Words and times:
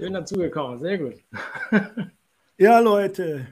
Schön 0.00 0.14
dazugekommen, 0.14 0.78
sehr 0.78 0.96
gut. 0.96 1.22
ja, 2.56 2.78
Leute, 2.78 3.46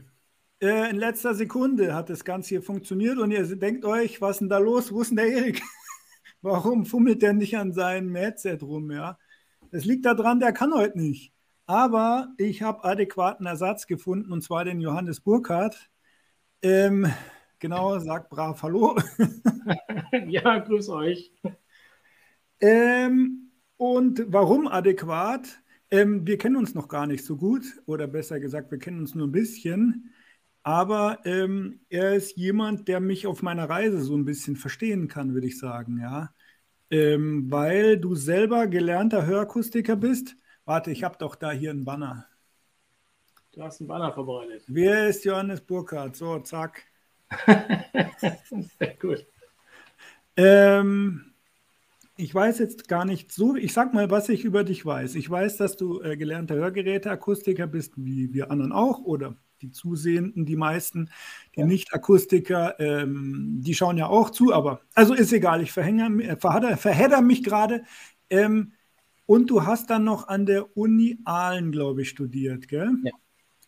äh, 0.62 0.88
in 0.88 0.96
letzter 0.96 1.34
Sekunde 1.34 1.94
hat 1.94 2.08
das 2.08 2.24
Ganze 2.24 2.48
hier 2.48 2.62
funktioniert 2.62 3.18
und 3.18 3.30
ihr 3.32 3.44
denkt 3.54 3.84
euch, 3.84 4.22
was 4.22 4.36
ist 4.36 4.38
denn 4.40 4.48
da 4.48 4.56
los? 4.56 4.90
Wo 4.90 5.02
ist 5.02 5.10
denn 5.10 5.18
der 5.18 5.26
Erik? 5.26 5.60
Warum 6.40 6.86
fummelt 6.86 7.20
der 7.20 7.34
nicht 7.34 7.58
an 7.58 7.74
seinem 7.74 8.14
Headset 8.14 8.60
rum? 8.62 8.90
Ja, 8.90 9.18
es 9.72 9.84
liegt 9.84 10.06
daran, 10.06 10.40
der 10.40 10.54
kann 10.54 10.72
heute 10.72 10.98
nicht. 10.98 11.34
Aber 11.66 12.32
ich 12.38 12.62
habe 12.62 12.82
adäquaten 12.82 13.44
Ersatz 13.44 13.86
gefunden 13.86 14.32
und 14.32 14.40
zwar 14.40 14.64
den 14.64 14.80
Johannes 14.80 15.20
Burkhardt. 15.20 15.90
Ähm, 16.62 17.12
genau, 17.58 17.98
sagt 17.98 18.30
brav 18.30 18.62
Hallo. 18.62 18.96
ja, 20.28 20.60
grüß 20.60 20.88
euch. 20.88 21.30
Ähm, 22.58 23.50
und 23.76 24.24
warum 24.28 24.66
adäquat? 24.66 25.60
Ähm, 25.90 26.26
wir 26.26 26.38
kennen 26.38 26.56
uns 26.56 26.74
noch 26.74 26.88
gar 26.88 27.06
nicht 27.06 27.24
so 27.24 27.36
gut 27.36 27.64
oder 27.86 28.06
besser 28.06 28.40
gesagt, 28.40 28.70
wir 28.70 28.78
kennen 28.78 29.00
uns 29.00 29.14
nur 29.14 29.26
ein 29.26 29.32
bisschen. 29.32 30.12
Aber 30.62 31.20
ähm, 31.24 31.80
er 31.88 32.14
ist 32.14 32.36
jemand, 32.36 32.88
der 32.88 33.00
mich 33.00 33.26
auf 33.26 33.42
meiner 33.42 33.70
Reise 33.70 34.00
so 34.00 34.16
ein 34.16 34.24
bisschen 34.24 34.56
verstehen 34.56 35.08
kann, 35.08 35.32
würde 35.32 35.46
ich 35.46 35.58
sagen, 35.58 35.98
ja. 36.00 36.34
Ähm, 36.90 37.50
weil 37.50 37.98
du 37.98 38.14
selber 38.14 38.66
gelernter 38.66 39.26
Hörakustiker 39.26 39.96
bist. 39.96 40.36
Warte, 40.64 40.90
ich 40.90 41.04
habe 41.04 41.16
doch 41.18 41.34
da 41.36 41.50
hier 41.52 41.70
einen 41.70 41.84
Banner. 41.84 42.26
Du 43.52 43.62
hast 43.62 43.80
einen 43.80 43.88
Banner 43.88 44.12
vorbereitet. 44.12 44.64
Wer 44.66 45.08
ist 45.08 45.24
Johannes 45.24 45.60
Burkhardt? 45.60 46.16
So, 46.16 46.38
zack. 46.40 46.84
Sehr 48.78 48.94
gut. 49.00 49.26
Ähm, 50.36 51.27
ich 52.18 52.34
weiß 52.34 52.58
jetzt 52.58 52.88
gar 52.88 53.04
nicht 53.04 53.30
so, 53.32 53.54
ich 53.54 53.72
sag 53.72 53.94
mal, 53.94 54.10
was 54.10 54.28
ich 54.28 54.44
über 54.44 54.64
dich 54.64 54.84
weiß. 54.84 55.14
Ich 55.14 55.30
weiß, 55.30 55.56
dass 55.56 55.76
du 55.76 56.02
äh, 56.02 56.16
gelernter 56.16 56.56
Hörgeräteakustiker 56.56 57.68
bist, 57.68 57.94
wie 57.96 58.34
wir 58.34 58.50
anderen 58.50 58.72
auch, 58.72 58.98
oder 58.98 59.36
die 59.62 59.70
Zusehenden, 59.70 60.44
die 60.44 60.56
meisten, 60.56 61.10
die 61.54 61.60
ja. 61.60 61.66
Nicht-Akustiker, 61.66 62.78
ähm, 62.80 63.60
die 63.62 63.74
schauen 63.74 63.96
ja 63.96 64.08
auch 64.08 64.30
zu, 64.30 64.52
aber 64.52 64.80
also 64.94 65.14
ist 65.14 65.32
egal, 65.32 65.62
ich 65.62 65.70
verhänge, 65.70 66.24
äh, 66.24 66.36
verhedder, 66.36 66.76
verhedder 66.76 67.22
mich 67.22 67.44
gerade. 67.44 67.84
Ähm, 68.30 68.72
und 69.26 69.48
du 69.48 69.64
hast 69.64 69.88
dann 69.90 70.02
noch 70.02 70.26
an 70.26 70.44
der 70.44 70.76
Uni 70.76 71.18
Aalen, 71.24 71.70
glaube 71.70 72.02
ich, 72.02 72.08
studiert, 72.08 72.66
gell? 72.66 72.90
Ja. 73.04 73.12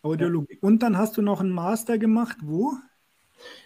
Audiologie. 0.01 0.55
Ja. 0.55 0.59
Und 0.61 0.83
dann 0.83 0.97
hast 0.97 1.15
du 1.15 1.21
noch 1.21 1.39
einen 1.39 1.51
Master 1.51 1.97
gemacht, 1.97 2.37
wo? 2.41 2.73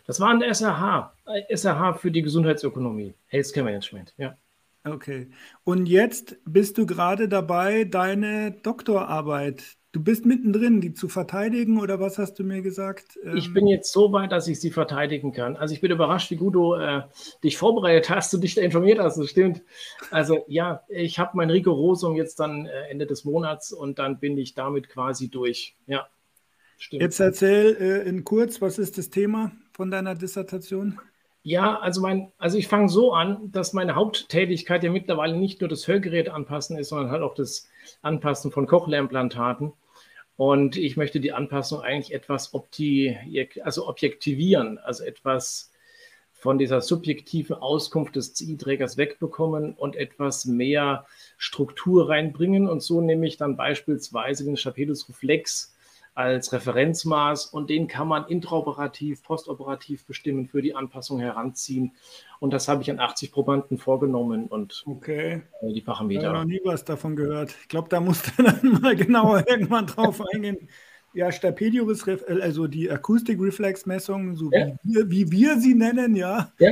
Das 0.06 0.20
war 0.20 0.30
an 0.30 0.40
der 0.40 0.50
SRH, 0.50 1.16
SRH 1.50 1.96
für 1.96 2.12
die 2.12 2.22
Gesundheitsökonomie, 2.22 3.16
Healthcare 3.26 3.66
Management, 3.66 4.14
ja. 4.18 4.38
Okay. 4.86 5.30
Und 5.64 5.88
jetzt 5.88 6.38
bist 6.46 6.78
du 6.78 6.86
gerade 6.86 7.28
dabei, 7.28 7.86
deine 7.86 8.52
Doktorarbeit 8.52 9.78
Du 9.96 10.04
bist 10.04 10.26
mittendrin, 10.26 10.82
die 10.82 10.92
zu 10.92 11.08
verteidigen 11.08 11.80
oder 11.80 12.02
was 12.02 12.18
hast 12.18 12.38
du 12.38 12.44
mir 12.44 12.62
gesagt? 12.62 13.18
ich 13.34 13.54
bin 13.54 13.66
jetzt 13.66 13.94
so 13.94 14.12
weit, 14.12 14.34
dass 14.34 14.46
ich 14.50 14.60
sie 14.60 14.70
verteidigen 14.70 15.32
kann. 15.32 15.56
Also 15.56 15.74
ich 15.74 15.80
bin 15.80 15.90
überrascht, 15.90 16.32
wie 16.32 16.36
gut 16.36 16.54
du 16.54 16.74
äh, 16.74 17.04
dich 17.46 17.56
vorbereitet 17.56 18.10
hast 18.10 18.34
und 18.34 18.42
dich 18.42 18.56
da 18.56 18.62
informiert 18.62 19.00
hast. 19.00 19.16
Das 19.16 19.30
stimmt. 19.30 19.64
Also 20.12 20.44
ja, 20.50 20.84
ich 20.90 21.18
habe 21.18 21.38
mein 21.38 21.50
Rigorosum 21.50 22.18
jetzt 22.18 22.42
dann 22.42 22.66
äh, 22.66 22.90
Ende 22.90 23.06
des 23.06 23.24
Monats 23.24 23.72
und 23.72 23.98
dann 23.98 24.20
bin 24.20 24.38
ich 24.38 24.54
damit 24.54 24.90
quasi 24.90 25.30
durch. 25.30 25.78
Ja, 25.88 26.10
stimmt. 26.78 27.02
Jetzt 27.02 27.22
erzähl 27.22 27.78
äh, 27.80 28.10
in 28.10 28.26
kurz, 28.26 28.60
was 28.60 28.78
ist 28.78 28.98
das 28.98 29.10
Thema 29.10 29.54
von 29.72 29.92
deiner 29.92 30.14
Dissertation? 30.14 31.00
Ja, 31.48 31.78
also 31.80 32.02
mein, 32.02 32.32
also 32.40 32.58
ich 32.58 32.68
fange 32.68 32.90
so 32.90 33.14
an, 33.14 33.52
dass 33.52 33.72
meine 33.72 33.94
Haupttätigkeit 33.94 34.84
ja 34.84 34.90
mittlerweile 34.90 35.38
nicht 35.38 35.62
nur 35.62 35.70
das 35.70 35.88
Hörgerät 35.88 36.28
anpassen 36.28 36.76
ist, 36.76 36.90
sondern 36.90 37.12
halt 37.12 37.22
auch 37.22 37.36
das 37.36 37.70
Anpassen 38.02 38.50
von 38.50 38.66
Cochlea-Implantaten. 38.66 39.72
Und 40.38 40.76
ich 40.76 40.98
möchte 40.98 41.20
die 41.20 41.34
Anpassung 41.34 41.82
eigentlich 41.82 42.16
etwas 42.16 42.56
opti 42.56 43.16
also 43.62 43.88
objektivieren, 43.88 44.80
also 44.80 45.04
etwas 45.04 45.72
von 46.32 46.58
dieser 46.58 46.82
subjektiven 46.82 47.56
Auskunft 47.56 48.16
des 48.16 48.34
CI-Trägers 48.34 48.98
wegbekommen 48.98 49.76
und 49.76 49.96
etwas 49.96 50.46
mehr 50.46 51.06
Struktur 51.38 52.10
reinbringen. 52.10 52.68
Und 52.68 52.82
so 52.82 53.02
nehme 53.02 53.28
ich 53.28 53.38
dann 53.38 53.56
beispielsweise 53.56 54.46
den 54.46 54.58
Stapedus 54.58 55.08
Reflex 55.10 55.75
als 56.16 56.54
Referenzmaß 56.54 57.48
und 57.48 57.70
den 57.70 57.88
kann 57.88 58.08
man 58.08 58.26
intraoperativ, 58.28 59.22
postoperativ 59.22 60.06
bestimmen, 60.06 60.48
für 60.48 60.62
die 60.62 60.74
Anpassung 60.74 61.20
heranziehen. 61.20 61.94
Und 62.40 62.54
das 62.54 62.70
habe 62.70 62.82
ich 62.82 62.90
an 62.90 63.00
80 63.00 63.34
Probanden 63.34 63.78
vorgenommen 63.78 64.48
und 64.48 64.84
okay. 64.86 65.44
Äh, 65.62 65.74
die 65.74 65.82
Parameter. 65.82 66.22
Ich 66.22 66.28
habe 66.28 66.38
noch 66.40 66.46
nie 66.46 66.62
was 66.64 66.86
davon 66.86 67.18
gehört. 67.18 67.54
Ich 67.62 67.68
glaube, 67.68 67.90
da 67.90 68.00
musst 68.00 68.32
du 68.38 68.44
dann 68.44 68.82
mal 68.82 68.96
genauer 68.96 69.48
irgendwann 69.48 69.88
drauf 69.88 70.22
eingehen. 70.34 70.70
Ja, 71.14 71.32
Stapedius, 71.32 72.06
also 72.08 72.68
die 72.68 72.90
Akustikreflexmessung, 72.90 74.36
so 74.36 74.50
ja. 74.52 74.68
wie, 74.84 74.96
wir, 74.96 75.10
wie 75.12 75.32
wir 75.32 75.60
sie 75.60 75.74
nennen, 75.74 76.16
ja. 76.16 76.52
ja. 76.60 76.72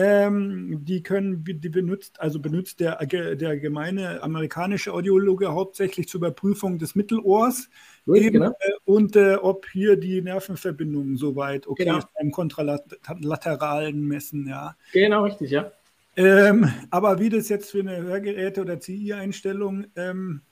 Ähm, 0.00 0.84
die 0.84 1.02
können, 1.02 1.42
die 1.44 1.68
benutzt, 1.68 2.20
also 2.20 2.38
benutzt 2.38 2.78
der, 2.78 3.04
der 3.04 3.58
gemeine 3.58 4.22
amerikanische 4.22 4.92
Audiologe 4.92 5.52
hauptsächlich 5.52 6.08
zur 6.08 6.20
Überprüfung 6.20 6.78
des 6.78 6.94
Mittelohrs 6.94 7.68
Gut, 8.06 8.18
eben, 8.18 8.34
genau. 8.34 8.50
äh, 8.60 8.72
und 8.84 9.16
äh, 9.16 9.34
ob 9.34 9.66
hier 9.66 9.96
die 9.96 10.22
Nervenverbindungen 10.22 11.16
soweit 11.16 11.66
okay 11.66 11.84
genau. 11.84 11.98
ist 11.98 12.06
beim 12.16 12.30
kontralateralen 12.30 14.00
Messen, 14.06 14.46
ja. 14.46 14.76
Genau, 14.92 15.24
richtig, 15.24 15.50
ja. 15.50 15.72
Ähm, 16.14 16.70
aber 16.90 17.18
wie 17.18 17.28
das 17.28 17.48
jetzt 17.48 17.72
für 17.72 17.80
eine 17.80 18.00
Hörgeräte- 18.00 18.60
oder 18.60 18.78
CI-Einstellung 18.78 19.86
ähm, 19.96 20.42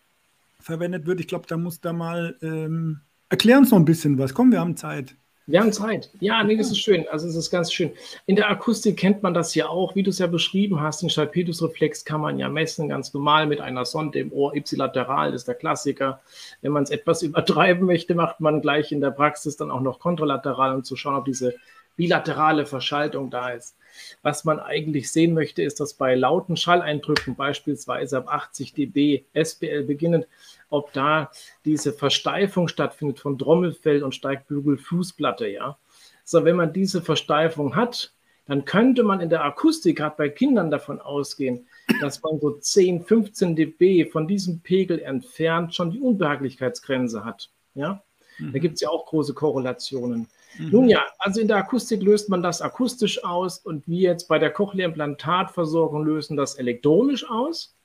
verwendet 0.59 1.07
wird, 1.07 1.21
ich 1.21 1.29
glaube, 1.29 1.47
da 1.47 1.57
muss 1.57 1.81
da 1.81 1.93
mal 1.93 2.37
ähm, 2.43 3.01
erklären 3.29 3.61
uns 3.61 3.71
noch 3.71 3.79
ein 3.79 3.85
bisschen 3.85 4.19
was. 4.19 4.35
Komm, 4.35 4.51
wir 4.51 4.59
haben 4.59 4.77
Zeit. 4.77 5.15
Wir 5.49 5.61
haben 5.61 5.73
Zeit. 5.73 6.11
Ja, 6.19 6.43
nee, 6.43 6.57
das 6.57 6.73
ist 6.73 6.81
schön. 6.81 7.07
Also 7.09 7.29
es 7.29 7.37
ist 7.37 7.53
ganz 7.53 7.73
schön. 7.73 7.93
In 8.27 8.35
der 8.35 8.51
Akustik 8.51 8.97
kennt 8.97 9.23
man 9.23 9.33
das 9.33 9.55
ja 9.55 9.69
auch, 9.69 9.95
wie 9.95 10.03
du 10.03 10.11
es 10.11 10.19
ja 10.19 10.27
beschrieben 10.27 10.81
hast. 10.81 11.03
Den 11.03 11.11
Stapedusreflex 11.11 12.05
kann 12.05 12.21
man 12.21 12.41
ja 12.41 12.49
messen, 12.49 12.89
ganz 12.89 13.15
normal 13.15 13.47
mit 13.47 13.61
einer 13.61 13.85
Sonde 13.85 14.19
im 14.19 14.33
Ohr. 14.33 14.57
Ipsilateral 14.57 15.31
das 15.31 15.43
ist 15.43 15.49
der 15.49 15.55
Klassiker. 15.55 16.21
Wenn 16.63 16.73
man 16.73 16.83
es 16.83 16.91
etwas 16.91 17.23
übertreiben 17.23 17.87
möchte, 17.87 18.17
macht 18.17 18.41
man 18.41 18.61
gleich 18.61 18.91
in 18.91 19.01
der 19.01 19.13
Praxis 19.13 19.57
dann 19.57 19.71
auch 19.71 19.81
noch 19.81 20.01
kontralateral, 20.01 20.75
um 20.75 20.83
zu 20.83 20.97
schauen, 20.97 21.15
ob 21.15 21.27
diese 21.27 21.55
bilaterale 21.95 22.67
Verschaltung 22.67 23.31
da 23.31 23.51
ist. 23.51 23.77
Was 24.23 24.45
man 24.45 24.61
eigentlich 24.61 25.11
sehen 25.11 25.33
möchte, 25.33 25.63
ist, 25.63 25.81
dass 25.81 25.95
bei 25.95 26.15
lauten 26.15 26.57
Schalleindrücken, 26.57 27.37
beispielsweise 27.37 28.19
ab 28.19 28.29
80 28.29 28.75
dB 28.75 29.25
SBL 29.33 29.85
beginnend, 29.85 30.27
ob 30.69 30.93
da 30.93 31.31
diese 31.65 31.93
Versteifung 31.93 32.69
stattfindet 32.69 33.19
von 33.21 33.39
Trommelfell 33.39 34.03
und 34.03 34.15
Steigbügelfußplatte, 34.15 35.47
ja. 35.49 35.79
So, 36.25 36.45
wenn 36.45 36.57
man 36.57 36.73
diese 36.73 37.03
Versteifung 37.03 37.77
hat, 37.77 38.13
dann 38.47 38.65
könnte 38.65 39.03
man 39.03 39.21
in 39.21 39.29
der 39.29 39.45
Akustik 39.45 39.99
gerade 39.99 40.15
bei 40.17 40.29
Kindern 40.29 40.71
davon 40.71 41.01
ausgehen, 41.01 41.67
dass 42.01 42.23
man 42.23 42.41
so 42.41 42.53
10, 42.53 43.05
15 43.05 43.57
dB 43.57 44.07
von 44.07 44.27
diesem 44.27 44.61
Pegel 44.61 45.01
entfernt 45.01 45.75
schon 45.75 45.91
die 45.91 46.01
Unbehaglichkeitsgrenze 46.01 47.25
hat. 47.25 47.51
Ja? 47.75 48.03
Mhm. 48.39 48.53
Da 48.53 48.59
gibt 48.59 48.75
es 48.75 48.81
ja 48.81 48.89
auch 48.89 49.07
große 49.07 49.35
Korrelationen. 49.35 50.29
Mhm. 50.59 50.71
Nun 50.71 50.89
ja, 50.89 51.05
also 51.19 51.41
in 51.41 51.49
der 51.49 51.59
Akustik 51.59 52.03
löst 52.03 52.29
man 52.29 52.43
das 52.43 52.63
akustisch 52.63 53.23
aus 53.25 53.59
und 53.59 53.87
wir 53.89 54.11
jetzt 54.11 54.29
bei 54.29 54.39
der 54.39 54.51
Cochlea-Implantatversorgung 54.51 56.05
lösen 56.05 56.37
das 56.37 56.55
elektronisch 56.55 57.29
aus 57.29 57.76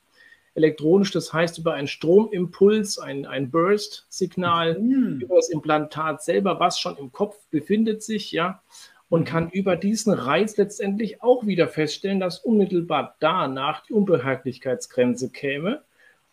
elektronisch, 0.54 1.10
das 1.10 1.32
heißt 1.32 1.58
über 1.58 1.74
einen 1.74 1.88
Stromimpuls, 1.88 2.98
ein, 2.98 3.26
ein 3.26 3.50
Burst-Signal 3.50 4.78
mhm. 4.78 5.20
über 5.20 5.36
das 5.36 5.48
Implantat 5.48 6.22
selber, 6.22 6.60
was 6.60 6.78
schon 6.78 6.96
im 6.96 7.12
Kopf 7.12 7.36
befindet 7.50 8.02
sich, 8.02 8.32
ja, 8.32 8.62
und 9.08 9.20
mhm. 9.20 9.24
kann 9.24 9.50
über 9.50 9.76
diesen 9.76 10.12
Reiz 10.12 10.56
letztendlich 10.56 11.22
auch 11.22 11.46
wieder 11.46 11.68
feststellen, 11.68 12.20
dass 12.20 12.38
unmittelbar 12.38 13.16
danach 13.20 13.84
die 13.86 13.92
Unbehaglichkeitsgrenze 13.94 15.30
käme 15.30 15.82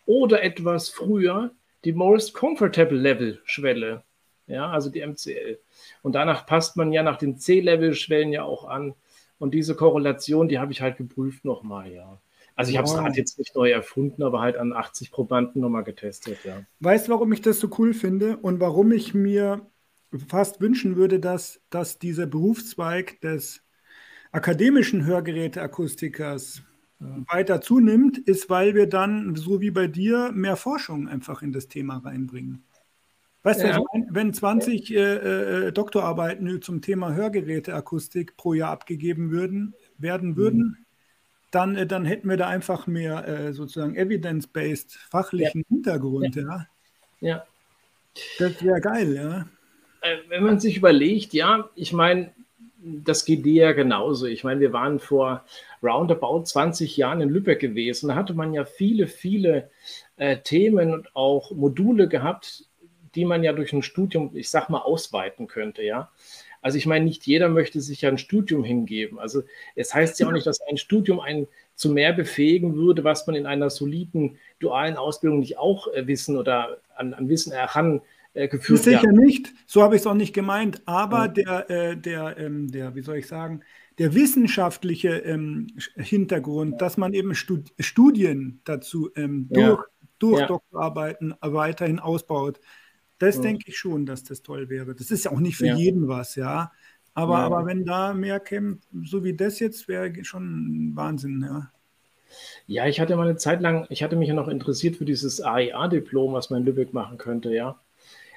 oder 0.06 0.42
etwas 0.42 0.88
früher 0.88 1.50
die 1.84 1.92
Most 1.92 2.34
Comfortable 2.34 2.98
Level 2.98 3.40
Schwelle, 3.44 4.02
ja, 4.46 4.68
also 4.70 4.90
die 4.90 5.06
MCL. 5.06 5.58
Und 6.02 6.14
danach 6.14 6.44
passt 6.44 6.76
man 6.76 6.92
ja 6.92 7.02
nach 7.02 7.16
den 7.16 7.38
C-Level 7.38 7.94
Schwellen 7.94 8.32
ja 8.32 8.44
auch 8.44 8.64
an. 8.64 8.94
Und 9.38 9.54
diese 9.54 9.74
Korrelation, 9.74 10.48
die 10.48 10.58
habe 10.58 10.72
ich 10.72 10.82
halt 10.82 10.98
geprüft 10.98 11.46
nochmal, 11.46 11.90
ja. 11.90 12.18
Also 12.60 12.72
ich 12.72 12.76
habe 12.76 12.86
es 12.86 12.92
wow. 12.92 13.16
jetzt 13.16 13.38
nicht 13.38 13.54
neu 13.54 13.70
erfunden, 13.70 14.22
aber 14.22 14.42
halt 14.42 14.58
an 14.58 14.74
80 14.74 15.10
Probanden 15.10 15.62
nochmal 15.62 15.82
getestet, 15.82 16.36
ja. 16.44 16.60
Weißt 16.80 17.08
du, 17.08 17.12
warum 17.12 17.32
ich 17.32 17.40
das 17.40 17.58
so 17.58 17.70
cool 17.78 17.94
finde 17.94 18.36
und 18.36 18.60
warum 18.60 18.92
ich 18.92 19.14
mir 19.14 19.66
fast 20.28 20.60
wünschen 20.60 20.94
würde, 20.94 21.20
dass, 21.20 21.62
dass 21.70 21.98
dieser 21.98 22.26
Berufszweig 22.26 23.18
des 23.22 23.62
akademischen 24.30 25.06
Hörgeräteakustikers 25.06 26.60
weiter 26.98 27.62
zunimmt, 27.62 28.18
ist, 28.18 28.50
weil 28.50 28.74
wir 28.74 28.86
dann, 28.86 29.36
so 29.36 29.62
wie 29.62 29.70
bei 29.70 29.86
dir, 29.86 30.30
mehr 30.30 30.56
Forschung 30.56 31.08
einfach 31.08 31.40
in 31.40 31.52
das 31.52 31.66
Thema 31.66 31.96
reinbringen. 32.04 32.62
Weißt 33.42 33.62
ja. 33.62 33.78
du, 33.78 33.86
wenn 34.10 34.34
20 34.34 34.94
äh, 34.94 34.98
äh, 34.98 35.72
Doktorarbeiten 35.72 36.60
zum 36.60 36.82
Thema 36.82 37.14
Hörgeräteakustik 37.14 38.36
pro 38.36 38.52
Jahr 38.52 38.72
abgegeben 38.72 39.30
würden, 39.30 39.74
werden 39.96 40.36
würden, 40.36 40.76
mhm. 40.78 40.86
Dann, 41.50 41.76
äh, 41.76 41.86
dann 41.86 42.04
hätten 42.04 42.28
wir 42.28 42.36
da 42.36 42.48
einfach 42.48 42.86
mehr 42.86 43.26
äh, 43.26 43.52
sozusagen 43.52 43.96
evidence-based 43.96 44.94
fachlichen 44.94 45.62
ja. 45.62 45.66
Hintergrund, 45.68 46.36
ja. 46.36 46.66
ja. 47.20 47.44
Das 48.38 48.62
wäre 48.62 48.80
geil, 48.80 49.14
ja. 49.14 49.46
Äh, 50.02 50.18
wenn 50.28 50.44
man 50.44 50.60
sich 50.60 50.76
überlegt, 50.76 51.32
ja, 51.32 51.68
ich 51.74 51.92
meine, 51.92 52.32
das 52.82 53.24
geht 53.24 53.44
dir 53.44 53.64
ja 53.64 53.72
genauso. 53.72 54.26
Ich 54.26 54.44
meine, 54.44 54.60
wir 54.60 54.72
waren 54.72 54.98
vor 54.98 55.44
roundabout 55.82 56.44
20 56.44 56.96
Jahren 56.96 57.20
in 57.20 57.28
Lübeck 57.28 57.60
gewesen. 57.60 58.08
Da 58.08 58.14
hatte 58.14 58.34
man 58.34 58.54
ja 58.54 58.64
viele, 58.64 59.06
viele 59.06 59.70
äh, 60.16 60.38
Themen 60.38 60.94
und 60.94 61.14
auch 61.14 61.50
Module 61.52 62.08
gehabt, 62.08 62.64
die 63.14 63.24
man 63.24 63.42
ja 63.42 63.52
durch 63.52 63.72
ein 63.72 63.82
Studium, 63.82 64.30
ich 64.34 64.50
sag 64.50 64.70
mal, 64.70 64.78
ausweiten 64.78 65.46
könnte, 65.46 65.82
ja. 65.82 66.10
Also 66.60 66.78
ich 66.78 66.86
meine, 66.86 67.04
nicht 67.04 67.26
jeder 67.26 67.48
möchte 67.48 67.80
sich 67.80 68.02
ja 68.02 68.10
ein 68.10 68.18
Studium 68.18 68.64
hingeben. 68.64 69.18
Also 69.18 69.42
es 69.74 69.94
heißt 69.94 70.20
ja 70.20 70.26
auch 70.26 70.32
nicht, 70.32 70.46
dass 70.46 70.60
ein 70.60 70.76
Studium 70.76 71.20
einen 71.20 71.46
zu 71.74 71.90
mehr 71.90 72.12
befähigen 72.12 72.76
würde, 72.76 73.04
was 73.04 73.26
man 73.26 73.34
in 73.34 73.46
einer 73.46 73.70
soliden 73.70 74.38
dualen 74.58 74.96
Ausbildung 74.96 75.40
nicht 75.40 75.58
auch 75.58 75.88
äh, 75.92 76.06
wissen 76.06 76.36
oder 76.36 76.78
an, 76.94 77.14
an 77.14 77.28
Wissen 77.28 77.52
äh, 78.34 78.48
geführt. 78.48 78.82
Sicher 78.82 79.02
ja. 79.04 79.12
nicht, 79.12 79.52
so 79.66 79.82
habe 79.82 79.96
ich 79.96 80.02
es 80.02 80.06
auch 80.06 80.14
nicht 80.14 80.34
gemeint, 80.34 80.82
aber 80.84 81.32
ja. 81.36 81.62
der, 81.62 81.70
äh, 81.70 81.96
der, 81.96 82.36
ähm, 82.38 82.70
der, 82.70 82.94
wie 82.94 83.02
soll 83.02 83.16
ich 83.16 83.26
sagen, 83.26 83.62
der 83.98 84.14
wissenschaftliche 84.14 85.08
ähm, 85.18 85.66
Hintergrund, 85.96 86.80
dass 86.80 86.96
man 86.96 87.12
eben 87.12 87.34
Stud 87.34 87.72
Studien 87.78 88.60
dazu 88.64 89.10
ähm, 89.16 89.48
durch, 89.50 89.80
ja. 89.80 89.84
durch 90.18 90.46
Doktorarbeiten 90.46 91.34
weiterhin 91.40 91.98
ausbaut, 91.98 92.60
das 93.20 93.40
denke 93.40 93.64
ich 93.66 93.78
schon, 93.78 94.06
dass 94.06 94.24
das 94.24 94.42
toll 94.42 94.68
wäre. 94.68 94.94
Das 94.94 95.10
ist 95.10 95.24
ja 95.24 95.30
auch 95.30 95.40
nicht 95.40 95.56
für 95.56 95.66
jeden 95.66 96.08
was, 96.08 96.34
ja. 96.36 96.72
Aber, 97.14 97.38
aber 97.38 97.66
wenn 97.66 97.84
da 97.84 98.14
mehr 98.14 98.40
käme, 98.40 98.78
so 99.04 99.24
wie 99.24 99.34
das 99.34 99.60
jetzt, 99.60 99.88
wäre 99.88 100.12
schon 100.24 100.92
Wahnsinn, 100.94 101.42
ja. 101.46 101.70
Ja, 102.66 102.86
ich 102.86 103.00
hatte 103.00 103.16
mal 103.16 103.28
eine 103.28 103.36
Zeit 103.36 103.60
lang, 103.60 103.86
ich 103.90 104.02
hatte 104.02 104.16
mich 104.16 104.28
ja 104.28 104.34
noch 104.34 104.48
interessiert 104.48 104.96
für 104.96 105.04
dieses 105.04 105.40
AIA-Diplom, 105.40 106.32
was 106.32 106.50
man 106.50 106.60
in 106.60 106.66
Lübeck 106.66 106.94
machen 106.94 107.18
könnte, 107.18 107.52
ja. 107.52 107.80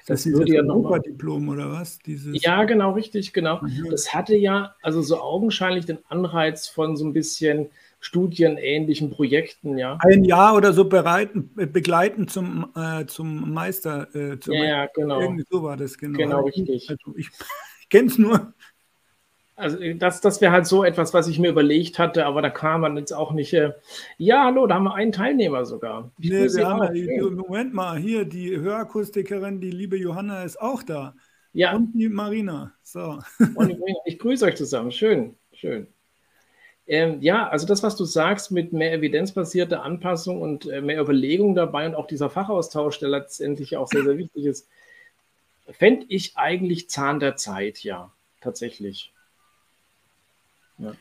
Das, 0.06 0.24
das 0.24 0.32
würde 0.32 0.52
ja 0.52 0.62
noch 0.62 0.98
Diplom 0.98 1.48
oder 1.48 1.72
was? 1.72 1.98
Dieses 2.00 2.42
ja, 2.42 2.64
genau, 2.64 2.92
richtig, 2.92 3.32
genau. 3.32 3.62
Mhm. 3.62 3.88
Das 3.90 4.12
hatte 4.12 4.36
ja 4.36 4.74
also 4.82 5.00
so 5.00 5.18
augenscheinlich 5.18 5.86
den 5.86 5.98
Anreiz 6.08 6.68
von 6.68 6.96
so 6.96 7.06
ein 7.06 7.14
bisschen 7.14 7.70
studienähnlichen 8.04 9.10
Projekten, 9.10 9.78
ja. 9.78 9.98
Ein 10.00 10.24
Jahr 10.24 10.54
oder 10.56 10.74
so 10.74 10.84
bereiten, 10.84 11.50
begleiten 11.54 12.28
zum, 12.28 12.70
äh, 12.76 13.06
zum 13.06 13.52
Meister. 13.52 14.14
Äh, 14.14 14.38
zum 14.38 14.52
ja, 14.52 14.64
ja, 14.64 14.86
genau. 14.94 15.22
Irgendwie 15.22 15.44
so 15.48 15.62
war 15.62 15.78
das, 15.78 15.96
genau. 15.96 16.18
Genau, 16.18 16.40
richtig. 16.42 16.90
Also 16.90 17.14
ich, 17.16 17.28
ich 17.80 17.88
kenne 17.88 18.08
es 18.08 18.18
nur. 18.18 18.52
Also 19.56 19.78
das, 19.94 20.20
das 20.20 20.40
wäre 20.42 20.52
halt 20.52 20.66
so 20.66 20.84
etwas, 20.84 21.14
was 21.14 21.28
ich 21.28 21.38
mir 21.38 21.48
überlegt 21.48 21.98
hatte, 21.98 22.26
aber 22.26 22.42
da 22.42 22.50
kam 22.50 22.82
man 22.82 22.98
jetzt 22.98 23.12
auch 23.12 23.32
nicht. 23.32 23.54
Äh, 23.54 23.72
ja, 24.18 24.44
hallo, 24.44 24.66
da 24.66 24.74
haben 24.74 24.84
wir 24.84 24.94
einen 24.94 25.12
Teilnehmer 25.12 25.64
sogar. 25.64 26.12
Ich 26.18 26.28
nee, 26.28 26.52
wir 26.52 26.68
haben 26.68 26.94
ja, 26.94 27.30
Moment 27.30 27.72
mal, 27.72 27.96
hier, 27.96 28.26
die 28.26 28.54
Hörakustikerin, 28.54 29.62
die 29.62 29.70
liebe 29.70 29.96
Johanna 29.96 30.42
ist 30.42 30.60
auch 30.60 30.82
da. 30.82 31.14
Ja. 31.52 31.74
Und 31.74 31.92
die 31.94 32.10
Marina. 32.10 32.74
So. 32.82 33.20
Und 33.38 33.68
die 33.68 33.78
Marina. 33.78 33.98
Ich 34.04 34.18
grüße 34.18 34.44
euch 34.44 34.56
zusammen. 34.56 34.90
Schön, 34.92 35.36
schön. 35.52 35.86
Ähm, 36.86 37.22
ja, 37.22 37.48
also 37.48 37.66
das, 37.66 37.82
was 37.82 37.96
du 37.96 38.04
sagst 38.04 38.50
mit 38.50 38.72
mehr 38.72 38.92
evidenzbasierte 38.92 39.80
Anpassung 39.80 40.42
und 40.42 40.66
äh, 40.66 40.80
mehr 40.80 41.00
Überlegung 41.00 41.54
dabei 41.54 41.86
und 41.86 41.94
auch 41.94 42.06
dieser 42.06 42.28
Fachaustausch, 42.28 42.98
der 42.98 43.08
letztendlich 43.08 43.76
auch 43.76 43.88
sehr, 43.88 44.02
sehr 44.02 44.18
wichtig 44.18 44.44
ist, 44.44 44.68
fände 45.70 46.04
ich 46.08 46.36
eigentlich 46.36 46.90
Zahn 46.90 47.20
der 47.20 47.36
Zeit, 47.36 47.82
ja, 47.84 48.12
tatsächlich. 48.40 49.12
Ja. 50.78 50.92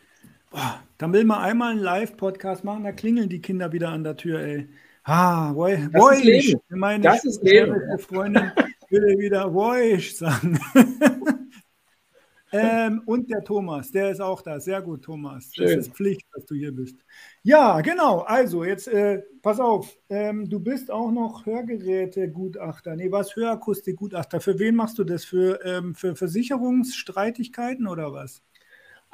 Boah, 0.51 0.83
dann 0.97 1.11
will 1.11 1.25
man 1.25 1.41
einmal 1.41 1.71
einen 1.71 1.81
Live-Podcast 1.81 2.63
machen, 2.63 2.85
da 2.85 2.93
klingeln 2.93 3.27
die 3.27 3.41
Kinder 3.41 3.73
wieder 3.73 3.89
an 3.89 4.03
der 4.03 4.15
Tür, 4.15 4.39
ey. 4.39 4.69
Ah, 5.03 5.53
woi, 5.53 5.89
das 5.91 6.17
ist 6.17 6.23
Leben. 6.23 6.61
Meine 6.69 7.03
das 7.03 7.25
ist 7.25 7.43
Leben. 7.43 7.75
Freundin 7.99 8.53
würde 8.93 9.17
wieder 9.17 9.53
Woisch 9.53 10.15
sagen. 10.15 10.59
ähm, 12.53 13.01
und 13.05 13.29
der 13.29 13.43
Thomas, 13.43 13.91
der 13.91 14.11
ist 14.11 14.21
auch 14.21 14.41
da. 14.41 14.59
Sehr 14.59 14.81
gut, 14.81 15.03
Thomas. 15.03 15.51
Schön. 15.53 15.65
Das 15.65 15.87
ist 15.87 15.95
Pflicht, 15.95 16.27
dass 16.33 16.45
du 16.45 16.55
hier 16.55 16.71
bist. 16.71 17.03
Ja, 17.41 17.81
genau. 17.81 18.19
Also, 18.19 18.63
jetzt 18.63 18.87
äh, 18.87 19.23
pass 19.41 19.59
auf. 19.59 19.97
Ähm, 20.09 20.49
du 20.49 20.59
bist 20.59 20.91
auch 20.91 21.11
noch 21.11 21.45
Hörgerätegutachter. 21.45 22.95
Nee, 22.95 23.11
was 23.11 23.35
Hörakustikgutachter. 23.35 24.39
Für 24.39 24.59
wen 24.59 24.75
machst 24.75 24.99
du 24.99 25.03
das? 25.03 25.25
Für, 25.25 25.59
ähm, 25.65 25.95
für 25.95 26.15
Versicherungsstreitigkeiten 26.15 27.87
oder 27.87 28.13
was? 28.13 28.43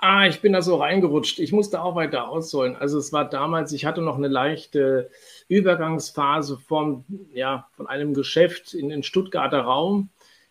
Ah, 0.02 0.28
ich 0.28 0.40
bin 0.40 0.54
da 0.54 0.62
so 0.62 0.78
reingerutscht. 0.78 1.40
Ich 1.40 1.52
musste 1.52 1.82
auch 1.82 1.96
weiter 1.96 2.30
ausholen. 2.30 2.78
Also 2.78 2.98
es 2.98 3.12
war 3.12 3.30
damals, 3.30 3.74
ich 3.74 3.86
hatte 3.86 4.02
noch 4.02 4.16
eine 4.16 4.30
leichte 4.30 5.10
Übergangsphase 5.50 6.58
vom, 6.58 7.04
ja, 7.34 7.68
von 7.74 7.86
einem 7.88 8.14
Geschäft 8.14 8.74
in 8.74 8.88
den 8.88 9.04
Stuttgarter 9.04 9.62
Raum. 9.62 10.10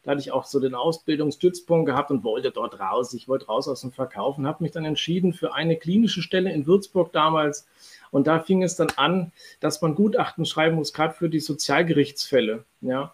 Da 0.09 0.13
hatte 0.13 0.23
ich 0.23 0.33
auch 0.33 0.47
so 0.47 0.59
den 0.59 0.75
Ausbildungsstützpunkt 0.75 1.85
gehabt 1.85 2.11
und 2.11 2.25
wollte 2.25 2.51
dort 2.51 2.81
raus. 2.81 3.13
Ich 3.13 3.29
wollte 3.29 3.45
raus 3.45 3.69
aus 3.69 3.83
dem 3.83 3.93
Verkauf 3.93 4.39
und 4.39 4.47
habe 4.47 4.63
mich 4.63 4.73
dann 4.73 4.87
entschieden 4.87 5.35
für 5.35 5.53
eine 5.53 5.77
klinische 5.77 6.23
Stelle 6.23 6.51
in 6.51 6.67
Würzburg 6.67 7.13
damals. 7.13 7.69
Und 8.11 8.27
da 8.27 8.41
fing 8.41 8.63
es 8.63 8.75
dann 8.75 8.89
an, 8.97 9.33
dass 9.61 9.83
man 9.83 9.95
Gutachten 9.95 10.47
schreiben 10.47 10.77
muss, 10.77 10.95
gerade 10.95 11.13
für 11.13 11.29
die 11.29 11.41
Sozialgerichtsfälle. 11.41 12.65
Ja. 12.81 13.13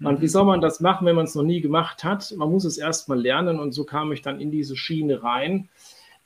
Und 0.00 0.20
wie 0.20 0.28
soll 0.28 0.44
man 0.44 0.60
das 0.60 0.80
machen, 0.80 1.06
wenn 1.06 1.16
man 1.16 1.24
es 1.24 1.34
noch 1.34 1.42
nie 1.42 1.62
gemacht 1.62 2.04
hat? 2.04 2.30
Man 2.36 2.50
muss 2.50 2.66
es 2.66 2.76
erst 2.76 3.08
mal 3.08 3.18
lernen 3.18 3.58
und 3.58 3.72
so 3.72 3.84
kam 3.84 4.12
ich 4.12 4.20
dann 4.20 4.38
in 4.38 4.50
diese 4.50 4.76
Schiene 4.76 5.22
rein. 5.22 5.70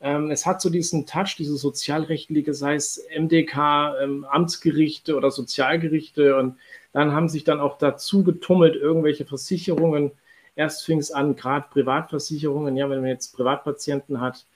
Ähm, 0.01 0.33
es 0.33 0.45
hat 0.45 0.61
so 0.61 0.71
diesen 0.71 1.07
Touch, 1.07 1.37
diese 1.39 1.57
sozialrechtliche, 1.57 2.53
sei 2.53 2.75
es 2.75 3.01
MDK, 3.17 3.95
ähm, 4.03 4.25
Amtsgerichte 4.29 5.15
oder 5.15 5.31
Sozialgerichte 5.31 6.35
und 6.37 6.57
dann 6.93 7.13
haben 7.13 7.29
sich 7.29 7.45
dann 7.45 7.61
auch 7.61 7.79
dazu 7.79 8.25
getummelt 8.25 8.77
irgendwelche 8.77 9.25
Versicherungen. 9.25 10.13
Erst 10.57 10.85
fing 10.85 10.99
es 10.99 11.13
an, 11.13 11.37
gerade 11.37 11.67
Privatversicherungen, 11.71 12.77
ja, 12.77 12.91
wenn 12.91 13.01
man 13.01 13.11
jetzt 13.11 13.35
Privatpatienten 13.35 14.21
hat. 14.21 14.47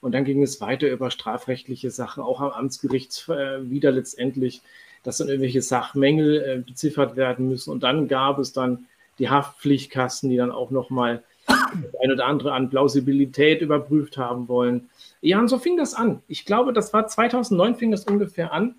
Und 0.00 0.12
dann 0.12 0.24
ging 0.24 0.42
es 0.42 0.60
weiter 0.60 0.88
über 0.88 1.10
strafrechtliche 1.10 1.90
Sachen, 1.90 2.22
auch 2.22 2.40
am 2.40 2.50
Amtsgericht 2.50 3.28
äh, 3.28 3.70
wieder 3.70 3.92
letztendlich 3.92 4.62
dass 5.02 5.18
dann 5.18 5.28
irgendwelche 5.28 5.62
Sachmängel 5.62 6.42
äh, 6.42 6.58
beziffert 6.58 7.16
werden 7.16 7.48
müssen. 7.48 7.70
Und 7.70 7.82
dann 7.82 8.08
gab 8.08 8.38
es 8.38 8.52
dann 8.52 8.86
die 9.18 9.28
Haftpflichtkassen, 9.28 10.30
die 10.30 10.36
dann 10.36 10.52
auch 10.52 10.70
nochmal 10.70 11.22
ein 11.46 12.12
oder 12.12 12.26
andere 12.26 12.52
an 12.52 12.70
Plausibilität 12.70 13.60
überprüft 13.62 14.16
haben 14.16 14.48
wollen. 14.48 14.90
Ja, 15.20 15.38
und 15.38 15.48
so 15.48 15.58
fing 15.58 15.76
das 15.76 15.94
an. 15.94 16.22
Ich 16.28 16.44
glaube, 16.44 16.72
das 16.72 16.92
war 16.92 17.06
2009 17.06 17.76
fing 17.76 17.90
das 17.90 18.04
ungefähr 18.04 18.52
an. 18.52 18.76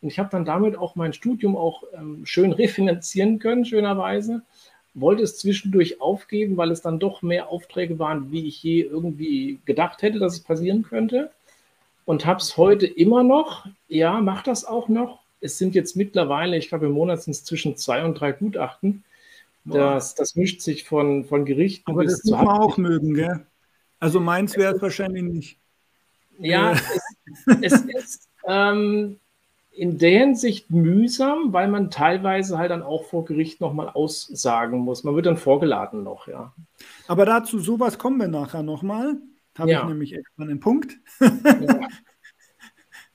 Und 0.00 0.08
ich 0.08 0.18
habe 0.18 0.28
dann 0.30 0.44
damit 0.44 0.76
auch 0.76 0.94
mein 0.96 1.12
Studium 1.12 1.56
auch 1.56 1.84
ähm, 1.94 2.24
schön 2.24 2.52
refinanzieren 2.52 3.38
können, 3.38 3.64
schönerweise. 3.64 4.42
Wollte 4.94 5.22
es 5.22 5.38
zwischendurch 5.38 6.00
aufgeben, 6.00 6.56
weil 6.56 6.70
es 6.70 6.82
dann 6.82 6.98
doch 6.98 7.22
mehr 7.22 7.48
Aufträge 7.48 7.98
waren, 7.98 8.32
wie 8.32 8.46
ich 8.46 8.62
je 8.62 8.82
irgendwie 8.82 9.60
gedacht 9.64 10.02
hätte, 10.02 10.18
dass 10.18 10.34
es 10.34 10.40
passieren 10.40 10.82
könnte. 10.82 11.30
Und 12.04 12.24
habe 12.24 12.40
es 12.40 12.56
heute 12.56 12.86
immer 12.86 13.22
noch. 13.22 13.66
Ja, 13.88 14.20
mache 14.20 14.44
das 14.44 14.64
auch 14.64 14.88
noch 14.88 15.26
es 15.40 15.58
sind 15.58 15.74
jetzt 15.74 15.96
mittlerweile, 15.96 16.56
ich 16.56 16.68
glaube, 16.68 16.86
im 16.86 16.92
Monat 16.92 17.22
sind 17.22 17.32
es 17.32 17.44
zwischen 17.44 17.76
zwei 17.76 18.04
und 18.04 18.14
drei 18.14 18.32
Gutachten. 18.32 19.04
Das, 19.64 20.14
das 20.14 20.36
mischt 20.36 20.60
sich 20.60 20.84
von, 20.84 21.24
von 21.24 21.44
Gerichten 21.44 21.90
Aber 21.90 22.04
das 22.04 22.22
muss 22.22 22.38
man 22.38 22.46
auch 22.46 22.76
mögen, 22.76 23.14
gell? 23.14 23.46
Also 23.98 24.20
meins 24.20 24.56
wäre 24.56 24.76
es 24.76 24.82
wahrscheinlich 24.82 25.24
nicht. 25.24 25.58
Ja, 26.38 26.72
es, 26.72 27.58
es 27.62 27.80
ist 27.80 28.28
ähm, 28.46 29.18
in 29.76 29.98
der 29.98 30.18
Hinsicht 30.18 30.70
mühsam, 30.70 31.52
weil 31.52 31.68
man 31.68 31.90
teilweise 31.90 32.58
halt 32.58 32.70
dann 32.70 32.82
auch 32.82 33.04
vor 33.04 33.24
Gericht 33.24 33.60
nochmal 33.60 33.90
aussagen 33.90 34.78
muss. 34.78 35.04
Man 35.04 35.14
wird 35.14 35.26
dann 35.26 35.36
vorgeladen 35.36 36.02
noch, 36.02 36.28
ja. 36.28 36.54
Aber 37.08 37.26
dazu 37.26 37.58
sowas 37.58 37.98
kommen 37.98 38.18
wir 38.18 38.28
nachher 38.28 38.62
nochmal. 38.62 39.18
Habe 39.58 39.70
ja. 39.70 39.82
ich 39.82 39.88
nämlich 39.88 40.14
extra 40.14 40.42
einen 40.42 40.60
Punkt. 40.60 40.96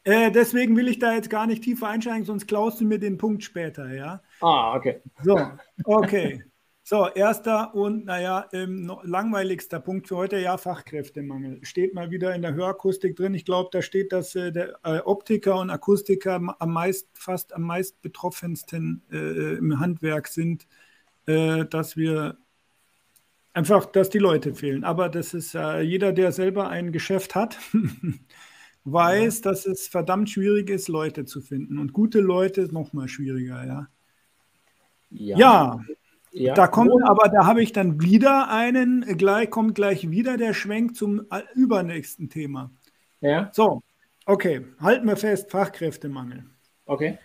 Ja. 0.03 0.25
Äh, 0.25 0.31
deswegen 0.31 0.75
will 0.75 0.87
ich 0.87 0.97
da 0.97 1.13
jetzt 1.13 1.29
gar 1.29 1.45
nicht 1.45 1.63
tiefer 1.63 1.87
einsteigen, 1.87 2.25
sonst 2.25 2.47
klaust 2.47 2.81
du 2.81 2.85
mir 2.85 2.97
den 2.97 3.19
Punkt 3.19 3.43
später, 3.43 3.93
ja? 3.93 4.23
Ah, 4.39 4.75
okay. 4.75 4.99
So, 5.21 5.39
okay. 5.83 6.43
So, 6.91 7.07
erster 7.07 7.73
und 7.73 8.03
naja, 8.03 8.49
ähm, 8.51 8.91
langweiligster 9.03 9.79
Punkt 9.79 10.09
für 10.09 10.17
heute, 10.17 10.39
ja, 10.39 10.57
Fachkräftemangel. 10.57 11.63
Steht 11.63 11.93
mal 11.93 12.11
wieder 12.11 12.35
in 12.35 12.41
der 12.41 12.53
Hörakustik 12.53 13.15
drin. 13.15 13.33
Ich 13.33 13.45
glaube, 13.45 13.69
da 13.71 13.81
steht, 13.81 14.11
dass 14.11 14.35
äh, 14.35 14.51
der 14.51 14.77
äh, 14.83 14.97
Optiker 14.97 15.57
und 15.57 15.69
Akustiker 15.69 16.35
am 16.35 16.73
meist, 16.73 17.07
fast 17.13 17.53
am 17.53 17.61
meist 17.61 18.01
betroffensten 18.01 19.03
äh, 19.09 19.53
im 19.55 19.79
Handwerk 19.79 20.27
sind, 20.27 20.67
äh, 21.27 21.63
dass 21.63 21.95
wir 21.95 22.37
einfach, 23.53 23.85
dass 23.85 24.09
die 24.09 24.19
Leute 24.19 24.53
fehlen. 24.53 24.83
Aber 24.83 25.07
das 25.07 25.33
ist 25.33 25.55
äh, 25.55 25.79
jeder, 25.79 26.11
der 26.11 26.33
selber 26.33 26.67
ein 26.67 26.91
Geschäft 26.91 27.35
hat, 27.35 27.57
weiß, 28.83 29.37
ja. 29.37 29.49
dass 29.49 29.65
es 29.65 29.87
verdammt 29.87 30.29
schwierig 30.29 30.69
ist, 30.69 30.89
Leute 30.89 31.23
zu 31.23 31.39
finden. 31.39 31.79
Und 31.79 31.93
gute 31.93 32.19
Leute 32.19 32.59
ist 32.59 32.73
noch 32.73 32.91
mal 32.91 33.07
schwieriger, 33.07 33.65
ja. 33.65 33.87
Ja. 35.09 35.37
ja. 35.37 35.85
Ja. 36.31 36.53
Da 36.53 36.67
kommt 36.67 36.91
aber, 37.03 37.29
da 37.29 37.45
habe 37.45 37.61
ich 37.61 37.73
dann 37.73 38.01
wieder 38.01 38.49
einen, 38.49 39.17
gleich 39.17 39.49
kommt 39.49 39.75
gleich 39.75 40.09
wieder 40.09 40.37
der 40.37 40.53
Schwenk 40.53 40.95
zum 40.95 41.25
übernächsten 41.53 42.29
Thema. 42.29 42.71
Ja. 43.19 43.49
So, 43.53 43.83
okay, 44.25 44.65
halten 44.79 45.07
wir 45.07 45.17
fest, 45.17 45.51
Fachkräftemangel. 45.51 46.45
Okay. 46.85 47.17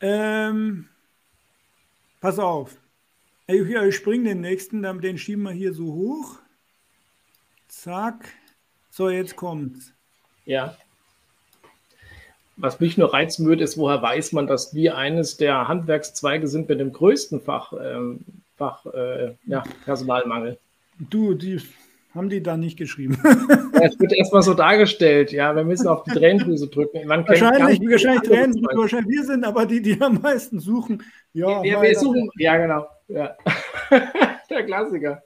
Ähm, 0.00 0.88
pass 2.20 2.38
auf. 2.38 2.76
Ich, 3.46 3.60
ich 3.60 3.94
springe 3.94 4.30
den 4.30 4.40
nächsten, 4.40 4.82
den 4.82 5.18
schieben 5.18 5.44
wir 5.44 5.52
hier 5.52 5.72
so 5.72 5.92
hoch. 5.92 6.38
Zack. 7.68 8.28
So, 8.90 9.10
jetzt 9.10 9.36
kommt's. 9.36 9.92
Ja. 10.44 10.76
Was 12.56 12.80
mich 12.80 12.96
nur 12.96 13.12
reizen 13.12 13.46
würde, 13.46 13.64
ist, 13.64 13.76
woher 13.76 14.00
weiß 14.00 14.32
man, 14.32 14.46
dass 14.46 14.74
wir 14.74 14.96
eines 14.96 15.36
der 15.36 15.66
Handwerkszweige 15.66 16.46
sind 16.46 16.68
mit 16.68 16.78
dem 16.80 16.92
größten 16.92 17.40
Fach, 17.40 17.72
ähm, 17.72 18.20
Fach 18.56 18.86
äh, 18.86 19.34
ja, 19.46 19.64
Personalmangel? 19.84 20.58
Du, 20.98 21.34
die 21.34 21.60
haben 22.14 22.28
die 22.28 22.42
da 22.42 22.56
nicht 22.56 22.76
geschrieben. 22.76 23.18
Ja, 23.74 23.88
es 23.88 23.98
wird 23.98 24.12
erstmal 24.12 24.42
so 24.42 24.54
dargestellt, 24.54 25.32
ja, 25.32 25.54
wir 25.56 25.64
müssen 25.64 25.88
auf 25.88 26.04
die 26.04 26.12
Tränendrüse 26.12 26.68
drücken. 26.68 27.08
Man 27.08 27.26
wahrscheinlich, 27.26 27.80
wahrscheinlich 27.80 28.22
Tränendrüse, 28.22 28.76
wahrscheinlich 28.76 29.08
wir 29.08 29.24
sind 29.24 29.44
aber 29.44 29.66
die, 29.66 29.82
die 29.82 30.00
am 30.00 30.20
meisten 30.20 30.60
suchen. 30.60 31.02
Ja, 31.32 31.60
wir, 31.60 31.82
wir 31.82 31.98
suchen, 31.98 32.30
ja 32.38 32.56
genau. 32.56 32.86
Ja. 33.08 33.36
der 34.48 34.64
Klassiker. 34.64 35.22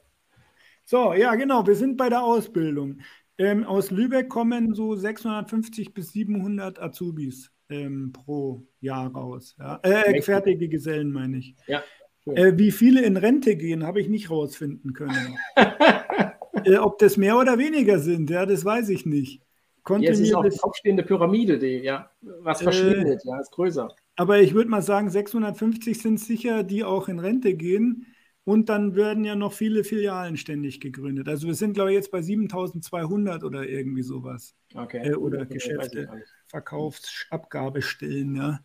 So, 0.83 1.13
ja, 1.13 1.35
genau, 1.35 1.67
wir 1.67 1.75
sind 1.75 1.95
bei 1.95 2.09
der 2.09 2.23
Ausbildung. 2.23 3.01
Ähm, 3.39 3.63
aus 3.63 3.89
Lübeck 3.89 4.27
kommen 4.27 4.73
so 4.75 4.95
650 4.95 5.93
bis 5.93 6.11
700 6.11 6.77
Azubis 6.79 7.51
ähm, 7.69 8.11
pro 8.11 8.67
Jahr 8.81 9.11
raus. 9.13 9.55
Ja. 9.57 9.79
Äh, 9.81 10.21
fertige 10.21 10.67
Gesellen 10.67 11.13
meine 11.13 11.37
ich. 11.37 11.55
Ja. 11.65 11.81
Äh, 12.25 12.57
wie 12.57 12.71
viele 12.71 13.01
in 13.01 13.15
Rente 13.15 13.55
gehen, 13.55 13.85
habe 13.85 14.01
ich 14.01 14.09
nicht 14.09 14.29
rausfinden 14.29 14.93
können. 14.93 15.37
äh, 16.65 16.75
ob 16.75 16.99
das 16.99 17.15
mehr 17.15 17.37
oder 17.37 17.57
weniger 17.57 17.99
sind, 17.99 18.29
ja, 18.29 18.45
das 18.45 18.65
weiß 18.65 18.89
ich 18.89 19.05
nicht. 19.05 19.41
Konnte 19.83 20.07
Jetzt 20.07 20.19
ist 20.19 20.35
auch 20.35 20.43
die 20.43 20.59
aufstehende 20.61 21.03
Pyramide, 21.03 21.57
die 21.57 21.77
ja 21.77 22.11
was 22.21 22.61
verschwindet, 22.61 23.21
äh, 23.23 23.29
ja, 23.29 23.39
ist 23.39 23.51
größer. 23.51 23.87
Aber 24.17 24.41
ich 24.41 24.53
würde 24.53 24.69
mal 24.69 24.81
sagen, 24.81 25.09
650 25.09 25.97
sind 26.01 26.19
sicher, 26.19 26.63
die 26.63 26.83
auch 26.83 27.07
in 27.07 27.19
Rente 27.19 27.53
gehen. 27.53 28.05
Und 28.49 28.67
dann 28.67 28.95
werden 28.95 29.25
ja 29.25 29.35
noch 29.35 29.53
viele 29.53 29.83
Filialen 29.83 30.35
ständig 30.35 30.81
gegründet. 30.81 31.29
Also 31.29 31.45
wir 31.45 31.53
sind, 31.53 31.73
glaube 31.73 31.91
ich, 31.91 31.97
jetzt 31.97 32.09
bei 32.09 32.23
7200 32.23 33.43
oder 33.43 33.69
irgendwie 33.69 34.01
sowas. 34.01 34.55
Okay. 34.73 35.07
Äh, 35.07 35.13
oder 35.13 35.41
okay, 35.41 35.53
Geschäfte, 35.53 36.23
Verkaufsabgabestellen, 36.47 38.35
ja. 38.35 38.59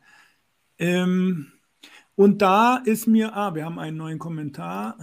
Ähm, 0.78 1.52
und 2.14 2.40
da 2.40 2.78
ist 2.78 3.06
mir, 3.06 3.36
ah, 3.36 3.54
wir 3.54 3.66
haben 3.66 3.78
einen 3.78 3.98
neuen 3.98 4.18
Kommentar. 4.18 4.96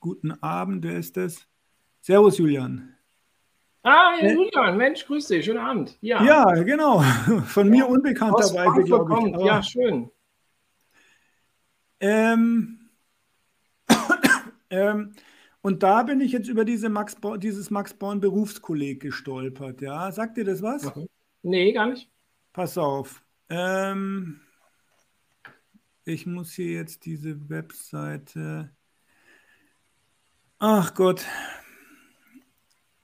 Guten 0.00 0.32
Abend, 0.32 0.84
wer 0.84 0.98
ist 0.98 1.16
das? 1.16 1.48
Servus, 2.02 2.36
Julian. 2.36 2.94
Ah, 3.84 4.16
ja, 4.20 4.32
Julian, 4.32 4.76
Mensch, 4.76 5.06
grüß 5.06 5.28
dich, 5.28 5.46
schönen 5.46 5.60
Abend. 5.60 5.96
Ja, 6.02 6.22
ja 6.22 6.62
genau. 6.62 7.00
Von 7.46 7.70
mir 7.70 7.88
unbekannterweise, 7.88 8.84
glaube 8.84 9.30
ich. 9.30 9.46
Ja, 9.46 9.62
schön. 9.62 10.10
Ähm, 12.00 12.83
ähm, 14.70 15.12
und 15.62 15.82
da 15.82 16.02
bin 16.02 16.20
ich 16.20 16.32
jetzt 16.32 16.48
über 16.48 16.66
diese 16.66 16.90
Max 16.90 17.16
dieses 17.38 17.70
Max 17.70 17.94
Born 17.94 18.20
Berufskolleg 18.20 19.00
gestolpert. 19.00 19.80
Ja, 19.80 20.12
sagt 20.12 20.36
dir 20.36 20.44
das 20.44 20.60
was? 20.60 20.84
Okay. 20.86 21.08
Nee, 21.42 21.72
gar 21.72 21.86
nicht. 21.86 22.10
Pass 22.52 22.76
auf. 22.76 23.22
Ähm, 23.48 24.40
ich 26.04 26.26
muss 26.26 26.52
hier 26.52 26.72
jetzt 26.72 27.06
diese 27.06 27.48
Webseite. 27.48 28.70
Ach 30.58 30.94
Gott. 30.94 31.24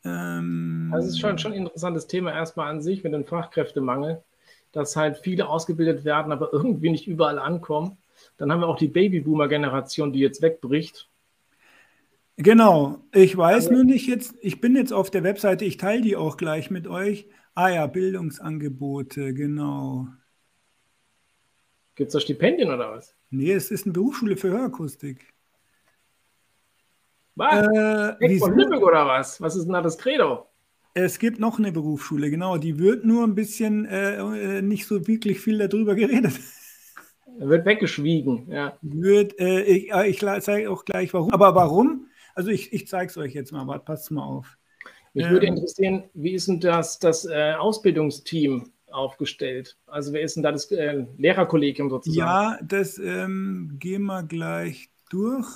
Ähm, 0.05 0.91
also 0.93 1.09
es 1.09 1.15
ist 1.15 1.21
schon, 1.21 1.39
schon 1.39 1.53
ein 1.53 1.61
interessantes 1.61 2.07
Thema 2.07 2.33
erstmal 2.33 2.69
an 2.69 2.83
sich 2.83 3.03
mit 3.05 3.15
dem 3.15 3.25
Fachkräftemangel, 3.27 4.23
dass 4.73 4.97
halt 4.97 5.17
viele 5.17 5.49
ausgebildet 5.49 6.05
werden, 6.05 6.31
aber 6.31 6.53
irgendwie 6.53 6.91
nicht 6.91 7.07
überall 7.07 7.39
ankommen. 7.39 7.97
Dann 8.37 8.53
haben 8.53 8.61
wir 8.61 8.69
auch 8.69 8.79
die 8.79 8.89
Babyboomer-Generation, 8.89 10.13
die 10.13 10.21
jetzt 10.21 10.43
wegbricht 10.43 11.09
Genau, 12.43 13.05
ich 13.13 13.37
weiß 13.37 13.67
also, 13.67 13.73
nur 13.73 13.85
nicht 13.85 14.07
jetzt, 14.07 14.35
ich 14.41 14.63
bin 14.63 14.75
jetzt 14.75 14.95
auf 14.95 15.11
der 15.11 15.23
Webseite, 15.23 15.67
ich 15.67 15.77
teile 15.77 16.01
die 16.01 16.17
auch 16.17 16.39
gleich 16.39 16.71
mit 16.71 16.89
euch. 16.89 17.29
Ah 17.55 17.69
ja, 17.69 17.87
Bildungsangebote, 17.87 19.35
genau. 19.35 20.07
Gibt 21.97 22.09
es 22.09 22.13
da 22.15 22.21
Stipendien 22.21 22.71
oder 22.71 22.93
was? 22.93 23.15
Nee, 23.29 23.53
es 23.53 23.71
ist 23.71 23.85
eine 23.85 23.93
Berufsschule 23.93 24.39
für 24.39 24.49
Hörakustik. 24.49 25.35
Was? 27.35 27.67
Äh, 27.67 28.39
von 28.39 28.57
Lübeck 28.57 28.81
oder 28.81 29.07
was? 29.07 29.39
Was 29.43 29.55
ist 29.55 29.67
denn 29.67 29.75
da 29.75 29.83
das 29.83 29.99
Credo? 29.99 30.47
Es 30.95 31.19
gibt 31.19 31.41
noch 31.41 31.59
eine 31.59 31.73
Berufsschule, 31.73 32.31
genau. 32.31 32.57
Die 32.57 32.79
wird 32.79 33.05
nur 33.05 33.25
ein 33.25 33.35
bisschen 33.35 33.85
äh, 33.85 34.15
äh 34.15 34.63
nicht 34.63 34.87
so 34.87 35.07
wirklich 35.07 35.41
viel 35.41 35.59
darüber 35.59 35.95
geredet. 35.95 36.41
Wird 37.39 37.67
weggeschwiegen, 37.67 38.51
ja. 38.51 38.79
Wird, 38.81 39.39
äh, 39.39 39.61
ich, 39.63 39.93
äh, 39.93 40.09
ich 40.09 40.21
zeige 40.21 40.71
auch 40.71 40.87
gleich 40.87 41.13
warum. 41.13 41.33
Aber 41.33 41.55
warum? 41.55 42.07
Also 42.41 42.53
ich, 42.53 42.73
ich 42.73 42.89
zeige 42.89 43.11
es 43.11 43.19
euch 43.19 43.35
jetzt 43.35 43.53
mal, 43.53 43.61
aber 43.61 43.79
passt 43.81 44.11
mal 44.11 44.25
auf. 44.25 44.57
Mich 45.13 45.27
ähm, 45.27 45.33
würde 45.33 45.47
interessieren, 45.47 46.05
wie 46.15 46.33
ist 46.33 46.49
denn 46.49 46.59
das, 46.59 46.99
das 46.99 47.27
äh, 47.27 47.53
Ausbildungsteam 47.53 48.73
aufgestellt? 48.91 49.77
Also 49.87 50.15
wer 50.15 50.23
ist 50.23 50.37
denn 50.37 50.43
da 50.43 50.51
das 50.51 50.73
äh, 50.73 51.05
Lehrerkollegium 51.19 51.91
sozusagen? 51.91 52.19
Ja, 52.19 52.59
das 52.63 52.97
ähm, 52.97 53.77
gehen 53.79 54.05
wir 54.05 54.23
gleich 54.23 54.89
durch. 55.11 55.47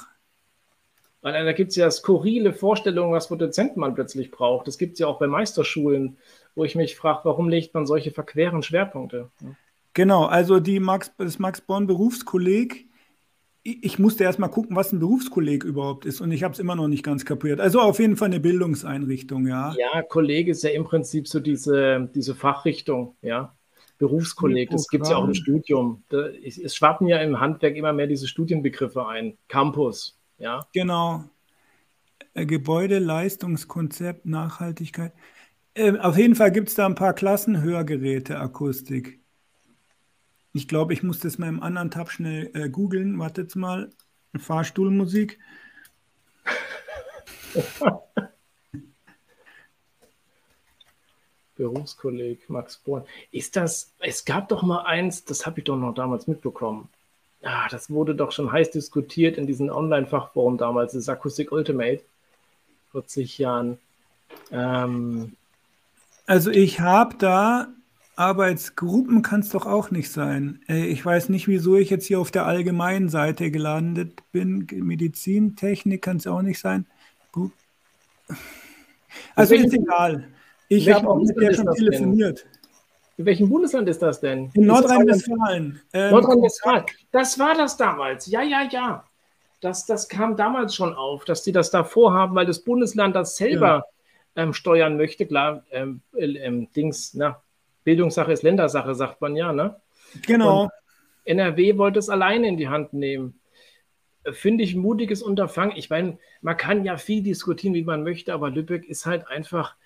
Weil 1.23 1.37
äh, 1.37 1.45
da 1.47 1.53
gibt 1.55 1.71
es 1.71 1.76
ja 1.76 1.91
skurrile 1.91 2.53
Vorstellungen, 2.53 3.14
was 3.14 3.29
für 3.29 3.38
Dozenten 3.38 3.81
man 3.81 3.95
plötzlich 3.95 4.31
braucht. 4.31 4.69
Das 4.69 4.76
gibt 4.76 4.93
es 4.93 4.99
ja 4.99 5.07
auch 5.07 5.19
bei 5.19 5.26
Meisterschulen, 5.26 6.19
wo 6.55 6.64
ich 6.64 6.75
mich 6.75 6.97
frage, 6.97 7.21
warum 7.25 7.49
legt 7.49 7.73
man 7.73 7.87
solche 7.87 8.11
verqueren 8.11 8.62
Schwerpunkte? 8.62 9.31
Genau, 9.95 10.26
also 10.26 10.61
die 10.61 10.81
Max, 10.81 11.11
das 11.17 11.38
Max 11.38 11.62
Born 11.62 11.87
Berufskolleg 11.87 12.91
ich 13.64 13.99
musste 13.99 14.25
erst 14.25 14.38
mal 14.38 14.49
gucken, 14.49 14.76
was 14.76 14.92
ein 14.92 14.99
Berufskolleg 14.99 15.64
überhaupt 15.64 16.04
ist 16.04 16.21
und 16.21 16.30
ich 16.30 16.42
habe 16.42 16.52
es 16.52 16.61
immer 16.61 16.76
noch 16.76 16.87
nicht 16.87 17.02
ganz 17.02 17.25
kapiert. 17.25 17.61
Also 17.61 17.80
auf 17.80 17.99
jeden 17.99 18.16
Fall 18.16 18.26
eine 18.26 18.38
Bildungseinrichtung, 18.38 19.47
ja. 19.47 19.75
Ja, 19.78 20.02
Kollege 20.02 20.50
ist 20.50 20.62
ja 20.62 20.71
im 20.71 20.85
Prinzip 20.85 21.26
so 21.26 21.40
diese, 21.40 22.11
diese 22.14 22.35
Fachrichtung, 22.35 23.16
ja. 23.23 23.56
Berufskolleg, 23.97 24.71
das 24.71 24.88
gibt 24.88 25.04
es 25.04 25.11
ja 25.11 25.16
auch 25.16 25.26
im 25.26 25.35
Studium. 25.35 26.02
Da, 26.11 26.26
es 26.26 26.75
schwappen 26.75 27.06
ja 27.06 27.18
im 27.18 27.40
Handwerk 27.40 27.76
immer 27.76 27.92
mehr 27.92 28.06
diese 28.06 28.28
Studienbegriffe 28.28 29.06
ein. 29.06 29.38
Campus, 29.49 30.18
ja. 30.37 30.61
Genau. 30.75 31.25
Äh, 32.35 32.44
Gebäudeleistungskonzept, 32.44 34.26
Nachhaltigkeit. 34.26 35.12
Äh, 35.73 35.97
auf 35.99 36.18
jeden 36.18 36.35
Fall 36.35 36.52
gibt 36.52 36.68
es 36.68 36.75
da 36.75 36.85
ein 36.85 36.97
paar 36.97 37.14
Klassen 37.14 37.62
Hörgeräte, 37.62 38.38
Akustik. 38.38 39.24
Ich 40.57 40.69
glaube, 40.69 40.95
ich 40.95 41.03
muss 41.03 41.19
das 41.19 41.37
mal 41.37 41.49
im 41.49 41.61
anderen 41.61 41.91
Tab 41.91 42.13
schnell 42.13 42.49
äh, 42.55 42.69
googeln. 42.69 43.19
Wartet 43.19 43.57
mal. 43.57 43.91
Fahrstuhlmusik. 44.39 45.41
Berufskolleg 51.57 52.49
Max 52.49 52.77
Born. 52.79 53.05
Ist 53.33 53.57
das, 53.57 53.93
es 53.99 54.25
gab 54.25 54.49
doch 54.49 54.63
mal 54.63 54.83
eins, 54.83 55.25
das 55.25 55.45
habe 55.45 55.59
ich 55.59 55.65
doch 55.65 55.77
noch 55.77 55.93
damals 55.93 56.29
mitbekommen. 56.29 56.89
Ah, 57.43 57.67
das 57.69 57.91
wurde 57.91 58.15
doch 58.15 58.31
schon 58.31 58.53
heiß 58.53 58.71
diskutiert 58.71 59.37
in 59.39 59.49
diesen 59.49 59.71
Online-Fachforum 59.71 60.57
damals, 60.57 60.93
das 60.93 61.09
Akustik 61.09 61.51
Ultimate, 61.51 62.03
vor 62.93 63.07
zig 63.07 63.39
Jahren. 63.39 63.79
Ähm, 64.53 65.37
also 66.27 66.53
ich 66.53 66.79
habe 66.79 67.17
da 67.19 67.69
Arbeitsgruppen 68.16 69.23
kann 69.23 69.40
es 69.40 69.49
doch 69.50 69.66
auch 69.66 69.90
nicht 69.90 70.11
sein. 70.11 70.61
Äh, 70.68 70.87
ich 70.87 71.04
weiß 71.04 71.28
nicht, 71.28 71.49
wieso 71.49 71.76
ich 71.76 71.90
jetzt 71.90 72.06
hier 72.06 72.21
auf 72.21 72.30
der 72.30 72.47
allgemeinen 72.47 73.09
Seite 73.09 73.50
gelandet 73.50 74.23
bin. 74.30 74.66
Medizintechnik 74.71 76.02
kann 76.02 76.18
es 76.18 76.26
auch 76.26 76.42
nicht 76.42 76.61
sein. 76.61 76.87
Also 79.35 79.54
ist 79.54 79.73
egal. 79.73 80.28
Ich 80.68 80.90
habe 80.92 81.09
auch 81.09 81.18
mit 81.18 81.37
der 81.37 81.54
schon 81.54 81.73
telefoniert. 81.75 82.47
In 83.16 83.26
welchem 83.26 83.49
Bundesland 83.49 83.88
ist 83.88 84.02
das 84.02 84.21
denn? 84.21 84.50
In 84.54 84.66
Nordrhein-Westfalen. 84.66 85.80
Ähm, 85.92 86.11
Nordrhein-Westfalen. 86.11 86.85
Das 87.12 87.38
war 87.38 87.54
das 87.54 87.76
damals. 87.76 88.26
Ja, 88.26 88.42
ja, 88.42 88.68
ja. 88.71 89.04
das, 89.61 89.87
das 89.87 90.09
kam 90.09 90.37
damals 90.37 90.75
schon 90.75 90.94
auf, 90.94 91.25
dass 91.25 91.42
die 91.42 91.52
das 91.52 91.71
da 91.71 91.85
vorhaben, 91.85 92.35
weil 92.35 92.47
das 92.47 92.61
Bundesland 92.61 93.14
das 93.14 93.37
selber 93.37 93.85
ja. 94.37 94.42
ähm, 94.42 94.52
steuern 94.52 94.97
möchte. 94.97 95.26
Klar, 95.26 95.64
ähm, 95.71 96.00
ähm, 96.16 96.68
Dings, 96.75 97.14
na, 97.14 97.40
Bildungssache 97.85 98.33
ist 98.33 98.43
Ländersache, 98.43 98.95
sagt 98.95 99.21
man 99.21 99.37
ja, 99.37 99.53
ne? 99.53 99.76
Genau. 100.26 100.64
Und 100.64 100.71
NRW 101.25 101.79
wollte 101.79 101.99
es 101.99 102.09
alleine 102.09 102.49
in 102.49 102.57
die 102.57 102.69
Hand 102.69 102.93
nehmen. 102.93 103.41
Finde 104.33 104.64
ich 104.64 104.75
ein 104.75 104.81
mutiges 104.81 105.23
Unterfangen. 105.23 105.76
Ich 105.76 105.91
meine, 105.91 106.19
man 106.41 106.57
kann 106.57 106.85
ja 106.85 106.97
viel 106.97 107.23
diskutieren, 107.23 107.75
wie 107.75 107.85
man 107.85 108.03
möchte, 108.03 108.33
aber 108.33 108.50
Lübeck 108.50 108.87
ist 108.87 109.05
halt 109.05 109.29
einfach, 109.29 109.76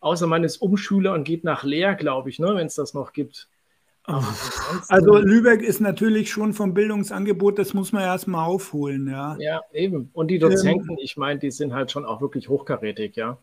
außer 0.00 0.26
man 0.26 0.44
ist 0.44 0.58
Umschüler 0.58 1.14
und 1.14 1.24
geht 1.24 1.44
nach 1.44 1.64
Leer, 1.64 1.94
glaube 1.94 2.28
ich, 2.28 2.38
ne, 2.38 2.54
wenn 2.54 2.66
es 2.66 2.74
das 2.74 2.92
noch 2.92 3.12
gibt. 3.12 3.48
Also 4.88 5.18
Lübeck 5.18 5.62
ist 5.62 5.80
natürlich 5.80 6.30
schon 6.30 6.52
vom 6.52 6.74
Bildungsangebot, 6.74 7.58
das 7.58 7.74
muss 7.74 7.92
man 7.92 8.02
erstmal 8.02 8.46
aufholen, 8.46 9.08
ja. 9.08 9.36
Ja, 9.38 9.60
eben. 9.72 10.10
Und 10.12 10.28
die 10.28 10.38
Dozenten, 10.38 10.90
ähm, 10.90 10.98
ich 11.00 11.16
meine, 11.16 11.38
die 11.38 11.50
sind 11.50 11.74
halt 11.74 11.90
schon 11.90 12.04
auch 12.04 12.20
wirklich 12.20 12.48
hochkarätig, 12.48 13.16
ja. 13.16 13.38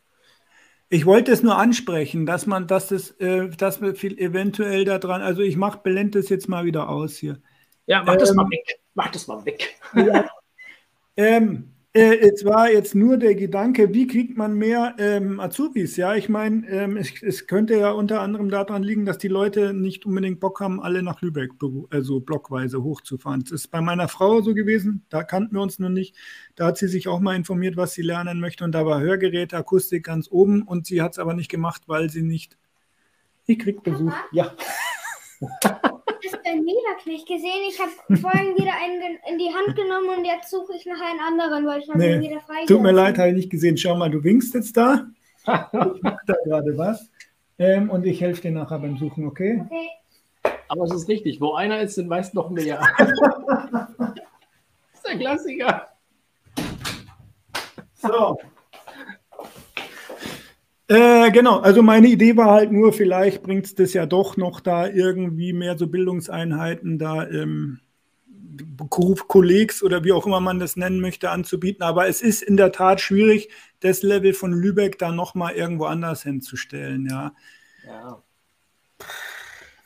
Ich 0.90 1.06
wollte 1.06 1.32
es 1.32 1.44
nur 1.44 1.58
ansprechen, 1.58 2.26
dass 2.26 2.46
man, 2.46 2.68
dass 2.68 2.88
das, 2.88 3.12
äh, 3.20 3.50
dass 3.50 3.82
wir 3.82 3.96
viel 3.96 4.18
eventuell 4.18 4.86
daran, 4.86 5.22
also 5.22 5.42
ich 5.42 5.58
mache 5.58 5.80
blende 5.84 6.20
das 6.20 6.30
jetzt 6.30 6.48
mal 6.48 6.64
wieder 6.64 6.90
aus 6.90 7.18
hier. 7.18 7.42
Ja, 7.88 8.04
mach 8.04 8.14
ähm, 8.14 8.20
das 8.20 8.34
mal 8.34 8.50
weg. 8.50 8.80
Mach 8.94 9.12
das 9.12 9.28
mal 9.28 9.46
weg. 9.46 9.76
Ja, 9.94 10.30
ähm, 11.18 11.74
äh, 11.94 12.18
es 12.20 12.46
war 12.46 12.72
jetzt 12.72 12.96
nur 12.96 13.18
der 13.18 13.34
Gedanke, 13.34 13.94
wie 13.94 14.08
kriegt 14.08 14.38
man 14.38 14.56
mehr 14.56 14.96
ähm, 15.00 15.40
Azubis? 15.40 15.96
Ja, 15.96 16.16
ich 16.16 16.30
meine, 16.30 16.68
ähm, 16.70 16.98
es, 16.98 17.22
es, 17.24 17.48
könnte 17.48 17.76
ja 17.76 17.92
unter 17.92 18.22
anderem 18.22 18.50
daran 18.50 18.84
liegen, 18.84 19.06
dass 19.06 19.18
die 19.18 19.30
Leute 19.30 19.74
nicht 19.74 20.06
unbedingt 20.06 20.40
Bock 20.40 20.60
haben, 20.60 20.82
alle 20.82 21.02
nach 21.02 21.22
Lübeck, 21.22 21.52
also 21.90 22.20
blockweise 22.20 22.84
hochzufahren. 22.84 23.42
Das 23.42 23.52
ist 23.52 23.68
bei 23.70 23.82
meiner 23.82 24.08
Frau 24.08 24.42
so 24.42 24.54
gewesen, 24.54 25.06
da 25.10 25.24
kannten 25.24 25.56
wir 25.56 25.62
uns 25.62 25.80
noch 25.80 25.90
nicht. 25.90 26.16
Da 26.56 26.68
hat 26.68 26.78
sie 26.78 26.88
sich 26.88 27.08
auch 27.08 27.20
mal 27.20 27.36
informiert, 27.36 27.78
was 27.78 27.94
sie 27.94 28.04
lernen 28.04 28.40
möchte 28.40 28.64
und 28.64 28.74
da 28.74 28.86
war 28.86 29.00
Hörgeräte, 29.00 29.58
Akustik 29.58 30.06
ganz 30.06 30.28
oben 30.30 30.62
und 30.64 30.86
sie 30.86 31.02
hat 31.02 31.14
es 31.14 31.20
aber 31.20 31.34
nicht 31.34 31.50
gemacht, 31.50 31.84
weil 31.88 32.10
sie 32.10 32.22
nicht. 32.22 32.58
Ich 33.46 33.60
krieg 33.60 33.82
Besuch. 33.82 34.14
Ja. 34.32 34.54
hast 36.34 36.46
deinen 36.46 36.64
Niederknecht 36.64 37.28
gesehen? 37.28 37.64
Ich 37.70 37.80
habe 37.80 37.92
vorhin 38.20 38.56
wieder 38.58 38.74
einen 38.82 39.18
in 39.30 39.38
die 39.38 39.54
Hand 39.54 39.76
genommen 39.76 40.18
und 40.18 40.26
jetzt 40.26 40.50
suche 40.50 40.74
ich 40.76 40.86
nach 40.86 41.02
einem 41.02 41.20
anderen, 41.20 41.66
weil 41.66 41.82
ich 41.82 41.90
habe 41.90 42.00
nee, 42.00 42.16
ihn 42.16 42.22
wieder 42.22 42.42
frei. 42.42 42.66
Tut 42.66 42.82
mir 42.82 42.92
leid, 42.92 43.18
habe 43.18 43.30
ich 43.30 43.36
nicht 43.36 43.50
gesehen. 43.50 43.78
Schau 43.78 43.96
mal, 43.96 44.10
du 44.10 44.24
winkst 44.24 44.54
jetzt 44.54 44.76
da. 44.78 45.08
ich 45.46 46.02
mache 46.02 46.20
da 46.28 46.36
gerade 46.46 46.78
was. 46.78 47.10
Ähm, 47.60 47.90
und 47.90 48.06
ich 48.06 48.22
helfe 48.22 48.42
dir 48.42 48.52
nachher 48.52 48.80
beim 48.80 48.98
Suchen, 48.98 49.26
okay? 49.26 49.64
Okay. 49.66 49.90
Aber 50.70 50.84
es 50.84 50.94
ist 50.94 51.08
richtig, 51.08 51.42
wo 51.42 51.54
einer 51.54 51.82
ist, 51.82 51.96
sind 51.96 52.08
meist 52.08 52.34
noch 52.34 52.50
mehr. 52.50 52.80
das 52.98 53.90
ist 54.94 55.08
der 55.08 55.18
Klassiker. 55.18 55.88
So. 57.94 58.38
Äh, 60.90 61.32
genau, 61.32 61.60
also 61.60 61.82
meine 61.82 62.08
Idee 62.08 62.38
war 62.38 62.52
halt 62.52 62.72
nur, 62.72 62.94
vielleicht 62.94 63.44
bringt 63.44 63.66
es 63.66 63.76
das 63.76 63.94
ja 63.94 64.06
doch 64.06 64.38
noch 64.38 64.62
da 64.62 64.88
irgendwie 64.88 65.52
mehr 65.52 65.78
so 65.78 65.88
Bildungseinheiten 65.88 66.98
da 66.98 67.28
ähm, 67.28 67.80
Kollegs 68.90 69.84
oder 69.84 70.04
wie 70.04 70.14
auch 70.14 70.26
immer 70.26 70.40
man 70.40 70.60
das 70.60 70.78
nennen 70.78 71.02
möchte, 71.02 71.30
anzubieten. 71.30 71.84
Aber 71.84 72.08
es 72.08 72.22
ist 72.22 72.42
in 72.42 72.58
der 72.58 72.72
Tat 72.72 73.02
schwierig, 73.02 73.50
das 73.82 74.02
Level 74.02 74.34
von 74.34 74.54
Lübeck 74.54 74.98
da 74.98 75.12
nochmal 75.12 75.56
irgendwo 75.56 75.86
anders 75.86 76.24
hinzustellen, 76.24 77.08
ja. 77.10 77.34
ja. 77.86 78.24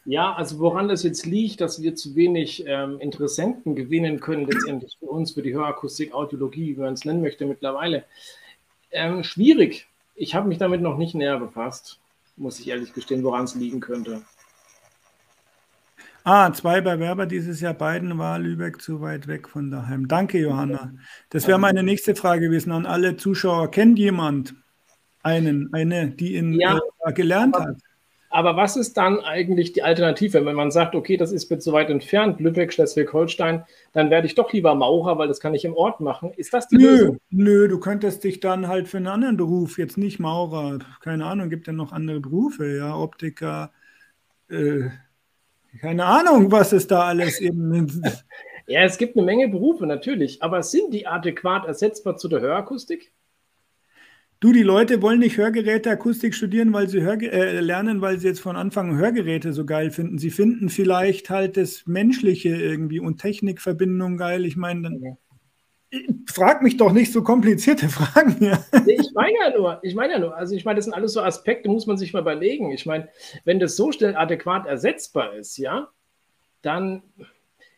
Ja, 0.05 0.33
also 0.33 0.57
woran 0.59 0.87
das 0.87 1.03
jetzt 1.03 1.27
liegt, 1.27 1.61
dass 1.61 1.81
wir 1.81 1.93
zu 1.95 2.15
wenig 2.15 2.63
ähm, 2.65 2.99
Interessenten 2.99 3.75
gewinnen 3.75 4.19
können, 4.19 4.47
letztendlich 4.47 4.97
für 4.99 5.05
uns, 5.05 5.31
für 5.31 5.43
die 5.43 5.53
Hörakustik, 5.53 6.13
Audiologie, 6.13 6.75
wie 6.75 6.81
man 6.81 6.93
es 6.93 7.05
nennen 7.05 7.21
möchte 7.21 7.45
mittlerweile. 7.45 8.05
Ähm, 8.89 9.23
schwierig, 9.23 9.90
ich 10.21 10.35
habe 10.35 10.47
mich 10.47 10.59
damit 10.59 10.81
noch 10.81 10.97
nicht 10.97 11.15
näher 11.15 11.39
befasst, 11.39 11.99
muss 12.37 12.59
ich 12.59 12.67
ehrlich 12.67 12.93
gestehen, 12.93 13.23
woran 13.23 13.45
es 13.45 13.55
liegen 13.55 13.79
könnte. 13.79 14.21
Ah, 16.23 16.53
zwei 16.53 16.81
Bewerber 16.81 17.25
dieses 17.25 17.59
Jahr, 17.59 17.73
beiden 17.73 18.19
war 18.19 18.37
Lübeck 18.37 18.79
zu 18.79 19.01
weit 19.01 19.25
weg 19.25 19.49
von 19.49 19.71
daheim. 19.71 20.07
Danke, 20.07 20.37
Johanna. 20.37 20.93
Das 21.31 21.47
wäre 21.47 21.57
meine 21.57 21.81
nächste 21.81 22.13
Frage 22.13 22.45
gewesen 22.45 22.71
an 22.71 22.85
alle 22.85 23.17
Zuschauer. 23.17 23.71
Kennt 23.71 23.97
jemand 23.97 24.53
einen, 25.23 25.73
eine, 25.73 26.11
die 26.11 26.35
in 26.35 26.53
ja, 26.53 26.79
äh, 27.03 27.13
gelernt 27.13 27.57
hat? 27.57 27.77
Aber 28.33 28.55
was 28.55 28.77
ist 28.77 28.95
dann 28.95 29.19
eigentlich 29.19 29.73
die 29.73 29.83
Alternative, 29.83 30.45
wenn 30.45 30.55
man 30.55 30.71
sagt, 30.71 30.95
okay, 30.95 31.17
das 31.17 31.33
ist 31.33 31.51
mir 31.51 31.59
zu 31.59 31.73
weit 31.73 31.89
entfernt, 31.89 32.39
Lübeck, 32.39 32.71
Schleswig-Holstein, 32.71 33.65
dann 33.91 34.09
werde 34.09 34.25
ich 34.25 34.35
doch 34.35 34.53
lieber 34.53 34.73
Maurer, 34.73 35.17
weil 35.17 35.27
das 35.27 35.41
kann 35.41 35.53
ich 35.53 35.65
im 35.65 35.75
Ort 35.75 35.99
machen. 35.99 36.31
Ist 36.37 36.53
das 36.53 36.69
die 36.69 36.77
nö, 36.77 36.91
Lösung? 36.91 37.17
Nö, 37.29 37.67
du 37.67 37.77
könntest 37.79 38.23
dich 38.23 38.39
dann 38.39 38.69
halt 38.69 38.87
für 38.87 38.97
einen 38.97 39.07
anderen 39.07 39.35
Beruf, 39.35 39.77
jetzt 39.77 39.97
nicht 39.97 40.19
Maurer, 40.19 40.79
keine 41.01 41.25
Ahnung, 41.25 41.49
gibt 41.49 41.67
ja 41.67 41.73
noch 41.73 41.91
andere 41.91 42.21
Berufe, 42.21 42.77
ja, 42.77 42.95
Optiker, 42.95 43.73
äh, 44.49 44.89
keine 45.81 46.05
Ahnung, 46.05 46.51
was 46.51 46.71
es 46.71 46.87
da 46.87 47.03
alles 47.03 47.41
eben. 47.41 48.01
ja, 48.67 48.83
es 48.83 48.97
gibt 48.97 49.17
eine 49.17 49.25
Menge 49.25 49.49
Berufe 49.49 49.85
natürlich, 49.85 50.41
aber 50.41 50.63
sind 50.63 50.93
die 50.93 51.05
adäquat 51.05 51.65
ersetzbar 51.65 52.15
zu 52.15 52.29
der 52.29 52.39
Hörakustik? 52.39 53.11
Du, 54.41 54.51
die 54.51 54.63
Leute 54.63 55.03
wollen 55.03 55.19
nicht 55.19 55.37
Hörgeräte 55.37 55.91
Akustik 55.91 56.33
studieren, 56.33 56.73
weil 56.73 56.89
sie 56.89 57.03
Hörge 57.03 57.31
äh, 57.31 57.59
lernen, 57.59 58.01
weil 58.01 58.17
sie 58.17 58.27
jetzt 58.27 58.39
von 58.39 58.55
Anfang 58.55 58.97
Hörgeräte 58.97 59.53
so 59.53 59.67
geil 59.67 59.91
finden. 59.91 60.17
Sie 60.17 60.31
finden 60.31 60.69
vielleicht 60.69 61.29
halt 61.29 61.57
das 61.57 61.85
Menschliche 61.85 62.49
irgendwie 62.49 62.99
und 62.99 63.21
Technikverbindung 63.21 64.17
geil. 64.17 64.47
Ich 64.47 64.57
meine, 64.57 64.81
dann 64.81 65.17
frag 66.25 66.63
mich 66.63 66.75
doch 66.77 66.91
nicht 66.91 67.13
so 67.13 67.21
komplizierte 67.21 67.87
Fragen. 67.89 68.43
Ja. 68.43 68.65
Ich 68.87 69.11
meine 69.13 69.37
ja 69.43 69.55
nur, 69.55 69.79
ich 69.83 69.93
meine 69.93 70.13
ja 70.13 70.19
nur, 70.19 70.35
also 70.35 70.55
ich 70.55 70.65
meine, 70.65 70.77
das 70.77 70.85
sind 70.85 70.95
alles 70.95 71.13
so 71.13 71.21
Aspekte, 71.21 71.69
muss 71.69 71.85
man 71.85 71.99
sich 71.99 72.11
mal 72.11 72.21
überlegen. 72.21 72.71
Ich 72.71 72.87
meine, 72.87 73.09
wenn 73.45 73.59
das 73.59 73.75
so 73.75 73.91
schnell 73.91 74.15
adäquat 74.15 74.65
ersetzbar 74.65 75.35
ist, 75.35 75.57
ja, 75.57 75.89
dann 76.63 77.03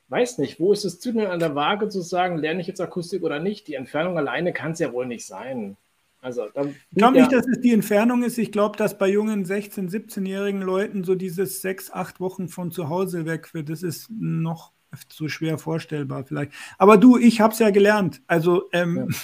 weiß 0.08 0.38
nicht, 0.38 0.62
wo 0.62 0.71
ist 0.71 0.86
das 0.86 1.02
Zügeln 1.02 1.28
an 1.28 1.39
der 1.39 1.56
Waage 1.56 1.89
zu 1.89 1.99
sagen, 1.99 2.38
lerne 2.38 2.62
ich 2.62 2.67
jetzt 2.67 2.80
Akustik 2.80 3.21
oder 3.21 3.39
nicht? 3.39 3.67
Die 3.67 3.73
Entfernung 3.73 4.17
alleine 4.17 4.54
kann 4.54 4.71
es 4.71 4.80
ja 4.80 4.93
wohl 4.93 5.08
nicht 5.08 5.26
sein. 5.26 5.76
Also, 6.24 6.46
ich 6.46 6.96
glaube 6.96 7.20
nicht, 7.20 7.34
dass 7.34 7.46
es 7.48 7.60
die 7.60 7.74
Entfernung 7.74 8.24
ist. 8.24 8.38
Ich 8.38 8.54
glaube, 8.54 8.78
dass 8.78 8.98
bei 8.98 9.10
jungen 9.10 9.46
16-, 9.46 9.90
17-jährigen 9.90 10.62
Leuten 10.62 11.04
so 11.04 11.16
dieses 11.16 11.62
sechs, 11.62 11.92
acht 11.92 12.22
Wochen 12.22 12.48
von 12.48 12.72
zu 12.72 12.88
Hause 12.88 13.26
weg 13.26 13.54
wird. 13.54 13.70
Das 13.70 13.84
ist 13.84 14.10
noch 14.10 14.72
so 15.10 15.28
schwer 15.28 15.58
vorstellbar 15.58 16.24
vielleicht. 16.24 16.54
Aber 16.78 16.98
du, 16.98 17.18
ich 17.18 17.42
habe 17.42 17.52
es 17.52 17.60
ja 17.60 17.72
gelernt. 17.72 18.22
Also 18.26 18.70
ähm, 18.72 19.10
ja. 19.10 19.18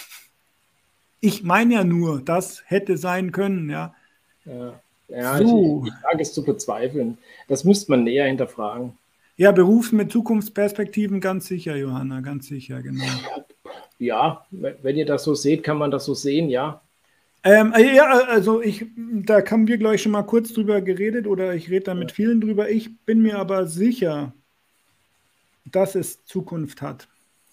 ich 1.20 1.42
meine 1.42 1.74
ja 1.74 1.84
nur, 1.84 2.20
das 2.20 2.62
hätte 2.66 2.98
sein 2.98 3.32
können, 3.32 3.70
ja. 3.70 3.94
Ja, 4.44 4.80
ja 5.08 5.38
so. 5.38 5.84
ich, 5.86 5.92
ich 5.92 6.04
wage 6.04 6.22
es 6.22 6.34
zu 6.34 6.44
bezweifeln. 6.44 7.16
Das 7.48 7.64
müsste 7.64 7.92
man 7.92 8.04
näher 8.04 8.26
hinterfragen. 8.26 8.92
Ja, 9.38 9.52
Berufs- 9.52 9.92
mit 9.92 10.12
Zukunftsperspektiven 10.12 11.18
ganz 11.18 11.46
sicher, 11.46 11.74
Johanna, 11.76 12.20
ganz 12.20 12.46
sicher, 12.46 12.82
genau. 12.82 13.06
Ja, 13.98 14.46
wenn 14.50 14.96
ihr 14.96 15.06
das 15.06 15.24
so 15.24 15.34
seht, 15.34 15.62
kann 15.62 15.78
man 15.78 15.90
das 15.90 16.04
so 16.04 16.12
sehen, 16.12 16.50
ja. 16.50 16.82
Ähm, 17.42 17.72
äh, 17.72 17.94
ja, 17.94 18.06
also 18.28 18.60
ich, 18.60 18.86
da 18.96 19.42
haben 19.50 19.66
wir 19.66 19.78
gleich 19.78 20.02
schon 20.02 20.12
mal 20.12 20.22
kurz 20.22 20.52
drüber 20.52 20.80
geredet 20.82 21.26
oder 21.26 21.54
ich 21.54 21.70
rede 21.70 21.84
da 21.84 21.94
mit 21.94 22.12
vielen 22.12 22.40
drüber. 22.40 22.70
Ich 22.70 22.98
bin 23.06 23.22
mir 23.22 23.38
aber 23.38 23.66
sicher, 23.66 24.34
dass 25.64 25.94
es 25.94 26.24
Zukunft 26.24 26.82
hat. 26.82 27.08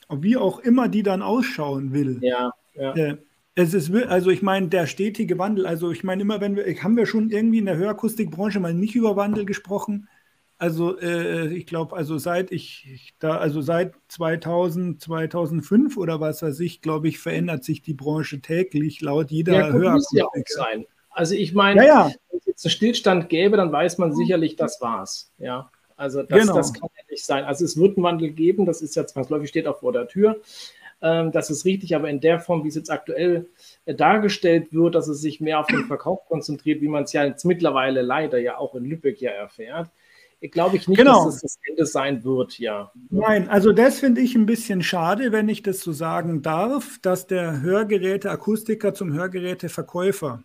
Wie 0.10 0.38
auch 0.38 0.60
immer 0.60 0.88
die 0.88 1.04
dann 1.04 1.22
ausschauen 1.22 1.94
will. 1.94 2.20
Ja, 2.22 2.52
ja. 2.76 2.96
Äh, 2.96 3.18
es 3.56 3.74
ist, 3.74 3.92
also 3.92 4.30
ich 4.30 4.44
meine, 4.44 4.68
der 4.68 4.86
stetige 4.86 5.40
Wandel, 5.40 5.66
also 5.66 5.92
ich 5.92 6.04
meine 6.04 6.22
immer, 6.22 6.40
wenn 6.42 6.56
wir, 6.56 6.66
haben 6.84 6.96
wir 6.96 7.08
schon 7.08 7.32
irgendwie 7.32 7.58
in 7.58 7.66
der 7.66 7.78
Hörakustikbranche 7.78 8.60
mal 8.60 8.74
nicht 8.74 8.96
über 8.96 9.16
Wandel 9.16 9.46
gesprochen. 9.46 10.08
Also 10.60 10.98
äh, 11.00 11.54
ich 11.54 11.68
glaube, 11.68 11.96
also 11.96 12.18
seit 12.18 12.52
ich, 12.52 12.88
ich, 12.92 13.14
da, 13.20 13.38
also 13.38 13.62
seit 13.62 13.94
2000, 14.08 15.00
2005 15.00 15.98
oder 15.98 16.20
was 16.20 16.42
weiß 16.42 16.60
ich, 16.62 16.82
glaube 16.82 17.08
ich, 17.08 17.20
verändert 17.20 17.64
sich 17.64 17.84
die 17.84 17.94
Branche 17.94 18.42
täglich 18.42 19.02
laut 19.02 19.30
jeder 19.30 19.54
ja, 19.54 19.72
Hörakustik. 19.72 20.20
Ja 20.20 20.26
auch 20.26 20.34
sein. 20.48 20.86
Also 21.12 21.36
ich 21.36 21.54
meine, 21.54 21.86
ja, 21.86 22.08
ja. 22.08 22.14
wenn 22.30 22.40
es 22.40 22.46
jetzt 22.48 22.66
einen 22.66 22.72
Stillstand 22.72 23.30
gäbe, 23.30 23.58
dann 23.58 23.72
weiß 23.72 24.00
man 24.00 24.14
sicherlich, 24.14 24.56
das 24.56 24.82
war's. 24.82 25.32
Ja, 25.38 25.70
also 25.96 26.24
das, 26.24 26.40
genau. 26.40 26.56
das 26.56 26.74
kann 26.74 26.90
ja 26.96 27.04
nicht 27.10 27.26
sein. 27.26 27.44
Also 27.44 27.64
es 27.64 27.78
wird 27.78 27.98
einen 27.98 28.04
Wandel 28.04 28.32
geben, 28.32 28.66
das 28.66 28.82
ist 28.82 28.96
ja 28.96 29.06
zwangsläufig, 29.06 29.50
steht 29.50 29.68
auch 29.68 29.80
vor 29.80 29.94
der 29.94 30.08
Tür. 30.08 30.42
Ähm, 31.02 31.32
das 31.32 31.52
ist 31.52 31.66
richtig, 31.66 31.96
aber 31.96 32.10
in 32.10 32.20
der 32.20 32.40
Form, 32.40 32.64
wie 32.64 32.70
es 32.70 32.76
jetzt 32.76 32.90
aktuell 32.90 33.48
äh, 33.86 33.94
dargestellt 33.94 34.74
wird, 34.74 34.96
dass 34.96 35.08
es 35.08 35.22
sich 35.22 35.40
mehr 35.40 35.60
auf 35.60 35.68
den 35.68 35.86
Verkauf 35.86 36.26
konzentriert, 36.28 36.82
wie 36.82 36.88
man 36.88 37.04
es 37.04 37.14
ja 37.14 37.26
jetzt 37.26 37.46
mittlerweile 37.46 38.02
leider 38.02 38.40
ja 38.40 38.58
auch 38.58 38.74
in 38.74 38.86
Lübeck 38.86 39.22
ja 39.22 39.32
erfährt, 39.32 39.90
glaube 40.42 40.78
ich 40.78 40.88
nicht, 40.88 40.98
genau. 40.98 41.26
dass 41.26 41.42
das 41.42 41.44
das 41.56 41.60
Ende 41.68 41.86
sein 41.86 42.24
wird, 42.24 42.58
ja. 42.60 42.92
Nein, 43.10 43.50
also 43.50 43.74
das 43.74 44.00
finde 44.00 44.22
ich 44.22 44.36
ein 44.36 44.46
bisschen 44.46 44.84
schade, 44.84 45.32
wenn 45.32 45.50
ich 45.50 45.64
das 45.64 45.80
so 45.80 45.92
sagen 45.92 46.44
darf, 46.44 47.00
dass 47.02 47.26
der 47.26 47.62
Hörgeräte-Akustiker 47.62 48.94
zum 48.94 49.14
Hörgeräteverkäufer 49.14 50.44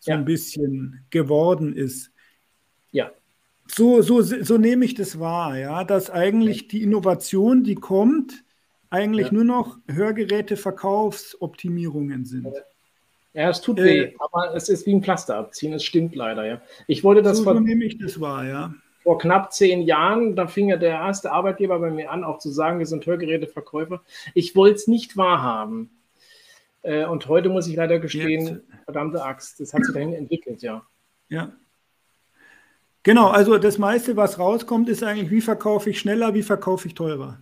so 0.00 0.10
ja. 0.10 0.16
ein 0.16 0.24
bisschen 0.24 1.04
geworden 1.10 1.76
ist. 1.76 2.10
Ja. 2.90 3.12
So, 3.66 4.02
so, 4.02 4.20
so 4.20 4.58
nehme 4.58 4.84
ich 4.84 4.94
das 4.94 5.20
wahr, 5.20 5.56
ja, 5.56 5.84
dass 5.84 6.10
eigentlich 6.10 6.68
die 6.68 6.82
Innovation, 6.82 7.64
die 7.64 7.76
kommt, 7.76 8.44
eigentlich 8.90 9.28
ja. 9.28 9.32
nur 9.32 9.44
noch 9.44 9.78
Hörgeräteverkaufsoptimierungen 9.88 12.24
sind. 12.24 12.48
Ja, 13.32 13.50
es 13.50 13.60
tut 13.60 13.78
äh, 13.80 13.84
weh, 13.84 14.14
aber 14.18 14.54
es 14.54 14.68
ist 14.68 14.86
wie 14.86 14.94
ein 14.94 15.02
Pflaster 15.02 15.36
abziehen. 15.36 15.72
Es 15.72 15.84
stimmt 15.84 16.14
leider, 16.14 16.46
ja. 16.46 16.62
Ich 16.86 17.02
wollte 17.02 17.22
das 17.22 17.38
so, 17.38 17.44
vor, 17.44 17.60
nehme 17.60 17.84
ich 17.84 17.98
das 17.98 18.20
wahr, 18.20 18.46
ja. 18.46 18.72
Vor 19.04 19.18
knapp 19.18 19.52
zehn 19.52 19.82
Jahren, 19.82 20.34
da 20.34 20.46
fing 20.46 20.70
ja 20.70 20.76
der 20.76 20.92
erste 20.92 21.30
Arbeitgeber 21.30 21.78
bei 21.78 21.90
mir 21.90 22.10
an, 22.10 22.24
auch 22.24 22.38
zu 22.38 22.50
sagen, 22.50 22.78
wir 22.78 22.86
sind 22.86 23.06
Hörgeräteverkäufer. 23.06 24.02
Ich 24.34 24.56
wollte 24.56 24.76
es 24.76 24.88
nicht 24.88 25.16
wahrhaben. 25.16 25.90
Äh, 26.82 27.04
und 27.04 27.28
heute 27.28 27.50
muss 27.50 27.68
ich 27.68 27.76
leider 27.76 27.98
gestehen, 27.98 28.46
Jetzt. 28.46 28.84
verdammte 28.84 29.22
Axt, 29.22 29.60
das 29.60 29.72
hat 29.74 29.84
sich 29.84 29.94
dahin 29.94 30.14
entwickelt, 30.14 30.62
ja. 30.62 30.82
Ja. 31.28 31.52
Genau, 33.02 33.28
also 33.28 33.58
das 33.58 33.76
meiste, 33.76 34.16
was 34.16 34.38
rauskommt, 34.38 34.88
ist 34.88 35.02
eigentlich, 35.04 35.30
wie 35.30 35.42
verkaufe 35.42 35.90
ich 35.90 35.98
schneller, 36.00 36.32
wie 36.32 36.42
verkaufe 36.42 36.88
ich 36.88 36.94
teurer. 36.94 37.38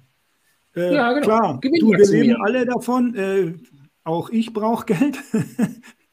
Äh, 0.75 0.95
ja, 0.95 1.13
genau. 1.13 1.27
Klar, 1.27 1.61
du, 1.63 1.91
wir 1.91 2.07
leben 2.11 2.43
alle 2.43 2.67
davon. 2.67 3.15
Äh, 3.15 3.55
auch 4.05 4.31
ich 4.31 4.53
brauche 4.53 4.87
Geld. 4.87 5.19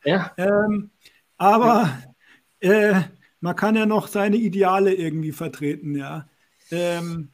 ja. 0.04 0.32
ähm, 0.38 0.92
aber 1.38 1.90
äh, 2.60 3.02
man 3.42 3.56
kann 3.56 3.76
ja 3.76 3.86
noch 3.86 4.08
seine 4.08 4.38
Ideale 4.38 4.94
irgendwie 4.94 5.32
vertreten, 5.32 5.96
ja. 5.96 6.28
Ähm, 6.72 7.30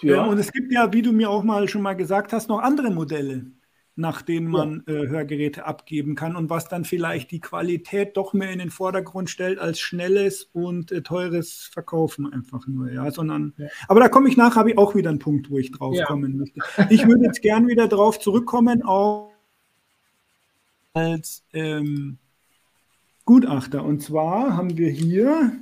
ja. 0.00 0.24
und 0.24 0.38
es 0.38 0.52
gibt 0.52 0.72
ja, 0.72 0.92
wie 0.92 1.02
du 1.02 1.12
mir 1.12 1.30
auch 1.30 1.42
mal 1.42 1.68
schon 1.68 1.82
mal 1.82 1.94
gesagt 1.94 2.32
hast, 2.32 2.48
noch 2.48 2.60
andere 2.60 2.90
Modelle 2.90 3.46
nach 4.00 4.22
denen 4.22 4.48
man 4.48 4.82
ja. 4.88 4.94
äh, 4.94 5.08
Hörgeräte 5.08 5.66
abgeben 5.66 6.14
kann 6.14 6.34
und 6.34 6.50
was 6.50 6.68
dann 6.68 6.84
vielleicht 6.84 7.30
die 7.30 7.40
Qualität 7.40 8.16
doch 8.16 8.32
mehr 8.32 8.50
in 8.50 8.58
den 8.58 8.70
Vordergrund 8.70 9.30
stellt 9.30 9.58
als 9.58 9.78
schnelles 9.78 10.44
und 10.52 10.90
äh, 10.90 11.02
teures 11.02 11.68
Verkaufen 11.72 12.32
einfach 12.32 12.66
nur, 12.66 12.90
ja, 12.90 13.10
sondern 13.10 13.54
ja. 13.58 13.66
aber 13.88 14.00
da 14.00 14.08
komme 14.08 14.28
ich 14.28 14.36
nach, 14.36 14.56
habe 14.56 14.70
ich 14.70 14.78
auch 14.78 14.94
wieder 14.94 15.10
einen 15.10 15.18
Punkt, 15.18 15.50
wo 15.50 15.58
ich 15.58 15.70
drauf 15.70 15.96
kommen 16.06 16.38
möchte. 16.38 16.60
Ich 16.88 17.06
würde 17.06 17.24
jetzt 17.24 17.42
gern 17.42 17.68
wieder 17.68 17.88
drauf 17.88 18.18
zurückkommen 18.18 18.82
auf 18.82 19.30
als 20.92 21.44
ähm, 21.52 22.18
Gutachter 23.30 23.84
und 23.84 24.02
zwar 24.02 24.56
haben 24.56 24.76
wir 24.76 24.90
hier 24.90 25.52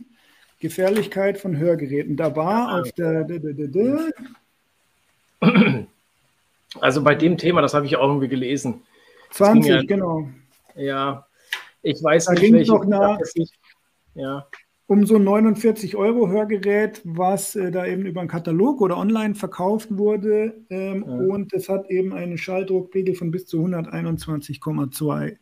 Gefährlichkeit 0.59 1.37
von 1.37 1.59
Hörgeräten. 1.59 2.17
Da 2.17 2.35
war 2.35 2.81
auf 2.81 2.91
der 2.93 3.27
also 6.81 7.03
bei 7.05 7.15
dem 7.15 7.37
Thema, 7.37 7.61
das 7.61 7.75
habe 7.75 7.85
ich 7.85 7.99
auch 7.99 8.09
irgendwie 8.09 8.29
gelesen. 8.29 8.81
20, 9.33 9.71
ja, 9.71 9.83
genau. 9.83 10.31
Ja, 10.77 11.27
ich 11.83 12.03
weiß 12.03 12.25
da 12.25 12.33
nicht, 12.33 12.55
welche. 12.55 12.73
Noch 12.73 12.87
nach, 12.87 13.19
ja. 14.15 14.47
Um 14.87 15.05
so 15.05 15.17
ein 15.17 15.25
49 15.25 15.95
Euro 15.95 16.31
Hörgerät, 16.31 17.03
was 17.05 17.55
äh, 17.55 17.71
da 17.71 17.85
eben 17.85 18.07
über 18.07 18.21
einen 18.21 18.31
Katalog 18.31 18.81
oder 18.81 18.97
online 18.97 19.35
verkauft 19.35 19.89
wurde. 19.91 20.55
Ähm, 20.71 21.05
ja. 21.07 21.13
Und 21.13 21.53
es 21.53 21.69
hat 21.69 21.91
eben 21.91 22.15
einen 22.15 22.39
Schalldruckpegel 22.39 23.15
von 23.15 23.31
bis 23.31 23.45
zu 23.45 23.59
121,2 23.59 25.37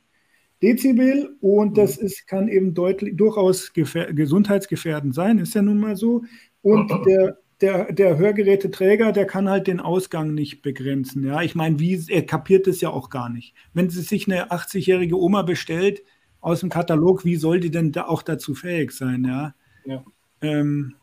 Dezibel. 0.62 1.36
Und 1.40 1.78
das 1.78 1.98
mhm. 1.98 2.06
ist, 2.06 2.26
kann 2.26 2.48
eben 2.48 2.74
deutlich, 2.74 3.16
durchaus 3.16 3.72
gesundheitsgefährdend 3.72 5.14
sein, 5.14 5.38
ist 5.38 5.54
ja 5.54 5.62
nun 5.62 5.78
mal 5.78 5.96
so. 5.96 6.24
Und 6.62 6.90
der 7.06 7.38
der, 7.60 7.92
der 7.92 8.18
Hörgeräteträger, 8.18 9.12
der 9.12 9.26
kann 9.26 9.48
halt 9.48 9.66
den 9.66 9.80
Ausgang 9.80 10.34
nicht 10.34 10.62
begrenzen. 10.62 11.24
Ja, 11.24 11.40
ich 11.42 11.54
meine, 11.54 11.78
wie, 11.78 12.00
er 12.08 12.26
kapiert 12.26 12.66
es 12.66 12.80
ja 12.80 12.90
auch 12.90 13.08
gar 13.08 13.28
nicht. 13.28 13.54
Wenn 13.72 13.88
sie 13.88 14.02
sich 14.02 14.26
eine 14.26 14.50
80-jährige 14.50 15.18
Oma 15.18 15.42
bestellt 15.42 16.02
aus 16.40 16.60
dem 16.60 16.68
Katalog, 16.68 17.24
wie 17.24 17.36
soll 17.36 17.60
die 17.60 17.70
denn 17.70 17.92
da 17.92 18.06
auch 18.06 18.22
dazu 18.22 18.54
fähig 18.54 18.92
sein? 18.92 19.24
Ja. 19.24 19.54
Ja. 19.86 20.04
Ähm, 20.42 20.96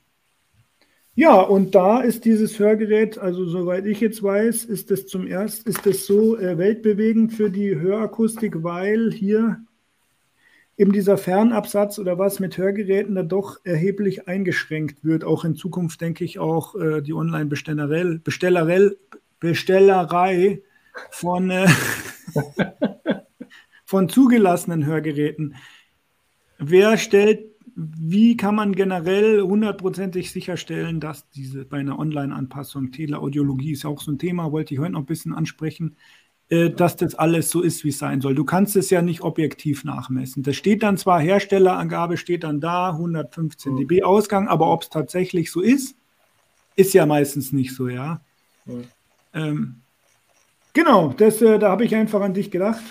ja, 1.15 1.39
und 1.39 1.75
da 1.75 2.01
ist 2.01 2.25
dieses 2.25 2.57
Hörgerät, 2.57 3.19
also 3.19 3.45
soweit 3.45 3.85
ich 3.85 3.99
jetzt 3.99 4.23
weiß, 4.23 4.65
ist 4.65 4.89
es 4.89 5.05
zum 5.05 5.27
ersten, 5.27 5.69
ist 5.69 5.85
es 5.85 6.07
so 6.07 6.37
äh, 6.37 6.57
weltbewegend 6.57 7.33
für 7.33 7.51
die 7.51 7.75
Hörakustik, 7.79 8.63
weil 8.63 9.11
hier 9.11 9.63
eben 10.75 10.91
dieser 10.91 11.17
Fernabsatz 11.17 11.99
oder 11.99 12.17
was 12.17 12.39
mit 12.39 12.57
Hörgeräten 12.57 13.13
da 13.13 13.21
doch 13.21 13.57
erheblich 13.63 14.27
eingeschränkt 14.27 15.03
wird. 15.03 15.23
Auch 15.23 15.45
in 15.45 15.55
Zukunft 15.55 16.01
denke 16.01 16.23
ich 16.23 16.39
auch 16.39 16.75
äh, 16.75 17.01
die 17.01 17.13
Online-Bestellerei 17.13 18.19
Bestellerei 19.39 20.61
von, 21.11 21.49
äh, 21.51 21.67
von 23.85 24.09
zugelassenen 24.09 24.85
Hörgeräten. 24.85 25.55
Wer 26.57 26.97
stellt, 26.97 27.52
wie 27.75 28.37
kann 28.37 28.55
man 28.55 28.73
generell 28.73 29.41
hundertprozentig 29.41 30.31
sicherstellen, 30.31 30.99
dass 30.99 31.29
diese 31.29 31.65
bei 31.65 31.79
einer 31.79 31.97
Online-Anpassung, 31.97 32.91
Teleaudiologie 32.91 33.71
ist 33.71 33.83
ja 33.83 33.89
auch 33.89 34.01
so 34.01 34.11
ein 34.11 34.19
Thema, 34.19 34.51
wollte 34.51 34.73
ich 34.73 34.79
heute 34.79 34.93
noch 34.93 35.01
ein 35.01 35.05
bisschen 35.05 35.33
ansprechen, 35.33 35.95
äh, 36.49 36.69
dass 36.69 36.95
das 36.95 37.15
alles 37.15 37.49
so 37.49 37.61
ist, 37.61 37.83
wie 37.83 37.89
es 37.89 37.97
sein 37.97 38.21
soll. 38.21 38.35
Du 38.35 38.43
kannst 38.43 38.75
es 38.75 38.89
ja 38.89 39.01
nicht 39.01 39.21
objektiv 39.21 39.83
nachmessen. 39.83 40.43
Das 40.43 40.55
steht 40.55 40.83
dann 40.83 40.97
zwar, 40.97 41.19
Herstellerangabe 41.19 42.17
steht 42.17 42.43
dann 42.43 42.59
da, 42.59 42.91
115 42.91 43.75
dB 43.75 44.03
Ausgang, 44.03 44.47
aber 44.47 44.71
ob 44.71 44.83
es 44.83 44.89
tatsächlich 44.89 45.51
so 45.51 45.61
ist, 45.61 45.95
ist 46.75 46.93
ja 46.93 47.05
meistens 47.05 47.53
nicht 47.53 47.73
so, 47.75 47.87
ja. 47.87 48.21
Mhm. 48.65 48.83
Ähm, 49.33 49.75
genau, 50.73 51.13
das, 51.13 51.41
äh, 51.41 51.57
da 51.59 51.69
habe 51.69 51.85
ich 51.85 51.95
einfach 51.95 52.21
an 52.21 52.33
dich 52.33 52.51
gedacht. 52.51 52.83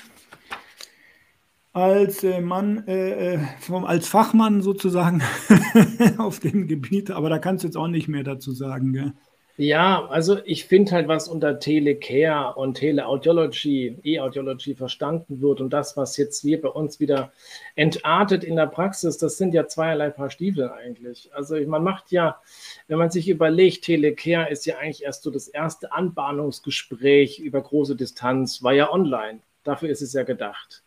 Als 1.72 2.22
äh, 2.22 2.40
Mann, 2.40 2.86
äh, 2.86 3.34
äh 3.34 3.38
vom, 3.60 3.84
als 3.84 4.06
Fachmann 4.06 4.60
sozusagen 4.60 5.22
auf 6.18 6.38
dem 6.38 6.66
Gebiet, 6.66 7.10
aber 7.10 7.30
da 7.30 7.38
kannst 7.38 7.64
du 7.64 7.68
jetzt 7.68 7.76
auch 7.76 7.88
nicht 7.88 8.08
mehr 8.08 8.24
dazu 8.24 8.52
sagen, 8.52 8.92
gell? 8.92 9.12
Ja, 9.58 10.06
also 10.06 10.38
ich 10.44 10.64
finde 10.64 10.92
halt, 10.92 11.08
was 11.08 11.28
unter 11.28 11.58
Telecare 11.58 12.54
und 12.54 12.74
Teleaudiology, 12.78 13.98
E-Audiology 14.02 14.74
verstanden 14.74 15.42
wird 15.42 15.60
und 15.60 15.70
das, 15.74 15.94
was 15.94 16.16
jetzt 16.16 16.42
wir 16.44 16.60
bei 16.60 16.70
uns 16.70 17.00
wieder 17.00 17.32
entartet 17.74 18.44
in 18.44 18.56
der 18.56 18.66
Praxis, 18.66 19.18
das 19.18 19.36
sind 19.36 19.52
ja 19.52 19.66
zweierlei 19.66 20.08
Paar 20.08 20.30
Stiefel 20.30 20.70
eigentlich. 20.70 21.30
Also 21.34 21.56
man 21.66 21.84
macht 21.84 22.10
ja, 22.10 22.40
wenn 22.88 22.98
man 22.98 23.10
sich 23.10 23.28
überlegt, 23.28 23.84
Telecare 23.84 24.50
ist 24.50 24.64
ja 24.64 24.78
eigentlich 24.78 25.04
erst 25.04 25.22
so 25.22 25.30
das 25.30 25.48
erste 25.48 25.92
Anbahnungsgespräch 25.92 27.38
über 27.38 27.60
große 27.60 27.94
Distanz, 27.94 28.62
war 28.62 28.72
ja 28.72 28.90
online. 28.90 29.40
Dafür 29.64 29.90
ist 29.90 30.00
es 30.00 30.14
ja 30.14 30.22
gedacht. 30.22 30.81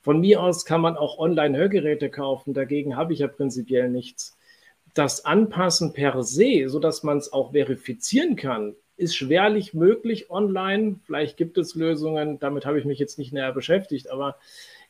Von 0.00 0.20
mir 0.20 0.42
aus 0.42 0.64
kann 0.64 0.80
man 0.80 0.96
auch 0.96 1.18
online 1.18 1.56
Hörgeräte 1.56 2.10
kaufen, 2.10 2.54
dagegen 2.54 2.96
habe 2.96 3.12
ich 3.12 3.18
ja 3.18 3.28
prinzipiell 3.28 3.90
nichts 3.90 4.36
das 4.94 5.24
Anpassen 5.24 5.92
per 5.92 6.22
se, 6.22 6.68
sodass 6.68 7.02
man 7.02 7.18
es 7.18 7.32
auch 7.32 7.52
verifizieren 7.52 8.36
kann, 8.36 8.74
ist 8.96 9.16
schwerlich 9.16 9.72
möglich 9.72 10.30
online. 10.30 11.00
Vielleicht 11.04 11.36
gibt 11.36 11.58
es 11.58 11.74
Lösungen, 11.74 12.38
damit 12.38 12.66
habe 12.66 12.78
ich 12.78 12.84
mich 12.84 12.98
jetzt 12.98 13.18
nicht 13.18 13.32
näher 13.32 13.52
beschäftigt, 13.52 14.10
aber 14.10 14.36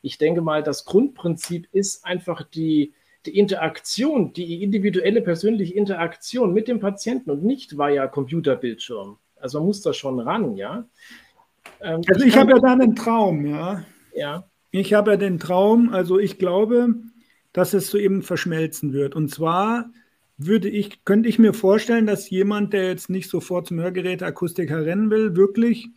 ich 0.01 0.17
denke 0.17 0.41
mal, 0.41 0.63
das 0.63 0.85
Grundprinzip 0.85 1.67
ist 1.71 2.03
einfach 2.05 2.43
die, 2.43 2.93
die 3.25 3.37
Interaktion, 3.37 4.33
die 4.33 4.63
individuelle 4.63 5.21
persönliche 5.21 5.75
Interaktion 5.75 6.53
mit 6.53 6.67
dem 6.67 6.79
Patienten 6.79 7.29
und 7.29 7.43
nicht 7.43 7.77
via 7.77 8.07
Computerbildschirm. 8.07 9.17
Also 9.39 9.59
man 9.59 9.67
muss 9.67 9.81
da 9.81 9.93
schon 9.93 10.19
ran, 10.19 10.55
ja. 10.55 10.85
Ähm, 11.79 12.01
also 12.07 12.25
ich, 12.25 12.33
ich 12.33 12.37
habe 12.37 12.51
ja 12.51 12.59
da 12.59 12.73
einen 12.73 12.95
Traum, 12.95 13.45
ja. 13.45 13.85
Ja. 14.13 14.50
Ich 14.71 14.93
habe 14.93 15.11
ja 15.11 15.17
den 15.17 15.39
Traum, 15.39 15.89
also 15.89 16.19
ich 16.19 16.39
glaube, 16.39 16.95
dass 17.53 17.73
es 17.73 17.87
so 17.87 17.97
eben 17.97 18.21
verschmelzen 18.21 18.93
wird. 18.93 19.15
Und 19.15 19.29
zwar 19.29 19.91
würde 20.37 20.69
ich, 20.69 21.03
könnte 21.05 21.29
ich 21.29 21.39
mir 21.39 21.53
vorstellen, 21.53 22.07
dass 22.07 22.29
jemand, 22.29 22.73
der 22.73 22.87
jetzt 22.87 23.09
nicht 23.09 23.29
sofort 23.29 23.67
zum 23.67 23.79
Hörgeräteakustiker 23.79 24.85
rennen 24.85 25.09
will, 25.11 25.35
wirklich 25.35 25.89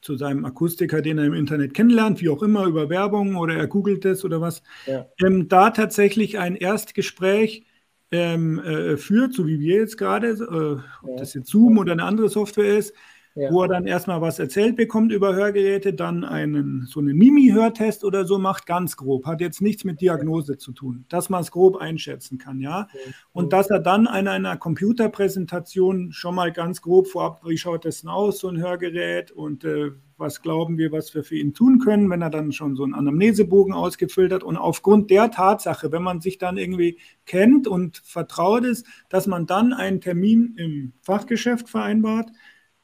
zu 0.00 0.16
seinem 0.16 0.44
Akustiker, 0.44 1.02
den 1.02 1.18
er 1.18 1.26
im 1.26 1.34
Internet 1.34 1.74
kennenlernt, 1.74 2.22
wie 2.22 2.30
auch 2.30 2.42
immer, 2.42 2.64
über 2.64 2.88
Werbung 2.88 3.36
oder 3.36 3.54
er 3.54 3.66
googelt 3.66 4.04
es 4.06 4.24
oder 4.24 4.40
was, 4.40 4.62
ja. 4.86 5.06
ähm, 5.22 5.48
da 5.48 5.70
tatsächlich 5.70 6.38
ein 6.38 6.56
Erstgespräch 6.56 7.66
ähm, 8.10 8.58
äh, 8.60 8.96
führt, 8.96 9.34
so 9.34 9.46
wie 9.46 9.60
wir 9.60 9.76
jetzt 9.76 9.98
gerade, 9.98 10.28
äh, 10.28 11.06
ob 11.06 11.16
das 11.18 11.34
jetzt 11.34 11.50
Zoom 11.50 11.78
oder 11.78 11.92
eine 11.92 12.04
andere 12.04 12.28
Software 12.28 12.78
ist, 12.78 12.94
ja. 13.34 13.50
wo 13.52 13.62
er 13.62 13.68
dann 13.68 13.86
erstmal 13.86 14.20
was 14.20 14.38
erzählt 14.38 14.76
bekommt 14.76 15.12
über 15.12 15.34
Hörgeräte, 15.34 15.92
dann 15.94 16.24
einen 16.24 16.86
so 16.86 17.00
einen 17.00 17.16
Mimi-Hörtest 17.16 18.04
oder 18.04 18.24
so 18.24 18.38
macht, 18.38 18.66
ganz 18.66 18.96
grob. 18.96 19.26
Hat 19.26 19.40
jetzt 19.40 19.62
nichts 19.62 19.84
mit 19.84 20.00
Diagnose 20.00 20.58
zu 20.58 20.72
tun, 20.72 21.04
dass 21.08 21.28
man 21.28 21.42
es 21.42 21.50
grob 21.50 21.76
einschätzen 21.76 22.38
kann, 22.38 22.60
ja. 22.60 22.88
Und 23.32 23.52
dass 23.52 23.70
er 23.70 23.80
dann 23.80 24.06
an 24.06 24.28
einer 24.28 24.56
Computerpräsentation 24.56 26.12
schon 26.12 26.34
mal 26.34 26.52
ganz 26.52 26.82
grob 26.82 27.08
vorab, 27.08 27.42
wie 27.44 27.58
schaut 27.58 27.84
das 27.84 28.02
denn 28.02 28.10
aus, 28.10 28.40
so 28.40 28.48
ein 28.48 28.60
Hörgerät 28.60 29.30
und 29.30 29.64
äh, 29.64 29.92
was 30.20 30.42
glauben 30.42 30.76
wir, 30.76 30.92
was 30.92 31.14
wir 31.14 31.24
für 31.24 31.36
ihn 31.36 31.54
tun 31.54 31.78
können, 31.78 32.10
wenn 32.10 32.22
er 32.22 32.30
dann 32.30 32.52
schon 32.52 32.76
so 32.76 32.84
einen 32.84 32.94
Anamnesebogen 32.94 33.72
ausgefüllt 33.72 34.32
hat. 34.32 34.44
Und 34.44 34.58
aufgrund 34.58 35.10
der 35.10 35.30
Tatsache, 35.30 35.90
wenn 35.92 36.02
man 36.02 36.20
sich 36.20 36.36
dann 36.36 36.58
irgendwie 36.58 36.98
kennt 37.24 37.66
und 37.66 37.96
vertraut 38.04 38.64
ist, 38.64 38.86
dass 39.08 39.26
man 39.26 39.46
dann 39.46 39.72
einen 39.72 40.00
Termin 40.00 40.54
im 40.58 40.92
Fachgeschäft 41.00 41.70
vereinbart, 41.70 42.30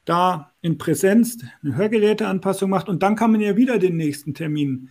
da 0.07 0.55
in 0.62 0.79
Präsenz 0.79 1.38
eine 1.62 1.77
Hörgeräteanpassung 1.77 2.71
macht 2.71 2.88
und 2.88 3.03
dann 3.03 3.16
kann 3.16 3.33
man 3.33 3.40
ja 3.42 3.57
wieder 3.57 3.79
den 3.79 3.97
nächsten 3.97 4.33
Termin 4.33 4.88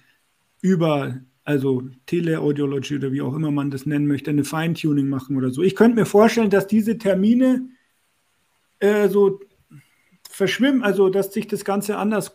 über, 0.61 1.19
also 1.43 1.83
Teleaudiology 2.05 2.97
oder 2.97 3.11
wie 3.11 3.21
auch 3.21 3.33
immer 3.33 3.49
man 3.49 3.71
das 3.71 3.85
nennen 3.85 4.07
möchte, 4.07 4.29
eine 4.29 4.43
Feintuning 4.43 5.09
machen 5.09 5.37
oder 5.37 5.49
so. 5.49 5.63
Ich 5.63 5.75
könnte 5.75 5.95
mir 5.95 6.05
vorstellen, 6.05 6.49
dass 6.49 6.67
diese 6.67 6.97
Termine 6.97 7.69
äh, 8.79 9.07
so 9.07 9.39
verschwimmen, 10.29 10.83
also 10.83 11.09
dass 11.09 11.33
sich 11.33 11.47
das 11.47 11.65
Ganze 11.65 11.97
anders 11.97 12.33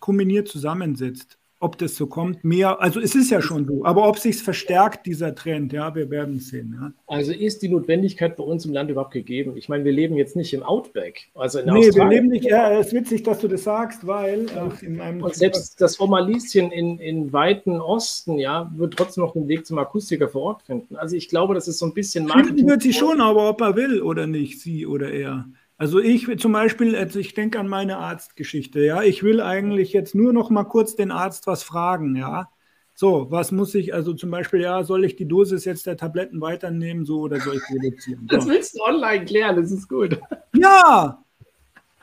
kombiniert 0.00 0.48
zusammensetzt 0.48 1.37
ob 1.60 1.76
das 1.76 1.96
so 1.96 2.06
kommt, 2.06 2.44
mehr, 2.44 2.80
also 2.80 3.00
es 3.00 3.16
ist 3.16 3.30
ja 3.30 3.42
schon 3.42 3.66
so, 3.66 3.84
aber 3.84 4.08
ob 4.08 4.18
sich 4.18 4.42
verstärkt, 4.42 5.06
dieser 5.06 5.34
Trend, 5.34 5.72
ja, 5.72 5.92
wir 5.94 6.08
werden 6.08 6.38
sehen. 6.38 6.78
Ja. 6.80 6.92
Also 7.08 7.32
ist 7.32 7.62
die 7.62 7.68
Notwendigkeit 7.68 8.36
bei 8.36 8.44
uns 8.44 8.64
im 8.64 8.72
Land 8.72 8.90
überhaupt 8.90 9.12
gegeben? 9.12 9.56
Ich 9.56 9.68
meine, 9.68 9.84
wir 9.84 9.90
leben 9.90 10.16
jetzt 10.16 10.36
nicht 10.36 10.54
im 10.54 10.62
Outback. 10.62 11.28
Also 11.34 11.58
in 11.58 11.66
nee, 11.66 11.88
Australien. 11.88 11.94
wir 11.96 12.16
leben 12.16 12.28
nicht, 12.28 12.44
ja, 12.44 12.78
es 12.78 12.88
ist 12.88 12.92
witzig, 12.92 13.24
dass 13.24 13.40
du 13.40 13.48
das 13.48 13.64
sagst, 13.64 14.06
weil 14.06 14.46
ach, 14.56 14.80
in 14.82 15.00
einem 15.00 15.20
Und 15.22 15.34
selbst 15.34 15.80
das 15.80 15.96
Formalischen 15.96 16.70
in, 16.70 16.98
in 16.98 17.32
weiten 17.32 17.80
Osten, 17.80 18.38
ja, 18.38 18.70
wird 18.76 18.96
trotzdem 18.96 19.24
noch 19.24 19.32
den 19.32 19.48
Weg 19.48 19.66
zum 19.66 19.78
Akustiker 19.78 20.28
vor 20.28 20.42
Ort 20.42 20.62
finden. 20.62 20.94
Also 20.94 21.16
ich 21.16 21.28
glaube, 21.28 21.54
das 21.54 21.66
ist 21.66 21.78
so 21.78 21.86
ein 21.86 21.94
bisschen 21.94 22.26
Marketing. 22.26 22.56
Finden 22.56 22.70
wird 22.70 22.82
sie 22.82 22.92
schon, 22.92 23.20
aber 23.20 23.48
ob 23.48 23.60
er 23.60 23.74
will 23.74 24.00
oder 24.00 24.28
nicht, 24.28 24.60
sie 24.60 24.86
oder 24.86 25.10
er. 25.10 25.46
Also 25.78 26.00
ich 26.00 26.28
zum 26.38 26.52
Beispiel, 26.52 26.96
also 26.96 27.20
ich 27.20 27.34
denke 27.34 27.58
an 27.58 27.68
meine 27.68 27.98
Arztgeschichte, 27.98 28.80
ja. 28.80 29.02
Ich 29.02 29.22
will 29.22 29.40
eigentlich 29.40 29.92
jetzt 29.92 30.14
nur 30.14 30.32
noch 30.32 30.50
mal 30.50 30.64
kurz 30.64 30.96
den 30.96 31.12
Arzt 31.12 31.46
was 31.46 31.62
fragen, 31.62 32.16
ja. 32.16 32.50
So, 32.94 33.30
was 33.30 33.52
muss 33.52 33.76
ich, 33.76 33.94
also 33.94 34.12
zum 34.12 34.32
Beispiel, 34.32 34.60
ja, 34.60 34.82
soll 34.82 35.04
ich 35.04 35.14
die 35.14 35.28
Dosis 35.28 35.64
jetzt 35.64 35.86
der 35.86 35.96
Tabletten 35.96 36.40
weiternehmen, 36.40 37.04
so 37.04 37.20
oder 37.20 37.38
soll 37.38 37.54
ich 37.54 37.62
reduzieren? 37.70 38.26
So. 38.28 38.36
Das 38.36 38.48
willst 38.48 38.76
du 38.76 38.82
online 38.82 39.24
klären, 39.24 39.54
das 39.54 39.70
ist 39.70 39.88
gut. 39.88 40.20
Ja! 40.52 41.22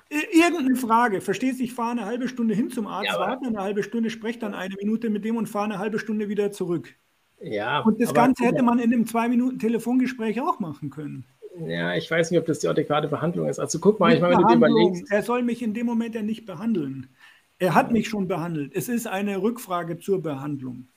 Irgendeine 0.10 0.78
Frage. 0.78 1.20
Verstehst 1.20 1.60
du, 1.60 1.66
ich 1.66 1.74
fahre 1.74 1.92
eine 1.92 2.06
halbe 2.06 2.30
Stunde 2.30 2.56
hin 2.56 2.70
zum 2.70 2.88
Arzt, 2.88 3.10
ja, 3.12 3.20
warte 3.20 3.46
eine 3.46 3.60
halbe 3.60 3.84
Stunde, 3.84 4.10
spreche 4.10 4.40
dann 4.40 4.54
eine 4.54 4.76
Minute 4.80 5.10
mit 5.10 5.26
dem 5.26 5.36
und 5.36 5.50
fahre 5.50 5.66
eine 5.66 5.80
halbe 5.80 6.00
Stunde 6.00 6.30
wieder 6.30 6.54
zurück. 6.54 6.96
Ja. 7.42 7.82
Und 7.82 8.02
das 8.02 8.14
Ganze 8.14 8.46
hätte 8.46 8.64
man 8.64 8.80
in 8.80 8.94
einem 8.94 9.06
zwei 9.06 9.28
Minuten 9.28 9.60
Telefongespräch 9.60 10.40
auch 10.40 10.60
machen 10.60 10.90
können. 10.92 11.26
Ja, 11.60 11.96
ich 11.96 12.10
weiß 12.10 12.32
nicht, 12.32 12.40
ob 12.40 12.46
das 12.46 12.60
die 12.60 12.68
adäquate 12.68 13.08
Behandlung 13.08 13.48
ist. 13.48 13.60
Also 13.60 13.80
guck 13.80 14.00
mal, 14.00 14.14
ich 14.14 14.22
meine, 14.22 14.36
wenn 14.36 14.42
du 14.42 14.48
dir 14.48 14.56
überlegst. 14.56 15.12
Er 15.12 15.24
soll 15.24 15.44
mich 15.44 15.62
in 15.62 15.74
dem 15.74 15.86
Moment 15.86 16.16
ja 16.16 16.22
nicht 16.22 16.46
behandeln. 16.46 17.10
Er 17.58 17.74
hat 17.74 17.92
mich 17.92 18.10
schon 18.10 18.28
behandelt. 18.28 18.74
Es 18.76 18.90
ist 18.90 19.08
eine 19.08 19.42
Rückfrage 19.42 19.98
zur 19.98 20.22
Behandlung. 20.22 20.88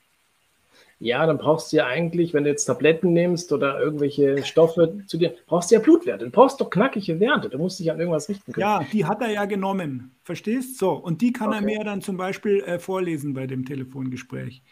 Ja, 1.00 1.24
dann 1.26 1.38
brauchst 1.38 1.72
du 1.72 1.76
ja 1.76 1.86
eigentlich, 1.86 2.34
wenn 2.34 2.42
du 2.42 2.50
jetzt 2.50 2.64
Tabletten 2.64 3.12
nimmst 3.12 3.52
oder 3.52 3.78
irgendwelche 3.80 4.42
Stoffe 4.44 5.04
zu 5.06 5.16
dir, 5.16 5.32
brauchst 5.46 5.70
du 5.70 5.76
ja 5.76 5.80
Blutwerte. 5.80 6.24
Du 6.24 6.30
brauchst 6.32 6.60
doch 6.60 6.70
knackige 6.70 7.20
Werte. 7.20 7.48
Du 7.48 7.58
musst 7.58 7.78
dich 7.78 7.92
an 7.92 8.00
irgendwas 8.00 8.28
richten 8.28 8.52
können. 8.52 8.62
Ja, 8.62 8.84
die 8.92 9.04
hat 9.04 9.22
er 9.22 9.30
ja 9.30 9.44
genommen. 9.44 10.16
Verstehst? 10.24 10.78
So, 10.78 10.90
und 10.90 11.22
die 11.22 11.32
kann 11.32 11.50
okay. 11.50 11.58
er 11.58 11.62
mir 11.62 11.84
dann 11.84 12.02
zum 12.02 12.16
Beispiel 12.16 12.62
äh, 12.62 12.80
vorlesen 12.80 13.32
bei 13.32 13.46
dem 13.46 13.64
Telefongespräch. 13.64 14.62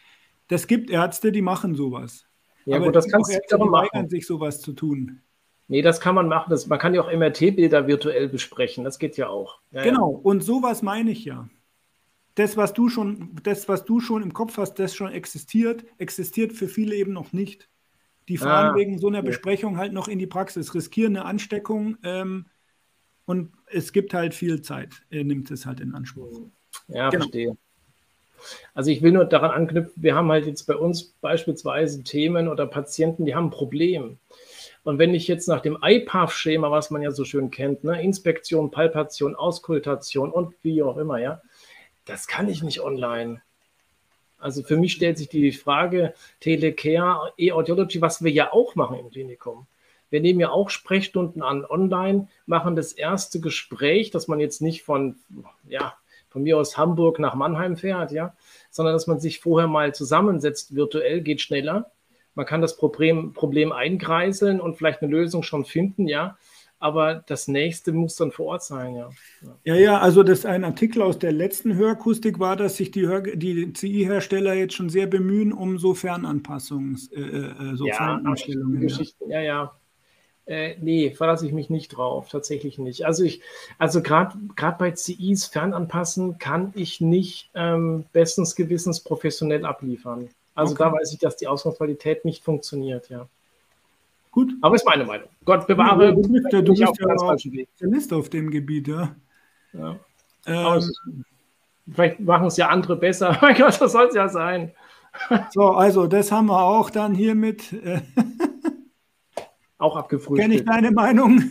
Das 0.49 0.67
gibt 0.67 0.89
Ärzte, 0.89 1.31
die 1.31 1.41
machen 1.41 1.75
sowas. 1.75 2.25
Ja, 2.65 2.75
Aber 2.75 2.87
gut, 2.87 2.97
das 2.97 3.07
kannst 3.07 3.31
du 3.31 3.35
Ärzte, 3.35 3.57
die 3.57 3.71
weigern 3.71 4.09
sich 4.09 4.27
sowas 4.27 4.59
zu 4.59 4.73
tun. 4.73 5.21
Nee, 5.67 5.81
das 5.81 5.99
kann 5.99 6.15
man 6.15 6.27
machen. 6.27 6.49
Das, 6.49 6.67
man 6.67 6.79
kann 6.79 6.93
ja 6.93 7.01
auch 7.01 7.11
MRT-Bilder 7.11 7.87
virtuell 7.87 8.29
besprechen. 8.29 8.83
Das 8.83 8.99
geht 8.99 9.17
ja 9.17 9.27
auch. 9.27 9.59
Ja, 9.71 9.83
genau, 9.83 10.13
ja. 10.13 10.19
und 10.23 10.43
sowas 10.43 10.81
meine 10.81 11.11
ich 11.11 11.25
ja. 11.25 11.49
Das, 12.35 12.55
was 12.55 12.73
du 12.73 12.87
schon, 12.87 13.35
das, 13.43 13.67
was 13.67 13.83
du 13.83 13.99
schon 13.99 14.21
im 14.21 14.33
Kopf 14.33 14.57
hast, 14.57 14.75
das 14.75 14.95
schon 14.95 15.11
existiert, 15.11 15.85
existiert 15.97 16.53
für 16.53 16.67
viele 16.67 16.95
eben 16.95 17.11
noch 17.11 17.33
nicht. 17.33 17.67
Die 18.27 18.37
fahren 18.37 18.71
ah, 18.73 18.75
wegen 18.75 18.99
so 18.99 19.07
einer 19.07 19.19
okay. 19.19 19.27
Besprechung 19.27 19.77
halt 19.77 19.93
noch 19.93 20.07
in 20.07 20.19
die 20.19 20.27
Praxis, 20.27 20.75
riskieren 20.75 21.15
eine 21.15 21.25
Ansteckung 21.25 21.97
ähm, 22.03 22.45
und 23.25 23.53
es 23.67 23.93
gibt 23.93 24.13
halt 24.13 24.33
viel 24.33 24.61
Zeit, 24.61 25.03
er 25.09 25.23
nimmt 25.23 25.49
es 25.49 25.65
halt 25.65 25.79
in 25.79 25.95
Anspruch. 25.95 26.41
Ja, 26.89 27.09
genau. 27.09 27.23
verstehe. 27.23 27.57
Also 28.73 28.91
ich 28.91 29.01
will 29.01 29.13
nur 29.13 29.25
daran 29.25 29.51
anknüpfen, 29.51 30.03
wir 30.03 30.13
haben 30.13 30.29
halt 30.29 30.45
jetzt 30.45 30.63
bei 30.63 30.75
uns 30.75 31.03
beispielsweise 31.21 32.03
Themen 32.03 32.47
oder 32.47 32.67
Patienten, 32.67 33.25
die 33.25 33.33
haben 33.33 33.47
ein 33.47 33.51
Problem. 33.51 34.19
Und 34.87 34.99
wenn 34.99 35.13
ich 35.13 35.27
jetzt 35.27 35.49
nach 35.49 35.59
dem 35.59 35.77
IPAF-Schema, 35.81 36.71
was 36.71 36.91
man 36.91 37.01
ja 37.01 37.11
so 37.11 37.25
schön 37.25 37.51
kennt, 37.51 37.83
ne, 37.83 38.01
Inspektion, 38.01 38.71
Palpation, 38.71 39.35
Auskultation 39.35 40.31
und 40.31 40.55
wie 40.63 40.81
auch 40.81 40.95
immer, 40.95 41.17
ja, 41.17 41.41
das 42.05 42.25
kann 42.25 42.47
ich 42.47 42.63
nicht 42.63 42.79
online. 42.79 43.41
Also 44.39 44.63
für 44.63 44.77
mich 44.77 44.93
stellt 44.93 45.17
sich 45.17 45.27
die 45.27 45.51
Frage 45.51 46.13
Telecare, 46.39 47.33
E-Audiology, 47.37 47.99
was 47.99 48.23
wir 48.23 48.31
ja 48.31 48.53
auch 48.53 48.75
machen 48.75 48.97
im 48.97 49.09
Klinikum. 49.11 49.67
Wir 50.09 50.21
nehmen 50.21 50.39
ja 50.39 50.51
auch 50.51 50.69
Sprechstunden 50.69 51.41
an 51.41 51.65
online, 51.65 52.29
machen 52.45 52.77
das 52.77 52.93
erste 52.93 53.41
Gespräch, 53.41 54.11
dass 54.11 54.29
man 54.29 54.39
jetzt 54.39 54.61
nicht 54.61 54.83
von, 54.83 55.17
ja, 55.67 55.97
von 56.29 56.43
mir 56.43 56.57
aus 56.57 56.77
Hamburg 56.77 57.19
nach 57.19 57.35
Mannheim 57.35 57.75
fährt, 57.75 58.13
ja, 58.13 58.37
sondern 58.71 58.95
dass 58.95 59.05
man 59.05 59.19
sich 59.19 59.41
vorher 59.41 59.67
mal 59.67 59.93
zusammensetzt 59.93 60.75
virtuell, 60.75 61.19
geht 61.19 61.41
schneller 61.41 61.91
man 62.37 62.45
kann 62.45 62.61
das 62.61 62.77
Problem, 62.77 63.33
Problem 63.33 63.71
eingreiseln 63.71 64.61
und 64.61 64.77
vielleicht 64.77 65.01
eine 65.01 65.11
Lösung 65.11 65.41
schon 65.41 65.65
finden, 65.65 66.07
ja. 66.07 66.37
Aber 66.79 67.23
das 67.25 67.47
nächste 67.47 67.91
muss 67.91 68.15
dann 68.15 68.31
vor 68.31 68.45
Ort 68.45 68.63
sein, 68.63 68.95
ja. 68.95 69.09
Ja, 69.63 69.75
ja, 69.75 69.99
also 69.99 70.21
das 70.21 70.45
ein 70.45 70.63
Artikel 70.63 71.01
aus 71.01 71.17
der 71.17 71.31
letzten 71.31 71.73
Hörakustik 71.73 72.37
war, 72.37 72.55
dass 72.55 72.77
sich 72.77 72.91
die, 72.91 73.07
Hör 73.07 73.21
die 73.21 73.73
CI-Hersteller 73.73 74.53
jetzt 74.53 74.75
schon 74.75 74.89
sehr 74.89 75.07
bemühen, 75.07 75.51
um 75.51 75.79
so 75.79 75.95
Fernanpassungs, 75.95 77.11
äh, 77.11 77.19
äh, 77.19 77.75
so 77.75 77.87
ja, 77.87 77.95
Ferneinstellungen. 77.95 78.87
Ja. 78.87 78.99
ja, 79.27 79.41
ja. 79.41 79.79
Äh, 80.45 80.75
nee, 80.79 81.09
verlasse 81.09 81.47
ich 81.47 81.53
mich 81.53 81.71
nicht 81.71 81.89
drauf, 81.89 82.29
tatsächlich 82.29 82.77
nicht. 82.77 83.07
Also 83.07 83.23
ich, 83.23 83.41
also 83.79 84.03
gerade 84.03 84.37
bei 84.77 84.91
CIs 84.91 85.47
Fernanpassen 85.47 86.37
kann 86.37 86.71
ich 86.75 87.01
nicht 87.01 87.49
ähm, 87.55 88.05
bestens 88.13 88.55
Gewissens 88.55 88.99
professionell 88.99 89.65
abliefern. 89.65 90.29
Also 90.57 90.73
okay. 90.73 90.85
da 90.85 90.93
weiß 90.93 91.13
ich, 91.13 91.19
dass 91.19 91.37
die 91.37 91.47
Ausgangsqualität 91.47 92.25
nicht 92.25 92.43
funktioniert, 92.43 93.09
ja. 93.09 93.29
Gut. 94.31 94.53
Aber 94.61 94.75
ist 94.75 94.85
meine 94.85 95.05
Meinung. 95.05 95.29
Gott 95.45 95.67
bewahre. 95.67 96.13
Du 96.15 96.21
bist, 96.21 96.47
ja, 96.51 96.61
du 96.61 96.73
bist 96.73 96.81
ja 96.81 97.15
auch 97.15 97.37
Spezialist 97.37 98.11
auf 98.11 98.29
dem 98.29 98.49
Gebiet, 98.49 98.87
ja. 98.87 99.15
ja. 99.73 99.99
Ähm, 100.47 101.25
vielleicht 101.91 102.19
machen 102.19 102.47
es 102.47 102.57
ja 102.57 102.69
andere 102.69 102.95
besser. 102.95 103.37
mein 103.41 103.55
Gott, 103.55 103.79
das 103.79 103.91
soll 103.91 104.07
es 104.07 104.15
ja 104.15 104.27
sein. 104.29 104.73
so, 105.51 105.69
also 105.69 106.07
das 106.07 106.31
haben 106.31 106.47
wir 106.47 106.59
auch 106.59 106.89
dann 106.89 107.13
hiermit. 107.13 107.71
Äh, 107.73 108.01
auch 109.77 109.95
abgefrühstückt. 109.95 110.41
Kenne 110.41 110.55
ich 110.55 110.65
deine 110.65 110.89
Meinung? 110.89 111.43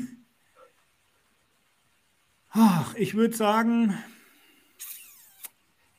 Ach, 2.50 2.92
ich 2.96 3.14
würde 3.14 3.36
sagen, 3.36 3.96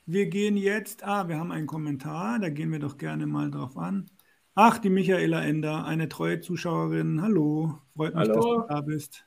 wir 0.07 0.27
gehen 0.27 0.55
jetzt, 0.55 1.03
ah, 1.03 1.27
wir 1.27 1.37
haben 1.37 1.51
einen 1.51 1.67
Kommentar, 1.67 2.39
da 2.39 2.49
gehen 2.49 2.71
wir 2.71 2.79
doch 2.79 2.97
gerne 2.97 3.27
mal 3.27 3.51
drauf 3.51 3.77
an. 3.77 4.09
Ach, 4.55 4.79
die 4.79 4.89
Michaela 4.89 5.43
Ender, 5.43 5.85
eine 5.85 6.07
treue 6.07 6.39
Zuschauerin. 6.39 7.21
Hallo, 7.21 7.77
freut 7.93 8.15
mich, 8.15 8.29
Hallo. 8.29 8.33
dass 8.33 8.45
du 8.45 8.73
da 8.73 8.81
bist. 8.81 9.25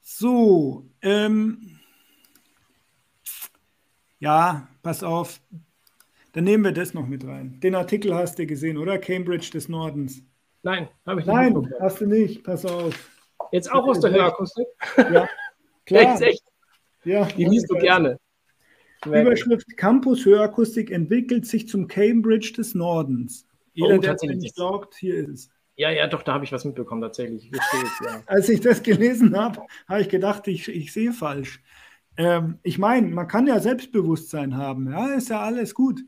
So, 0.00 0.90
ähm, 1.00 1.78
ja, 4.18 4.68
pass 4.82 5.04
auf, 5.04 5.40
dann 6.32 6.44
nehmen 6.44 6.64
wir 6.64 6.72
das 6.72 6.92
noch 6.92 7.06
mit 7.06 7.24
rein. 7.24 7.60
Den 7.60 7.76
Artikel 7.76 8.12
hast 8.14 8.38
du 8.38 8.46
gesehen, 8.46 8.78
oder? 8.78 8.98
Cambridge 8.98 9.50
des 9.52 9.68
Nordens. 9.68 10.24
Nein, 10.62 10.88
habe 11.06 11.20
ich 11.20 11.26
nicht. 11.26 11.34
Nein, 11.34 11.72
hast 11.80 12.00
du 12.00 12.06
nicht, 12.06 12.42
pass 12.42 12.66
auf. 12.66 13.08
Jetzt 13.52 13.70
auch 13.70 13.86
aus 13.86 14.00
der 14.00 14.10
Hörakustik? 14.10 14.66
Ja, 14.96 15.28
klar. 15.86 16.20
echt? 16.20 16.42
Ja, 17.04 17.24
die 17.26 17.44
liest 17.44 17.70
du 17.70 17.76
gerne. 17.76 18.18
Überschrift 19.06 19.76
Campus 19.76 20.24
Hörakustik 20.24 20.90
entwickelt 20.90 21.46
sich 21.46 21.68
zum 21.68 21.88
Cambridge 21.88 22.52
des 22.56 22.74
Nordens. 22.74 23.46
Jeder, 23.72 23.96
oh, 23.96 23.98
der 23.98 24.14
es 24.14 24.22
nicht 24.22 24.56
glaubt, 24.56 24.94
hier 24.94 25.16
ist 25.16 25.28
es. 25.28 25.50
Ja, 25.76 25.90
ja, 25.90 26.06
doch, 26.06 26.22
da 26.22 26.34
habe 26.34 26.44
ich 26.44 26.52
was 26.52 26.66
mitbekommen, 26.66 27.00
tatsächlich. 27.00 27.50
Ich 27.50 28.06
ja. 28.06 28.22
Als 28.26 28.50
ich 28.50 28.60
das 28.60 28.82
gelesen 28.82 29.34
habe, 29.34 29.62
habe 29.88 30.02
ich 30.02 30.10
gedacht, 30.10 30.46
ich, 30.46 30.68
ich 30.68 30.92
sehe 30.92 31.12
falsch. 31.12 31.62
Ähm, 32.18 32.58
ich 32.62 32.78
meine, 32.78 33.06
man 33.08 33.26
kann 33.26 33.46
ja 33.46 33.60
Selbstbewusstsein 33.60 34.56
haben, 34.56 34.90
ja, 34.90 35.14
ist 35.14 35.30
ja 35.30 35.40
alles 35.40 35.74
gut. 35.74 36.02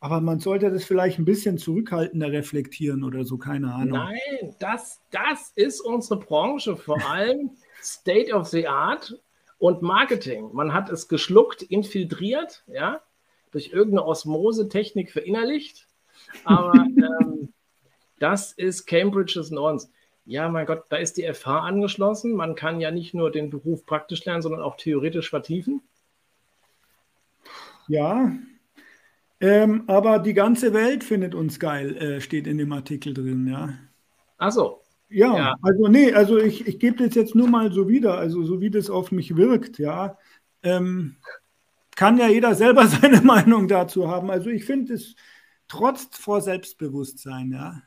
Aber 0.00 0.20
man 0.20 0.40
sollte 0.40 0.70
das 0.70 0.84
vielleicht 0.84 1.18
ein 1.18 1.24
bisschen 1.24 1.56
zurückhaltender 1.56 2.32
reflektieren 2.32 3.04
oder 3.04 3.24
so, 3.24 3.38
keine 3.38 3.72
Ahnung. 3.72 3.98
Nein, 3.98 4.54
das, 4.58 5.00
das 5.10 5.52
ist 5.54 5.80
unsere 5.80 6.18
Branche, 6.18 6.76
vor 6.76 7.00
allem 7.08 7.52
State 7.80 8.34
of 8.34 8.48
the 8.48 8.66
Art 8.66 9.16
und 9.64 9.80
Marketing. 9.80 10.50
Man 10.52 10.74
hat 10.74 10.90
es 10.90 11.08
geschluckt, 11.08 11.62
infiltriert, 11.62 12.64
ja, 12.66 13.00
durch 13.50 13.70
irgendeine 13.72 14.04
Osmose-Technik 14.04 15.10
verinnerlicht. 15.10 15.88
Aber 16.44 16.74
ähm, 16.84 17.48
das 18.18 18.52
ist 18.52 18.84
Cambridges 18.84 19.50
Nordens. 19.50 19.90
Ja, 20.26 20.50
mein 20.50 20.66
Gott, 20.66 20.84
da 20.90 20.98
ist 20.98 21.16
die 21.16 21.22
FH 21.32 21.60
angeschlossen. 21.60 22.34
Man 22.34 22.56
kann 22.56 22.78
ja 22.78 22.90
nicht 22.90 23.14
nur 23.14 23.30
den 23.30 23.48
Beruf 23.48 23.86
praktisch 23.86 24.22
lernen, 24.26 24.42
sondern 24.42 24.60
auch 24.60 24.76
theoretisch 24.76 25.30
vertiefen. 25.30 25.80
Ja, 27.88 28.32
ähm, 29.40 29.84
aber 29.86 30.18
die 30.18 30.34
ganze 30.34 30.74
Welt 30.74 31.04
findet 31.04 31.34
uns 31.34 31.58
geil, 31.58 31.96
äh, 31.96 32.20
steht 32.20 32.46
in 32.46 32.58
dem 32.58 32.72
Artikel 32.72 33.14
drin, 33.14 33.46
ja. 33.46 33.72
Ach 34.36 34.52
so, 34.52 34.83
ja, 35.08 35.36
ja, 35.36 35.54
also 35.62 35.88
nee, 35.88 36.12
also 36.12 36.38
ich, 36.38 36.66
ich 36.66 36.78
gebe 36.78 37.04
das 37.04 37.14
jetzt 37.14 37.34
nur 37.34 37.48
mal 37.48 37.72
so 37.72 37.88
wieder, 37.88 38.18
also 38.18 38.42
so 38.44 38.60
wie 38.60 38.70
das 38.70 38.90
auf 38.90 39.12
mich 39.12 39.36
wirkt, 39.36 39.78
ja. 39.78 40.18
Ähm, 40.62 41.16
kann 41.96 42.18
ja 42.18 42.28
jeder 42.28 42.54
selber 42.54 42.86
seine 42.88 43.20
Meinung 43.20 43.68
dazu 43.68 44.08
haben. 44.08 44.30
Also 44.30 44.50
ich 44.50 44.64
finde 44.64 44.94
es 44.94 45.14
trotzt 45.68 46.16
vor 46.16 46.40
Selbstbewusstsein, 46.40 47.52
ja. 47.52 47.82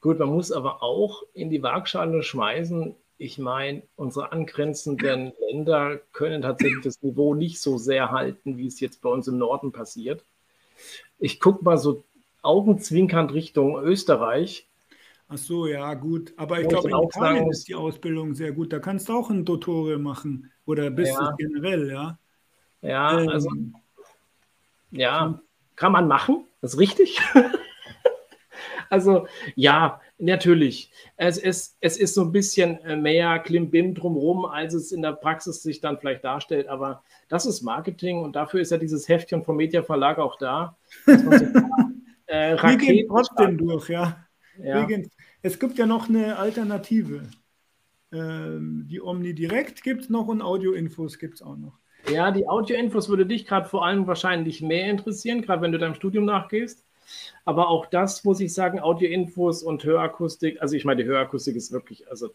Gut, 0.00 0.18
man 0.18 0.28
muss 0.28 0.52
aber 0.52 0.82
auch 0.82 1.22
in 1.34 1.50
die 1.50 1.62
Waagschale 1.62 2.22
schmeißen, 2.22 2.94
ich 3.18 3.38
meine, 3.38 3.82
unsere 3.96 4.32
angrenzenden 4.32 5.32
Länder 5.40 6.00
können 6.12 6.42
tatsächlich 6.42 6.82
das 6.84 7.02
Niveau 7.02 7.34
nicht 7.34 7.60
so 7.60 7.78
sehr 7.78 8.10
halten, 8.10 8.58
wie 8.58 8.66
es 8.66 8.80
jetzt 8.80 9.00
bei 9.00 9.08
uns 9.08 9.26
im 9.26 9.38
Norden 9.38 9.72
passiert. 9.72 10.22
Ich 11.18 11.40
gucke 11.40 11.64
mal 11.64 11.78
so 11.78 12.04
augenzwinkernd 12.42 13.32
Richtung 13.32 13.80
Österreich. 13.82 14.66
Ach 15.28 15.38
so, 15.38 15.66
ja, 15.66 15.92
gut. 15.94 16.32
Aber 16.36 16.60
ich 16.60 16.68
glaube, 16.68 16.88
in 16.88 16.96
Italien 16.96 17.38
sagen, 17.38 17.50
ist 17.50 17.66
die 17.66 17.74
Ausbildung 17.74 18.34
sehr 18.34 18.52
gut. 18.52 18.72
Da 18.72 18.78
kannst 18.78 19.08
du 19.08 19.14
auch 19.14 19.28
ein 19.28 19.44
Dottore 19.44 19.98
machen. 19.98 20.52
Oder 20.66 20.90
bist 20.90 21.12
ja. 21.18 21.30
du 21.30 21.36
generell, 21.36 21.90
ja? 21.90 22.18
Ja, 22.80 23.20
ähm, 23.20 23.28
also. 23.28 23.50
Ja, 24.92 25.40
kann 25.74 25.92
man 25.92 26.06
machen. 26.06 26.46
Das 26.60 26.74
ist 26.74 26.78
richtig. 26.78 27.20
also, 28.90 29.26
ja, 29.56 30.00
natürlich. 30.18 30.92
Es 31.16 31.38
ist, 31.38 31.76
es 31.80 31.96
ist 31.96 32.14
so 32.14 32.22
ein 32.22 32.30
bisschen 32.30 32.80
äh, 32.82 32.94
mehr 32.94 33.40
Klimbim 33.40 33.94
drumherum, 33.94 34.44
als 34.44 34.74
es 34.74 34.92
in 34.92 35.02
der 35.02 35.12
Praxis 35.12 35.60
sich 35.60 35.80
dann 35.80 35.98
vielleicht 35.98 36.22
darstellt. 36.22 36.68
Aber 36.68 37.02
das 37.28 37.46
ist 37.46 37.62
Marketing 37.62 38.22
und 38.22 38.36
dafür 38.36 38.60
ist 38.60 38.70
ja 38.70 38.78
dieses 38.78 39.08
Heftchen 39.08 39.42
vom 39.42 39.56
Media 39.56 39.82
Verlag 39.82 40.18
auch 40.18 40.38
da. 40.38 40.76
Dass 41.04 41.24
man 41.24 41.38
so, 41.38 41.44
äh, 42.26 42.56
Wir 42.62 42.76
gehen 42.76 43.08
trotzdem 43.08 43.58
durch, 43.58 43.88
ja. 43.88 44.25
Ja. 44.62 44.86
Es 45.42 45.58
gibt 45.58 45.78
ja 45.78 45.86
noch 45.86 46.08
eine 46.08 46.36
Alternative. 46.38 47.28
Ähm, 48.12 48.86
die 48.88 49.00
Omni 49.00 49.34
Direkt 49.34 49.82
gibt 49.82 50.02
es 50.02 50.10
noch 50.10 50.28
und 50.28 50.42
Audio-Infos 50.42 51.18
gibt 51.18 51.34
es 51.34 51.42
auch 51.42 51.56
noch. 51.56 51.78
Ja, 52.10 52.30
die 52.30 52.48
Audio-Infos 52.48 53.08
würde 53.08 53.26
dich 53.26 53.46
gerade 53.46 53.68
vor 53.68 53.84
allem 53.84 54.06
wahrscheinlich 54.06 54.62
mehr 54.62 54.88
interessieren, 54.88 55.42
gerade 55.42 55.62
wenn 55.62 55.72
du 55.72 55.78
deinem 55.78 55.94
Studium 55.94 56.24
nachgehst. 56.24 56.84
Aber 57.44 57.68
auch 57.68 57.86
das 57.86 58.24
muss 58.24 58.40
ich 58.40 58.52
sagen, 58.52 58.80
Audio-Infos 58.80 59.62
und 59.62 59.84
Hörakustik, 59.84 60.60
also 60.60 60.76
ich 60.76 60.84
meine, 60.84 61.02
die 61.02 61.08
Hörakustik 61.08 61.56
ist 61.56 61.72
wirklich, 61.72 62.08
also 62.08 62.30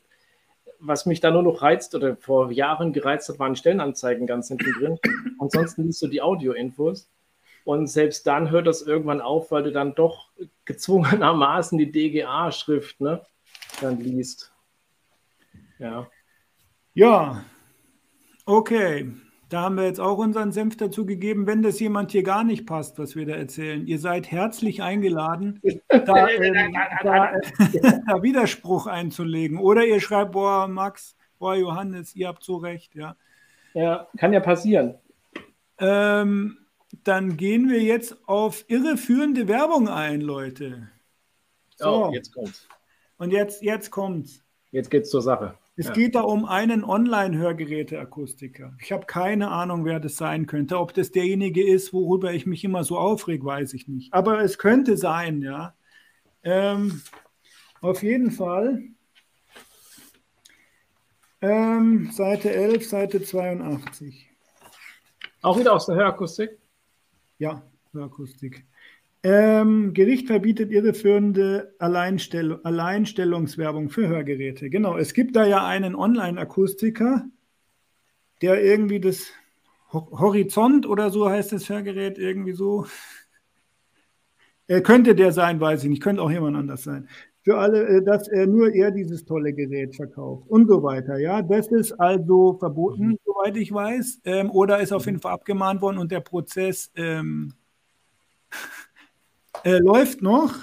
was 0.80 1.06
mich 1.06 1.20
da 1.20 1.32
nur 1.32 1.44
noch 1.44 1.62
reizt 1.62 1.96
oder 1.96 2.18
vor 2.18 2.52
Jahren 2.52 2.92
gereizt 2.92 3.30
hat, 3.30 3.40
waren 3.40 3.56
Stellenanzeigen 3.56 4.26
ganz 4.28 4.48
hinten 4.48 4.74
drin. 4.74 5.00
Ansonsten 5.40 5.84
liest 5.84 6.02
du 6.02 6.08
die 6.08 6.22
Audio-Infos. 6.22 7.08
Und 7.63 7.88
selbst 7.88 8.26
dann 8.28 8.50
hört 8.50 8.67
das 8.67 8.82
irgendwann 8.82 9.21
auf, 9.21 9.52
weil 9.52 9.63
du 9.63 9.71
dann 9.71 9.95
doch 9.95 10.30
gezwungenermaßen 10.65 11.78
die 11.78 11.91
DGA-Schrift 11.91 13.02
ne, 13.02 13.21
dann 13.82 14.00
liest. 14.00 14.52
Ja. 15.80 16.08
Ja, 16.93 17.45
okay. 18.45 19.12
Da 19.52 19.63
haben 19.63 19.76
wir 19.76 19.84
jetzt 19.84 20.00
auch 20.00 20.17
unseren 20.17 20.54
Senf 20.54 20.78
dazu 20.78 21.06
gegeben. 21.06 21.45
Wenn 21.45 21.62
das 21.62 21.78
jemand 21.82 22.12
hier 22.12 22.24
gar 22.24 22.45
nicht 22.45 22.65
passt, 22.65 22.97
was 22.97 23.17
wir 23.17 23.26
da 23.26 23.34
erzählen, 23.34 23.86
ihr 23.86 24.00
seid 24.00 24.32
herzlich 24.32 24.82
eingeladen, 24.82 25.60
da, 25.89 26.30
ähm, 26.30 26.74
da, 27.04 27.34
da, 28.08 28.24
Widerspruch 28.24 28.88
einzulegen. 28.88 29.58
Oder 29.58 29.86
ihr 29.86 30.00
schreibt, 30.00 30.32
boah, 30.32 30.69
Max, 30.69 31.17
boah, 31.38 31.56
Johannes, 31.56 32.15
ihr 32.15 32.30
habt 32.30 32.45
so 32.45 32.56
recht, 32.58 32.95
ja. 32.95 33.17
Ja, 33.74 34.08
kann 34.17 34.32
ja 34.32 34.39
passieren. 34.39 34.95
Ähm, 35.80 36.58
dann 37.04 37.38
gehen 37.38 37.70
wir 37.70 37.82
jetzt 37.82 38.18
auf 38.28 38.66
irreführende 38.68 39.48
Werbung 39.48 39.88
ein, 39.88 40.22
Leute. 40.22 40.90
So. 41.78 42.08
Oh, 42.08 42.12
jetzt 42.14 42.34
kommt's. 42.34 42.68
Und 43.18 43.32
jetzt, 43.32 43.62
jetzt 43.62 43.92
kommt's. 43.92 44.44
Jetzt 44.72 44.90
geht's 44.90 45.10
zur 45.10 45.22
Sache. 45.22 45.56
Es 45.78 45.88
ja. 45.88 45.94
geht 45.94 46.16
da 46.16 46.22
um 46.22 46.46
einen 46.46 46.84
Online-Hörgeräteakustiker. 46.84 48.74
Ich 48.80 48.92
habe 48.92 49.06
keine 49.06 49.50
Ahnung, 49.50 49.86
wer 49.86 50.00
das 50.00 50.16
sein 50.16 50.46
könnte. 50.46 50.80
Ob 50.80 50.94
das 50.94 51.12
derjenige 51.12 51.66
ist, 51.66 51.94
worüber 51.94 52.34
ich 52.34 52.46
mich 52.46 52.64
immer 52.64 52.84
so 52.84 52.98
aufreg, 52.98 53.44
weiß 53.44 53.74
ich 53.74 53.88
nicht. 53.88 54.14
Aber 54.14 54.42
es 54.42 54.58
könnte 54.58 54.98
sein, 54.98 55.42
ja. 55.42 55.74
Ähm, 56.44 57.02
auf 57.82 58.04
jeden 58.04 58.32
Fall. 58.32 58.84
Ähm, 61.42 62.12
Seite 62.12 62.52
11, 62.54 62.88
Seite 62.88 63.24
82. 63.24 64.30
Auch 65.42 65.58
wieder 65.58 65.74
aus 65.74 65.88
der 65.88 65.96
Hörakustik? 65.96 66.61
Ja, 67.42 67.64
Hörakustik. 67.92 68.68
Ähm, 69.24 69.96
Gericht 69.96 70.28
verbietet 70.28 70.72
irreführende 70.72 71.74
Alleinstell 71.80 72.60
Alleinstellungswerbung 72.64 73.90
für 73.90 74.08
Hörgeräte. 74.08 74.70
Genau, 74.70 74.96
es 74.96 75.16
gibt 75.16 75.36
da 75.36 75.48
ja 75.48 75.66
einen 75.66 75.96
Online-Akustiker, 75.96 77.26
der 78.44 78.64
irgendwie 78.64 79.00
das 79.00 79.32
Horizont 79.92 80.86
oder 80.86 81.10
so 81.10 81.32
heißt 81.32 81.52
das 81.54 81.68
Hörgerät, 81.68 82.20
irgendwie 82.20 82.52
so. 82.52 82.86
Er 84.68 84.84
könnte 84.84 85.16
der 85.16 85.32
sein, 85.32 85.60
weiß 85.60 85.84
ich 85.84 85.90
nicht, 85.90 86.04
könnte 86.04 86.22
auch 86.22 86.30
jemand 86.30 86.56
anders 86.56 86.84
sein. 86.84 87.10
Für 87.44 87.58
alle, 87.58 87.88
äh, 87.88 88.04
dass 88.04 88.28
er 88.28 88.46
nur 88.46 88.74
er 88.74 88.92
dieses 88.92 89.26
tolle 89.26 89.54
Gerät 89.54 89.96
verkauft 89.96 90.48
und 90.48 90.68
so 90.68 90.84
weiter. 90.84 91.18
Ja, 91.18 91.42
das 91.42 91.68
ist 91.68 91.94
also 91.94 92.58
verboten, 92.60 93.08
mhm. 93.08 93.20
soweit 93.26 93.58
ich 93.58 93.72
weiß, 93.72 94.22
ähm, 94.26 94.52
oder 94.52 94.80
ist 94.80 94.94
auf 94.94 95.06
jeden 95.06 95.20
Fall 95.20 95.34
abgemahnt 95.34 95.82
worden 95.82 95.98
und 95.98 96.12
der 96.12 96.20
Prozess 96.20 96.92
ähm, 96.96 97.54
äh, 99.64 99.80
läuft 99.80 100.22
noch. 100.22 100.54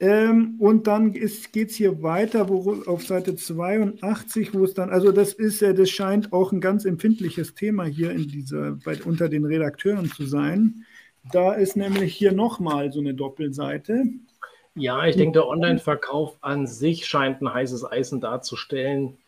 Ähm, 0.00 0.56
und 0.60 0.86
dann 0.86 1.12
geht 1.12 1.70
es 1.70 1.74
hier 1.74 2.02
weiter 2.02 2.48
wo, 2.48 2.82
auf 2.86 3.04
Seite 3.04 3.34
82, 3.34 4.54
wo 4.54 4.62
es 4.64 4.74
dann, 4.74 4.90
also 4.90 5.10
das 5.10 5.32
ist 5.32 5.60
ja, 5.60 5.72
das 5.72 5.90
scheint 5.90 6.32
auch 6.32 6.52
ein 6.52 6.60
ganz 6.60 6.84
empfindliches 6.84 7.54
Thema 7.54 7.84
hier 7.84 8.12
in 8.12 8.28
dieser, 8.28 8.72
bei, 8.84 9.02
unter 9.02 9.28
den 9.28 9.44
Redakteuren 9.44 10.06
zu 10.06 10.26
sein. 10.26 10.84
Da 11.32 11.54
ist 11.54 11.76
nämlich 11.76 12.14
hier 12.14 12.32
nochmal 12.32 12.92
so 12.92 13.00
eine 13.00 13.14
Doppelseite. 13.14 14.04
Ja, 14.78 15.04
ich 15.06 15.16
denke, 15.16 15.32
der 15.32 15.46
Online-Verkauf 15.46 16.36
an 16.40 16.66
sich 16.66 17.06
scheint 17.06 17.42
ein 17.42 17.52
heißes 17.52 17.84
Eisen 17.84 18.20
darzustellen 18.20 19.18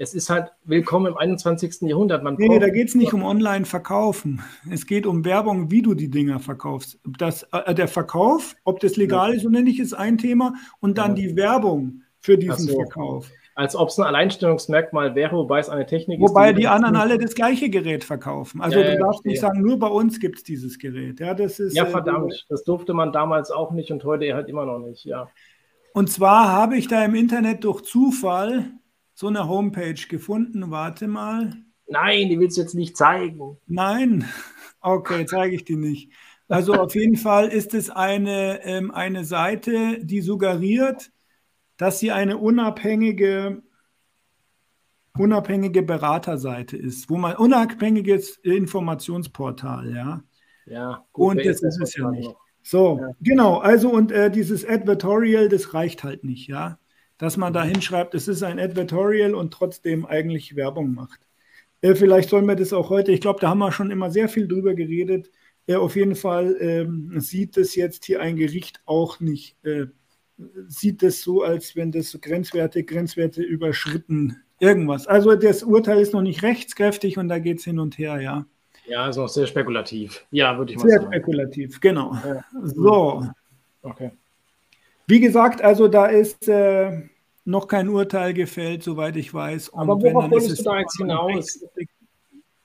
es 0.00 0.14
ist 0.14 0.30
halt 0.30 0.50
willkommen 0.64 1.08
im 1.08 1.18
21. 1.18 1.82
Jahrhundert. 1.82 2.22
Man 2.22 2.34
nee, 2.36 2.58
da 2.58 2.70
geht 2.70 2.88
es 2.88 2.94
nicht 2.94 3.12
um 3.12 3.22
Online-Verkaufen. 3.22 4.42
Es 4.70 4.86
geht 4.86 5.04
um 5.04 5.26
Werbung, 5.26 5.70
wie 5.70 5.82
du 5.82 5.92
die 5.92 6.08
Dinger 6.08 6.40
verkaufst. 6.40 6.98
Das, 7.18 7.42
äh, 7.52 7.74
der 7.74 7.86
Verkauf, 7.86 8.56
ob 8.64 8.80
das 8.80 8.96
legal 8.96 9.32
ja. 9.32 9.36
ist 9.36 9.44
oder 9.44 9.60
nicht, 9.60 9.78
ist 9.78 9.92
ein 9.92 10.16
Thema. 10.16 10.54
Und 10.80 10.96
dann 10.96 11.10
ja. 11.16 11.28
die 11.28 11.36
Werbung 11.36 12.00
für 12.18 12.38
diesen 12.38 12.68
so. 12.68 12.76
Verkauf. 12.76 13.30
Als 13.60 13.76
ob 13.76 13.90
es 13.90 13.98
ein 13.98 14.06
Alleinstellungsmerkmal 14.06 15.14
wäre, 15.14 15.36
wobei 15.36 15.58
es 15.58 15.68
eine 15.68 15.84
Technik 15.84 16.18
wobei 16.18 16.24
ist. 16.24 16.34
Wobei 16.34 16.52
die, 16.54 16.66
anderen 16.66 16.96
alle 16.96 17.18
das 17.18 17.34
gleiche 17.34 17.68
Gerät 17.68 18.04
verkaufen. 18.04 18.62
Also 18.62 18.78
ja, 18.78 18.92
du 18.92 18.98
darfst 18.98 19.26
nicht 19.26 19.38
sagen, 19.38 19.60
nur 19.60 19.78
bei 19.78 19.86
uns 19.86 20.18
gibt 20.18 20.38
es 20.38 20.44
dieses 20.44 20.78
Gerät. 20.78 21.20
Ja, 21.20 21.34
das 21.34 21.60
ist, 21.60 21.76
ja 21.76 21.84
äh, 21.84 21.90
verdammt. 21.90 22.32
Äh, 22.32 22.36
das 22.48 22.64
durfte 22.64 22.94
man 22.94 23.12
damals 23.12 23.50
auch 23.50 23.72
nicht 23.72 23.90
und 23.90 24.02
heute 24.04 24.32
halt 24.32 24.48
immer 24.48 24.64
noch 24.64 24.78
nicht, 24.78 25.04
ja. 25.04 25.28
Und 25.92 26.10
zwar 26.10 26.48
habe 26.48 26.78
ich 26.78 26.88
da 26.88 27.04
im 27.04 27.14
Internet 27.14 27.62
durch 27.64 27.82
Zufall 27.82 28.70
so 29.12 29.26
eine 29.26 29.46
Homepage 29.46 30.06
gefunden. 30.08 30.70
Warte 30.70 31.06
mal. 31.06 31.52
Nein, 31.86 32.30
die 32.30 32.40
willst 32.40 32.56
du 32.56 32.62
jetzt 32.62 32.74
nicht 32.74 32.96
zeigen. 32.96 33.58
Nein, 33.66 34.24
okay, 34.80 35.26
zeige 35.26 35.54
ich 35.54 35.66
die 35.66 35.76
nicht. 35.76 36.10
Also 36.48 36.72
auf 36.72 36.94
jeden 36.94 37.16
Fall 37.16 37.48
ist 37.48 37.74
es 37.74 37.90
eine, 37.90 38.64
ähm, 38.64 38.90
eine 38.90 39.26
Seite, 39.26 40.02
die 40.02 40.22
suggeriert, 40.22 41.10
dass 41.80 41.98
sie 41.98 42.10
eine 42.10 42.36
unabhängige, 42.36 43.62
unabhängige 45.16 45.82
Beraterseite 45.82 46.76
ist, 46.76 47.08
wo 47.08 47.16
man 47.16 47.36
unabhängiges 47.36 48.36
Informationsportal, 48.38 49.94
ja. 49.94 50.22
Ja, 50.66 51.04
gut, 51.12 51.30
und 51.30 51.46
das 51.46 51.62
ist 51.62 51.80
es 51.80 51.96
ja 51.96 52.10
nicht. 52.10 52.30
So, 52.62 52.98
ja. 53.00 53.10
genau, 53.20 53.58
also 53.58 53.90
und 53.90 54.12
äh, 54.12 54.30
dieses 54.30 54.68
Advertorial, 54.68 55.48
das 55.48 55.74
reicht 55.74 56.04
halt 56.04 56.24
nicht, 56.24 56.48
ja 56.48 56.78
dass 57.20 57.36
man 57.36 57.52
da 57.52 57.62
hinschreibt, 57.62 58.14
es 58.14 58.28
ist 58.28 58.42
ein 58.42 58.58
Advertorial 58.58 59.34
und 59.34 59.52
trotzdem 59.52 60.06
eigentlich 60.06 60.56
Werbung 60.56 60.94
macht. 60.94 61.20
Äh, 61.82 61.94
vielleicht 61.94 62.30
sollen 62.30 62.46
wir 62.46 62.56
das 62.56 62.72
auch 62.72 62.88
heute, 62.88 63.12
ich 63.12 63.20
glaube, 63.20 63.40
da 63.40 63.50
haben 63.50 63.58
wir 63.58 63.72
schon 63.72 63.90
immer 63.90 64.10
sehr 64.10 64.28
viel 64.30 64.48
drüber 64.48 64.74
geredet. 64.74 65.30
Äh, 65.66 65.74
auf 65.74 65.96
jeden 65.96 66.14
Fall 66.14 66.56
ähm, 66.60 67.20
sieht 67.20 67.58
es 67.58 67.74
jetzt 67.74 68.06
hier 68.06 68.22
ein 68.22 68.36
Gericht 68.36 68.80
auch 68.86 69.20
nicht, 69.20 69.62
äh, 69.66 69.88
sieht 70.68 71.02
es 71.02 71.22
so, 71.22 71.42
als 71.42 71.76
wenn 71.76 71.92
das 71.92 72.10
so 72.10 72.18
Grenzwerte, 72.18 72.82
Grenzwerte 72.84 73.42
überschritten, 73.42 74.36
irgendwas. 74.58 75.06
Also 75.06 75.34
das 75.34 75.62
Urteil 75.62 76.00
ist 76.00 76.12
noch 76.12 76.22
nicht 76.22 76.42
rechtskräftig 76.42 77.18
und 77.18 77.28
da 77.28 77.38
geht 77.38 77.58
es 77.58 77.64
hin 77.64 77.78
und 77.78 77.98
her, 77.98 78.20
ja. 78.20 78.46
Ja, 78.86 79.08
ist 79.08 79.18
auch 79.18 79.28
sehr 79.28 79.46
spekulativ. 79.46 80.26
Ja, 80.30 80.56
würde 80.58 80.72
ich 80.72 80.78
mal 80.78 80.88
sehr 80.88 80.98
sagen. 80.98 81.10
Sehr 81.10 81.20
spekulativ, 81.20 81.80
genau. 81.80 82.14
Ja. 82.24 82.44
So. 82.62 83.26
Okay. 83.82 84.10
Wie 85.06 85.20
gesagt, 85.20 85.62
also 85.62 85.88
da 85.88 86.06
ist 86.06 86.48
äh, 86.48 87.08
noch 87.44 87.68
kein 87.68 87.88
Urteil 87.88 88.34
gefällt, 88.34 88.82
soweit 88.82 89.16
ich 89.16 89.32
weiß. 89.32 89.70
Und 89.70 89.80
Aber 89.80 90.00
worauf 90.00 90.30
wolltest 90.30 90.60
du 90.60 90.62
da 90.62 90.78
jetzt 90.78 90.96
hinaus? 90.96 91.64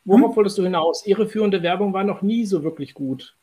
Worauf 0.04 0.30
hm? 0.30 0.36
wolltest 0.36 0.58
du 0.58 0.64
hinaus? 0.64 1.06
Irreführende 1.06 1.64
Werbung 1.64 1.94
war 1.94 2.04
noch 2.04 2.22
nie 2.22 2.46
so 2.46 2.64
wirklich 2.64 2.94
gut. 2.94 3.36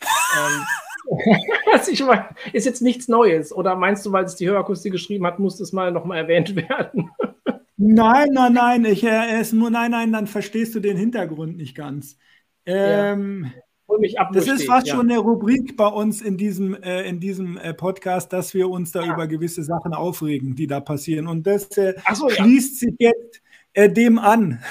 ähm, 0.02 0.64
meine, 2.06 2.28
ist 2.52 2.66
jetzt 2.66 2.82
nichts 2.82 3.08
Neues. 3.08 3.52
Oder 3.52 3.76
meinst 3.76 4.04
du, 4.04 4.12
weil 4.12 4.24
es 4.24 4.36
die 4.36 4.48
Hörakustik 4.48 4.92
geschrieben 4.92 5.26
hat, 5.26 5.38
muss 5.38 5.60
es 5.60 5.72
mal 5.72 5.92
nochmal 5.92 6.18
erwähnt 6.18 6.54
werden? 6.54 7.10
nein, 7.76 8.28
nein, 8.32 8.52
nein. 8.52 8.84
Ich, 8.84 9.04
äh, 9.04 9.40
es 9.40 9.52
nur, 9.52 9.70
nein, 9.70 9.90
nein, 9.90 10.12
dann 10.12 10.26
verstehst 10.26 10.74
du 10.74 10.80
den 10.80 10.96
Hintergrund 10.96 11.56
nicht 11.56 11.74
ganz. 11.74 12.18
Ähm, 12.66 13.50
ja. 13.88 14.20
ab. 14.20 14.30
Das 14.32 14.46
ist 14.46 14.66
fast 14.66 14.88
ja. 14.88 14.94
schon 14.94 15.10
eine 15.10 15.18
Rubrik 15.18 15.76
bei 15.76 15.86
uns 15.86 16.20
in 16.20 16.36
diesem, 16.36 16.74
äh, 16.82 17.08
in 17.08 17.20
diesem 17.20 17.56
äh, 17.56 17.72
Podcast, 17.72 18.32
dass 18.32 18.52
wir 18.52 18.68
uns 18.68 18.92
da 18.92 19.04
ja. 19.04 19.14
über 19.14 19.26
gewisse 19.26 19.62
Sachen 19.62 19.94
aufregen, 19.94 20.54
die 20.54 20.66
da 20.66 20.80
passieren. 20.80 21.26
Und 21.26 21.46
das 21.46 21.76
äh, 21.78 21.94
so, 22.14 22.28
schließt 22.28 22.80
sich 22.80 22.94
jetzt 22.98 23.40
äh, 23.72 23.88
dem 23.88 24.18
an. 24.18 24.62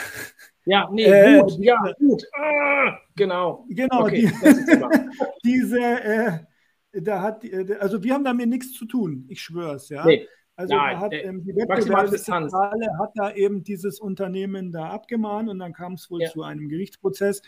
Ja, 0.67 0.89
nee, 0.91 1.03
äh, 1.03 1.39
gut, 1.39 1.57
ja, 1.59 1.81
gut. 1.97 2.23
Ah, 2.33 2.97
genau. 3.15 3.65
Genau, 3.69 4.01
okay, 4.01 4.29
die, 4.29 5.43
diese, 5.45 5.79
äh, 5.79 6.39
da 6.91 7.21
hat, 7.21 7.43
also 7.79 8.03
wir 8.03 8.13
haben 8.13 8.25
damit 8.25 8.49
nichts 8.49 8.73
zu 8.73 8.85
tun, 8.85 9.25
ich 9.29 9.41
schwöre 9.41 9.75
es, 9.75 9.89
ja. 9.89 10.05
Nee. 10.05 10.27
Also 10.57 10.73
ja, 10.73 10.99
hat, 10.99 11.13
ähm, 11.13 11.43
die 11.43 11.55
Wettbewerbszentrale 11.55 12.87
hat 12.99 13.11
da 13.13 13.31
eben 13.31 13.63
dieses 13.63 13.99
Unternehmen 13.99 14.71
da 14.71 14.89
abgemahnt 14.89 15.49
und 15.49 15.59
dann 15.59 15.71
kam 15.71 15.93
es 15.93 16.09
wohl 16.09 16.23
ja. 16.23 16.29
zu 16.31 16.41
einem 16.41 16.67
Gerichtsprozess. 16.67 17.43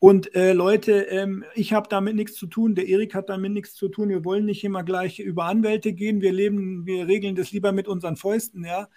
Und 0.00 0.34
äh, 0.34 0.54
Leute, 0.54 1.02
ähm, 1.02 1.44
ich 1.54 1.74
habe 1.74 1.86
damit 1.90 2.16
nichts 2.16 2.34
zu 2.34 2.46
tun, 2.46 2.74
der 2.74 2.88
Erik 2.88 3.14
hat 3.14 3.28
damit 3.28 3.52
nichts 3.52 3.74
zu 3.74 3.90
tun. 3.90 4.08
Wir 4.08 4.24
wollen 4.24 4.46
nicht 4.46 4.64
immer 4.64 4.82
gleich 4.82 5.18
über 5.20 5.44
Anwälte 5.44 5.92
gehen. 5.92 6.22
Wir 6.22 6.32
leben, 6.32 6.86
wir 6.86 7.06
regeln 7.06 7.36
das 7.36 7.52
lieber 7.52 7.70
mit 7.72 7.86
unseren 7.86 8.16
Fäusten, 8.16 8.64
ja. 8.64 8.88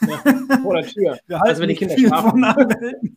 ja 0.00 0.58
vor 0.62 0.74
der 0.74 0.86
Tür. 0.86 1.18
Wir 1.26 1.38
halten 1.38 1.48
also 1.50 1.62
wenn 1.62 1.68
die 1.68 1.74
Kinder 1.74 1.98
schlafen. 1.98 3.16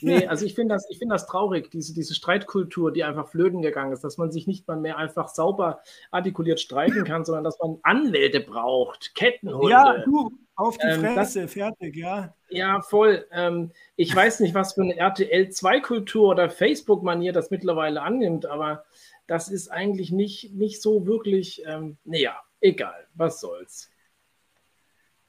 Nee, 0.00 0.26
also 0.26 0.44
ich 0.46 0.54
finde 0.54 0.74
das, 0.74 0.86
find 0.96 1.10
das 1.10 1.26
traurig, 1.26 1.70
diese, 1.70 1.94
diese 1.94 2.14
Streitkultur, 2.14 2.92
die 2.92 3.04
einfach 3.04 3.28
flöten 3.28 3.62
gegangen 3.62 3.92
ist, 3.92 4.04
dass 4.04 4.18
man 4.18 4.30
sich 4.30 4.46
nicht 4.46 4.66
mal 4.68 4.76
mehr 4.76 4.98
einfach 4.98 5.28
sauber 5.28 5.80
artikuliert 6.10 6.60
streiten 6.60 7.04
kann, 7.04 7.24
sondern 7.24 7.44
dass 7.44 7.58
man 7.58 7.78
Anwälte 7.82 8.40
braucht, 8.40 9.14
Kettenhunde. 9.14 9.70
Ja, 9.70 9.98
du, 10.04 10.30
auf 10.56 10.76
die 10.76 10.86
ähm, 10.86 11.00
Fresse, 11.00 11.42
das, 11.42 11.52
fertig, 11.52 11.96
ja. 11.96 12.34
Ja, 12.50 12.82
voll. 12.82 13.26
Ähm, 13.32 13.72
ich 13.96 14.14
weiß 14.14 14.40
nicht, 14.40 14.54
was 14.54 14.74
für 14.74 14.82
eine 14.82 14.96
RTL-2-Kultur 14.96 16.28
oder 16.28 16.50
Facebook-Manier 16.50 17.32
das 17.32 17.50
mittlerweile 17.50 18.02
annimmt, 18.02 18.46
aber 18.46 18.84
das 19.26 19.48
ist 19.48 19.68
eigentlich 19.68 20.10
nicht, 20.10 20.52
nicht 20.54 20.82
so 20.82 21.06
wirklich, 21.06 21.62
ähm, 21.66 21.96
naja, 22.04 22.40
egal, 22.60 23.06
was 23.14 23.40
soll's. 23.40 23.89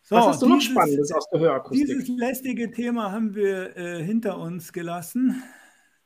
So, 0.03 0.15
Was 0.15 0.25
hast 0.27 0.41
du 0.41 0.47
dieses, 0.47 0.69
noch 0.69 0.71
Spannendes 0.71 1.11
aus 1.11 1.29
der 1.29 1.39
Hörakustik? 1.39 1.87
Dieses 1.87 2.07
lästige 2.09 2.71
Thema 2.71 3.11
haben 3.11 3.35
wir 3.35 3.77
äh, 3.77 4.03
hinter 4.03 4.37
uns 4.39 4.73
gelassen. 4.73 5.43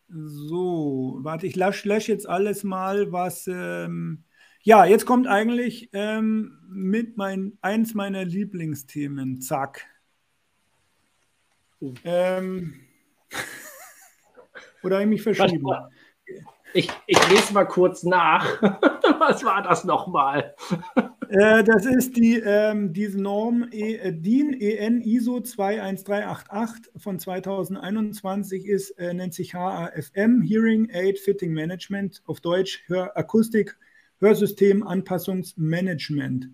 So, 0.08 1.18
warte, 1.22 1.48
ich 1.48 1.56
lösche 1.56 1.88
lösch 1.88 2.08
jetzt 2.08 2.28
alles 2.30 2.64
mal, 2.64 3.12
was. 3.12 3.48
Ähm, 3.48 4.24
ja, 4.62 4.86
jetzt 4.86 5.06
kommt 5.06 5.28
eigentlich 5.28 5.90
ähm, 5.94 6.60
mit 6.68 7.18
mein, 7.18 7.58
eins 7.62 7.94
meiner 7.94 8.26
Lieblingsthemen. 8.26 9.42
Zack. 9.42 9.86
Ähm, 12.04 12.74
oder 14.84 14.96
habe 14.96 15.04
ich 15.04 15.10
mich 15.10 15.22
verschrieben? 15.22 15.68
Ich, 16.74 16.92
ich 17.08 17.30
lese 17.30 17.54
mal 17.54 17.66
kurz 17.66 18.04
nach. 18.04 18.62
Was 19.20 19.46
war 19.46 19.62
das 19.62 19.84
nochmal? 19.84 20.56
Äh, 21.30 21.64
das 21.64 21.86
ist 21.86 22.16
die, 22.18 22.42
ähm, 22.44 22.94
diese 22.94 23.22
Norm 23.22 23.68
e, 23.72 23.96
äh, 23.96 24.14
DIN 24.14 24.54
EN 24.54 25.02
ISO 25.02 25.42
21388 25.42 26.92
von 26.98 27.20
2021 27.20 28.66
ist, 28.66 28.92
äh, 28.92 29.14
nennt 29.14 29.34
sich 29.34 29.54
HAFM, 29.54 30.42
Hearing 30.42 30.90
Aid 30.92 31.20
Fitting 31.20 31.54
Management, 31.54 32.22
auf 32.26 32.42
Deutsch 32.42 32.84
Hör 32.88 33.16
Akustik, 33.18 33.78
Hörsystem 34.20 34.86
Anpassungsmanagement. 34.86 36.50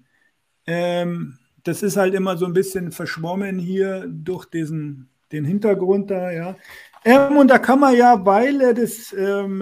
Ähm, 0.68 1.38
das 1.64 1.84
ist 1.84 1.98
halt 1.98 2.14
immer 2.14 2.38
so 2.38 2.46
ein 2.46 2.54
bisschen 2.54 2.92
verschwommen 2.92 3.60
hier 3.60 4.08
durch 4.08 4.46
diesen, 4.46 5.10
den 5.32 5.46
Hintergrund 5.46 6.12
da, 6.12 6.32
ja. 6.32 6.56
Ähm, 7.04 7.38
und 7.38 7.50
da 7.50 7.58
kann 7.58 7.80
man 7.80 7.96
ja, 7.96 8.24
weil 8.26 8.62
äh, 8.62 8.74
das, 8.74 9.14
ähm, 9.18 9.60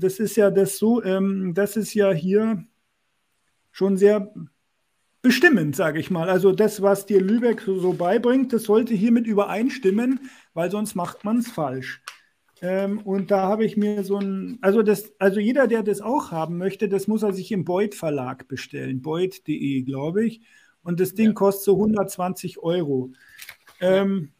das 0.00 0.18
ist 0.18 0.36
ja 0.36 0.50
das 0.50 0.76
so, 0.76 1.02
ähm, 1.04 1.52
das 1.54 1.76
ist 1.76 1.94
ja 1.94 2.10
hier 2.10 2.64
schon 3.70 3.96
sehr 3.96 4.32
bestimmend, 5.22 5.76
sage 5.76 6.00
ich 6.00 6.10
mal. 6.10 6.28
Also 6.28 6.52
das, 6.52 6.82
was 6.82 7.06
dir 7.06 7.20
Lübeck 7.20 7.62
so 7.62 7.92
beibringt, 7.92 8.52
das 8.52 8.64
sollte 8.64 8.94
hiermit 8.94 9.26
übereinstimmen, 9.26 10.20
weil 10.54 10.70
sonst 10.70 10.94
macht 10.94 11.24
man 11.24 11.38
es 11.38 11.50
falsch. 11.50 12.02
Ähm, 12.62 12.98
und 13.00 13.30
da 13.30 13.42
habe 13.42 13.64
ich 13.64 13.76
mir 13.76 14.04
so 14.04 14.18
ein, 14.18 14.58
also 14.60 14.82
das, 14.82 15.12
also 15.18 15.40
jeder, 15.40 15.66
der 15.66 15.82
das 15.82 16.00
auch 16.00 16.30
haben 16.30 16.58
möchte, 16.58 16.88
das 16.88 17.06
muss 17.06 17.22
er 17.22 17.32
sich 17.32 17.52
im 17.52 17.64
Beuth 17.64 17.94
Verlag 17.94 18.48
bestellen, 18.48 19.00
beuth.de, 19.00 19.82
glaube 19.82 20.26
ich. 20.26 20.42
Und 20.82 21.00
das 21.00 21.14
Ding 21.14 21.28
ja. 21.28 21.32
kostet 21.32 21.64
so 21.64 21.74
120 21.74 22.58
Euro. 22.58 23.12
Ähm, 23.80 24.32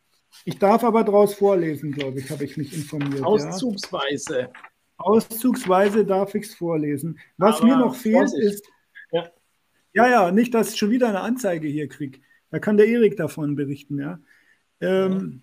ich 0.45 0.59
darf 0.59 0.85
aber 0.85 1.05
daraus 1.05 1.35
vorlesen, 1.35 1.93
glaube 1.93 2.21
ich, 2.21 2.31
habe 2.31 2.45
ich 2.45 2.57
mich 2.57 2.75
informiert. 2.75 3.25
Auszugsweise. 3.25 4.41
Ja. 4.41 4.49
Auszugsweise 4.97 6.05
darf 6.05 6.35
ich 6.35 6.47
es 6.47 6.55
vorlesen. 6.55 7.19
Was 7.39 7.57
aber 7.57 7.67
mir 7.67 7.77
noch 7.79 7.95
fehlt, 7.95 8.33
ist 8.35 8.67
ja, 9.93 10.09
ja, 10.09 10.33
nicht, 10.33 10.55
dass 10.55 10.73
ich 10.73 10.79
schon 10.79 10.91
wieder 10.91 11.09
eine 11.09 11.21
Anzeige 11.21 11.69
hier 11.69 11.89
kriege. 11.89 12.21
Da 12.51 12.59
kann 12.59 12.77
der 12.77 12.87
Erik 12.87 13.17
davon 13.17 13.57
berichten, 13.57 13.99
ja. 13.99 14.21
Ähm, 14.81 15.43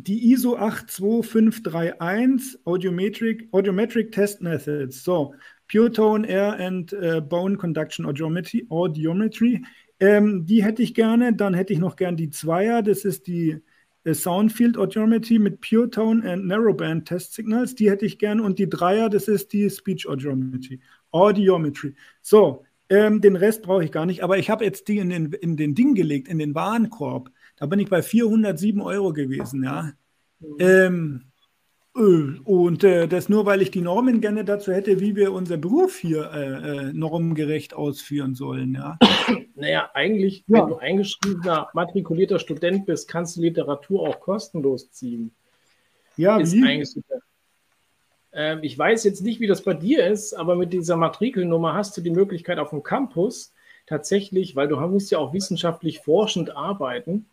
die 0.00 0.32
ISO 0.32 0.56
82531 0.56 2.60
Audiometric, 2.64 3.48
Audiometric 3.52 4.12
Test 4.12 4.40
Methods. 4.40 5.02
So, 5.02 5.34
Pure 5.70 5.90
Tone, 5.90 6.26
Air 6.26 6.58
and 6.60 6.92
uh, 6.92 7.20
Bone 7.20 7.56
Conduction 7.56 8.06
Audiometry. 8.06 8.66
Audiometry. 8.68 9.64
Ähm, 9.98 10.46
die 10.46 10.64
hätte 10.64 10.82
ich 10.82 10.94
gerne. 10.94 11.34
Dann 11.34 11.52
hätte 11.52 11.72
ich 11.72 11.80
noch 11.80 11.96
gern 11.96 12.16
die 12.16 12.30
Zweier. 12.30 12.82
Das 12.82 13.04
ist 13.04 13.26
die 13.26 13.60
äh, 14.04 14.14
Soundfield 14.14 14.78
Audiometry 14.78 15.40
mit 15.40 15.60
Pure 15.60 15.90
Tone 15.90 16.30
and 16.30 16.46
Narrowband 16.46 17.08
Test 17.08 17.34
Signals. 17.34 17.74
Die 17.74 17.90
hätte 17.90 18.06
ich 18.06 18.20
gerne. 18.20 18.44
Und 18.44 18.60
die 18.60 18.68
Dreier, 18.68 19.08
das 19.08 19.26
ist 19.26 19.52
die 19.52 19.68
Speech 19.68 20.08
Audiometry. 20.08 20.80
Audiometry. 21.10 21.96
So, 22.22 22.64
ähm, 22.90 23.20
den 23.20 23.36
Rest 23.36 23.62
brauche 23.62 23.84
ich 23.84 23.92
gar 23.92 24.06
nicht, 24.06 24.22
aber 24.22 24.38
ich 24.38 24.50
habe 24.50 24.64
jetzt 24.64 24.88
die 24.88 24.98
in 24.98 25.10
den, 25.10 25.32
in 25.32 25.56
den 25.56 25.74
Ding 25.74 25.94
gelegt, 25.94 26.28
in 26.28 26.38
den 26.38 26.54
Warenkorb. 26.54 27.30
Da 27.56 27.66
bin 27.66 27.80
ich 27.80 27.88
bei 27.88 28.02
407 28.02 28.80
Euro 28.80 29.12
gewesen, 29.12 29.64
ja. 29.64 29.92
Mhm. 30.40 30.56
Ähm, 30.58 31.22
äh, 31.96 32.40
und 32.44 32.84
äh, 32.84 33.08
das 33.08 33.28
nur, 33.28 33.46
weil 33.46 33.60
ich 33.60 33.70
die 33.70 33.80
Normen 33.80 34.20
gerne 34.20 34.44
dazu 34.44 34.72
hätte, 34.72 35.00
wie 35.00 35.16
wir 35.16 35.32
unser 35.32 35.56
Beruf 35.56 35.96
hier 35.96 36.30
äh, 36.32 36.88
äh, 36.88 36.92
normgerecht 36.92 37.74
ausführen 37.74 38.34
sollen, 38.34 38.74
ja. 38.74 38.98
Naja, 39.54 39.90
eigentlich, 39.92 40.44
ja. 40.46 40.60
wenn 40.60 40.68
du 40.68 40.76
eingeschriebener, 40.76 41.68
matrikulierter 41.74 42.38
Student 42.38 42.86
bist, 42.86 43.08
kannst 43.08 43.36
du 43.36 43.40
Literatur 43.40 44.08
auch 44.08 44.20
kostenlos 44.20 44.90
ziehen. 44.92 45.32
Ja, 46.16 46.38
ist 46.38 46.52
wie? 46.52 46.62
eigentlich 46.64 46.90
super. 46.90 47.17
Ähm, 48.38 48.60
ich 48.62 48.78
weiß 48.78 49.02
jetzt 49.02 49.22
nicht, 49.22 49.40
wie 49.40 49.48
das 49.48 49.62
bei 49.62 49.74
dir 49.74 50.06
ist, 50.06 50.32
aber 50.32 50.54
mit 50.54 50.72
dieser 50.72 50.96
Matrikelnummer 50.96 51.74
hast 51.74 51.96
du 51.96 52.00
die 52.00 52.12
Möglichkeit 52.12 52.60
auf 52.60 52.70
dem 52.70 52.84
Campus 52.84 53.52
tatsächlich, 53.86 54.54
weil 54.54 54.68
du 54.68 54.76
musst 54.76 55.10
ja 55.10 55.18
auch 55.18 55.32
wissenschaftlich 55.32 55.98
forschend 55.98 56.56
arbeiten 56.56 57.26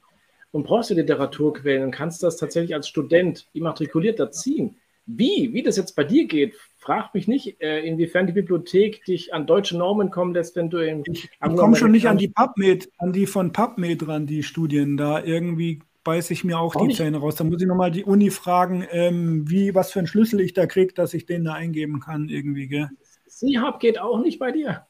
und 0.52 0.66
brauchst 0.66 0.90
ja 0.90 0.96
Literaturquellen 0.96 1.84
und 1.84 1.92
kannst 1.92 2.24
das 2.24 2.38
tatsächlich 2.38 2.74
als 2.74 2.88
Student 2.88 3.48
immatrikulierter 3.54 4.32
ziehen. 4.32 4.78
Wie, 5.06 5.54
wie 5.54 5.62
das 5.62 5.78
jetzt 5.78 5.96
bei 5.96 6.04
dir 6.04 6.26
geht, 6.26 6.56
frag 6.80 7.14
mich 7.14 7.28
nicht, 7.28 7.62
äh, 7.62 7.82
inwiefern 7.82 8.26
die 8.26 8.34
Bibliothek 8.34 9.06
dich 9.06 9.32
an 9.32 9.46
deutsche 9.46 9.78
Normen 9.78 10.10
kommen 10.10 10.34
lässt, 10.34 10.56
wenn 10.56 10.72
du 10.72 10.80
in. 10.80 11.04
Ich, 11.06 11.26
ich 11.26 11.56
komme 11.56 11.76
schon 11.76 11.92
nicht 11.92 12.08
an 12.08 12.18
die 12.18 12.30
PubMed, 12.30 12.90
an 12.98 13.14
die 13.14 13.28
von 13.28 13.52
PubMed 13.52 14.08
ran, 14.08 14.26
die 14.26 14.42
Studien 14.42 14.98
da 14.98 15.24
irgendwie 15.24 15.82
beiße 16.06 16.32
ich 16.32 16.46
mir 16.46 16.58
auch, 16.58 16.76
auch 16.76 16.82
die 16.82 16.88
nicht. 16.88 16.98
Zähne 16.98 17.18
raus. 17.18 17.36
Da 17.36 17.44
muss 17.44 17.62
ich 17.62 17.68
nochmal 17.68 17.92
die 17.92 18.06
Uni 18.06 18.32
fragen, 18.32 18.88
ähm, 18.92 19.50
wie, 19.50 19.76
was 19.76 19.92
für 19.92 20.00
einen 20.00 20.08
Schlüssel 20.08 20.40
ich 20.40 20.54
da 20.54 20.68
kriege, 20.68 20.94
dass 20.94 21.14
ich 21.14 21.26
den 21.26 21.44
da 21.44 21.54
eingeben 21.54 22.00
kann 22.00 22.30
irgendwie. 22.30 22.70
Gell? 22.70 22.90
C-Hub 23.28 23.82
geht 23.82 24.00
auch 24.00 24.22
nicht 24.22 24.40
bei 24.40 24.54
dir. 24.54 24.88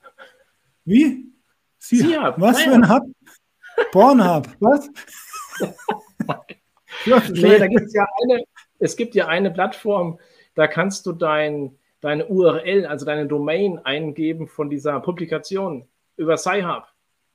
Wie? 0.84 1.32
C-Hub. 1.80 2.36
Was 2.38 2.62
für 2.62 2.74
ein 2.74 2.88
Hub? 2.88 3.04
Pornhub. 3.92 4.48
Was? 4.60 4.90
nee, 7.32 7.60
da 7.60 7.68
gibt's 7.68 7.94
ja 7.94 8.06
eine, 8.24 8.44
es 8.80 8.96
gibt 8.96 9.16
ja 9.16 9.28
eine 9.28 9.52
Plattform, 9.52 10.20
da 10.54 10.68
kannst 10.68 11.06
du 11.06 11.14
dein, 11.14 11.78
deine 12.02 12.28
URL, 12.28 12.86
also 12.86 13.06
deine 13.06 13.26
Domain 13.26 13.80
eingeben 13.80 14.48
von 14.48 14.70
dieser 14.70 15.00
Publikation 15.00 15.88
über 16.18 16.38
Sci-Hub. 16.38 16.84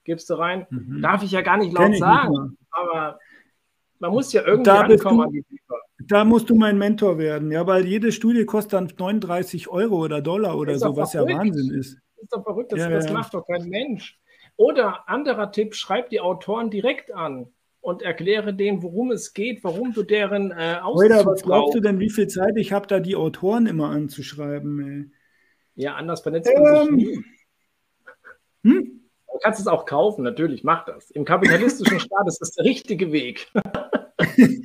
Gibst 0.04 0.30
du 0.30 0.34
rein. 0.34 0.66
Mhm. 0.70 1.02
Darf 1.02 1.22
ich 1.22 1.30
ja 1.30 1.42
gar 1.42 1.56
nicht 1.56 1.72
laut 1.72 1.96
sagen, 1.96 2.32
nicht 2.32 2.58
aber 2.70 3.18
man 4.00 4.10
muss 4.10 4.32
ja 4.32 4.42
irgendwie 4.42 4.64
da 4.64 4.80
ankommen 4.80 5.30
Bücher. 5.30 5.74
Da 6.08 6.24
musst 6.24 6.50
du 6.50 6.54
mein 6.54 6.78
Mentor 6.78 7.18
werden, 7.18 7.52
ja, 7.52 7.66
weil 7.66 7.86
jede 7.86 8.10
Studie 8.10 8.44
kostet 8.44 8.72
dann 8.72 8.90
39 8.98 9.68
Euro 9.68 10.02
oder 10.02 10.20
Dollar 10.20 10.58
oder 10.58 10.76
so, 10.78 10.96
was 10.96 11.12
ja 11.12 11.22
Wahnsinn 11.22 11.78
ist. 11.78 11.98
Das 12.16 12.22
ist 12.24 12.32
doch 12.32 12.42
verrückt, 12.42 12.72
das, 12.72 12.80
ja, 12.80 12.88
das 12.88 13.06
ja. 13.06 13.12
macht 13.12 13.34
doch 13.34 13.46
kein 13.46 13.68
Mensch. 13.68 14.18
Oder 14.56 15.08
anderer 15.08 15.52
Tipp, 15.52 15.74
schreib 15.74 16.10
die 16.10 16.20
Autoren 16.20 16.70
direkt 16.70 17.14
an 17.14 17.48
und 17.80 18.02
erkläre 18.02 18.54
denen, 18.54 18.82
worum 18.82 19.10
es 19.10 19.32
geht, 19.34 19.62
warum 19.62 19.92
du 19.92 20.02
deren 20.02 20.50
äh, 20.50 20.80
Oder 20.84 21.24
was 21.24 21.42
glaubst 21.42 21.74
du 21.74 21.80
denn, 21.80 22.00
wie 22.00 22.10
viel 22.10 22.26
Zeit 22.28 22.56
ich 22.56 22.72
habe, 22.72 22.86
da 22.86 23.00
die 23.00 23.16
Autoren 23.16 23.66
immer 23.66 23.90
anzuschreiben? 23.90 24.80
Ey? 24.80 25.82
Ja, 25.82 25.94
anders 25.94 26.22
vernetzt 26.22 26.50
man 26.54 26.88
ähm, 26.88 26.98
sich 26.98 27.06
nie. 27.06 27.24
Hm? 28.64 28.99
Du 29.32 29.38
kannst 29.38 29.60
es 29.60 29.66
auch 29.66 29.86
kaufen, 29.86 30.22
natürlich, 30.22 30.64
mach 30.64 30.84
das. 30.84 31.10
Im 31.10 31.24
kapitalistischen 31.24 32.00
Staat 32.00 32.26
ist 32.26 32.38
das 32.40 32.52
der 32.52 32.64
richtige 32.64 33.12
Weg. 33.12 33.50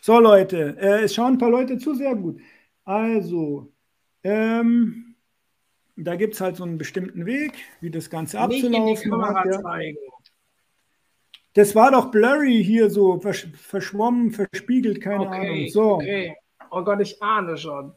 so, 0.00 0.18
Leute, 0.18 0.76
äh, 0.78 1.02
es 1.02 1.14
schauen 1.14 1.34
ein 1.34 1.38
paar 1.38 1.50
Leute 1.50 1.78
zu, 1.78 1.94
sehr 1.94 2.14
gut. 2.14 2.40
Also, 2.84 3.72
ähm, 4.22 5.16
da 5.96 6.16
gibt 6.16 6.34
es 6.34 6.40
halt 6.40 6.56
so 6.56 6.64
einen 6.64 6.78
bestimmten 6.78 7.26
Weg, 7.26 7.52
wie 7.80 7.90
das 7.90 8.08
Ganze 8.08 8.38
abzulaufen 8.38 9.12
hat. 9.24 9.46
Das 11.54 11.74
war 11.74 11.90
doch 11.90 12.10
blurry 12.10 12.62
hier 12.62 12.88
so, 12.88 13.18
versch 13.18 13.48
verschwommen, 13.54 14.30
verspiegelt, 14.30 15.00
keine 15.00 15.26
okay, 15.26 15.48
Ahnung. 15.50 15.68
So. 15.68 15.94
Okay. 15.94 16.36
Oh 16.70 16.84
Gott, 16.84 17.00
ich 17.00 17.20
ahne 17.20 17.56
schon. 17.56 17.94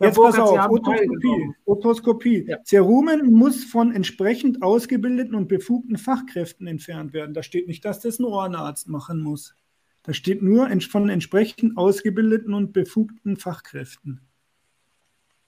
Jetzt 0.00 0.16
pass 0.16 0.38
auf, 0.38 0.70
Otoskopie. 0.70 1.54
Otoskopie. 1.66 2.44
Ja. 2.48 2.58
Cerumen 2.64 3.32
muss 3.32 3.64
von 3.64 3.92
entsprechend 3.92 4.62
ausgebildeten 4.62 5.34
und 5.34 5.48
befugten 5.48 5.98
Fachkräften 5.98 6.66
entfernt 6.66 7.12
werden. 7.12 7.34
Da 7.34 7.42
steht 7.42 7.68
nicht, 7.68 7.84
dass 7.84 8.00
das 8.00 8.18
ein 8.18 8.24
Ohrenarzt 8.24 8.88
machen 8.88 9.20
muss. 9.20 9.54
Da 10.02 10.14
steht 10.14 10.42
nur 10.42 10.70
von 10.80 11.10
entsprechend 11.10 11.76
ausgebildeten 11.76 12.54
und 12.54 12.72
befugten 12.72 13.36
Fachkräften. 13.36 14.22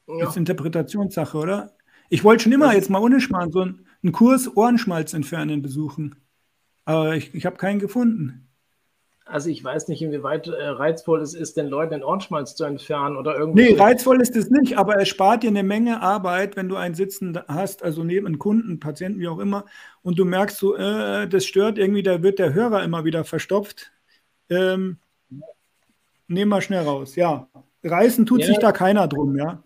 Ja. 0.06 0.18
Das 0.20 0.30
ist 0.30 0.36
Interpretationssache, 0.36 1.38
oder? 1.38 1.74
Ich 2.10 2.22
wollte 2.22 2.42
schon 2.42 2.52
immer 2.52 2.66
das 2.66 2.74
jetzt 2.74 2.90
mal 2.90 3.00
ohne 3.00 3.20
Schmarrn 3.22 3.50
so 3.50 3.60
einen 3.62 4.12
Kurs 4.12 4.54
Ohrenschmalz 4.54 5.14
entfernen 5.14 5.62
besuchen. 5.62 6.16
Aber 6.84 7.16
ich, 7.16 7.34
ich 7.34 7.46
habe 7.46 7.56
keinen 7.56 7.78
gefunden. 7.78 8.48
Also 9.24 9.50
ich 9.50 9.62
weiß 9.62 9.88
nicht, 9.88 10.02
inwieweit 10.02 10.48
äh, 10.48 10.66
reizvoll 10.66 11.20
es 11.20 11.34
ist, 11.34 11.56
den 11.56 11.68
Leuten 11.68 11.92
den 11.92 12.04
Ohrenschmalz 12.04 12.56
zu 12.56 12.64
entfernen 12.64 13.16
oder 13.16 13.36
irgendwie. 13.36 13.72
Nee, 13.72 13.78
reizvoll 13.78 14.20
ist 14.20 14.34
es 14.34 14.50
nicht, 14.50 14.78
aber 14.78 15.00
es 15.00 15.08
spart 15.08 15.44
dir 15.44 15.50
eine 15.50 15.62
Menge 15.62 16.00
Arbeit, 16.00 16.56
wenn 16.56 16.68
du 16.68 16.76
einen 16.76 16.94
Sitzen 16.94 17.38
hast, 17.46 17.84
also 17.84 18.02
neben 18.02 18.26
einem 18.26 18.38
Kunden, 18.38 18.80
Patienten, 18.80 19.20
wie 19.20 19.28
auch 19.28 19.38
immer, 19.38 19.64
und 20.02 20.18
du 20.18 20.24
merkst 20.24 20.58
so, 20.58 20.76
äh, 20.76 21.28
das 21.28 21.44
stört 21.44 21.78
irgendwie, 21.78 22.02
da 22.02 22.22
wird 22.22 22.40
der 22.40 22.52
Hörer 22.52 22.82
immer 22.82 23.04
wieder 23.04 23.24
verstopft. 23.24 23.92
Ähm, 24.50 24.98
nehmen 26.26 26.50
wir 26.50 26.60
schnell 26.60 26.82
raus, 26.82 27.14
ja. 27.14 27.48
Reißen 27.84 28.26
tut 28.26 28.40
ja. 28.40 28.46
sich 28.46 28.58
da 28.58 28.72
keiner 28.72 29.06
drum, 29.06 29.36
ja. 29.36 29.62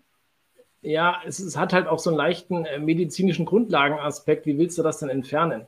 Ja, 0.81 1.21
es, 1.25 1.39
es, 1.39 1.57
hat 1.57 1.73
halt 1.73 1.87
auch 1.87 1.99
so 1.99 2.11
einen 2.11 2.17
leichten 2.17 2.65
äh, 2.65 2.79
medizinischen 2.79 3.45
Grundlagenaspekt. 3.45 4.45
Wie 4.45 4.57
willst 4.57 4.77
du 4.77 4.83
das 4.83 4.99
denn 4.99 5.09
entfernen? 5.09 5.65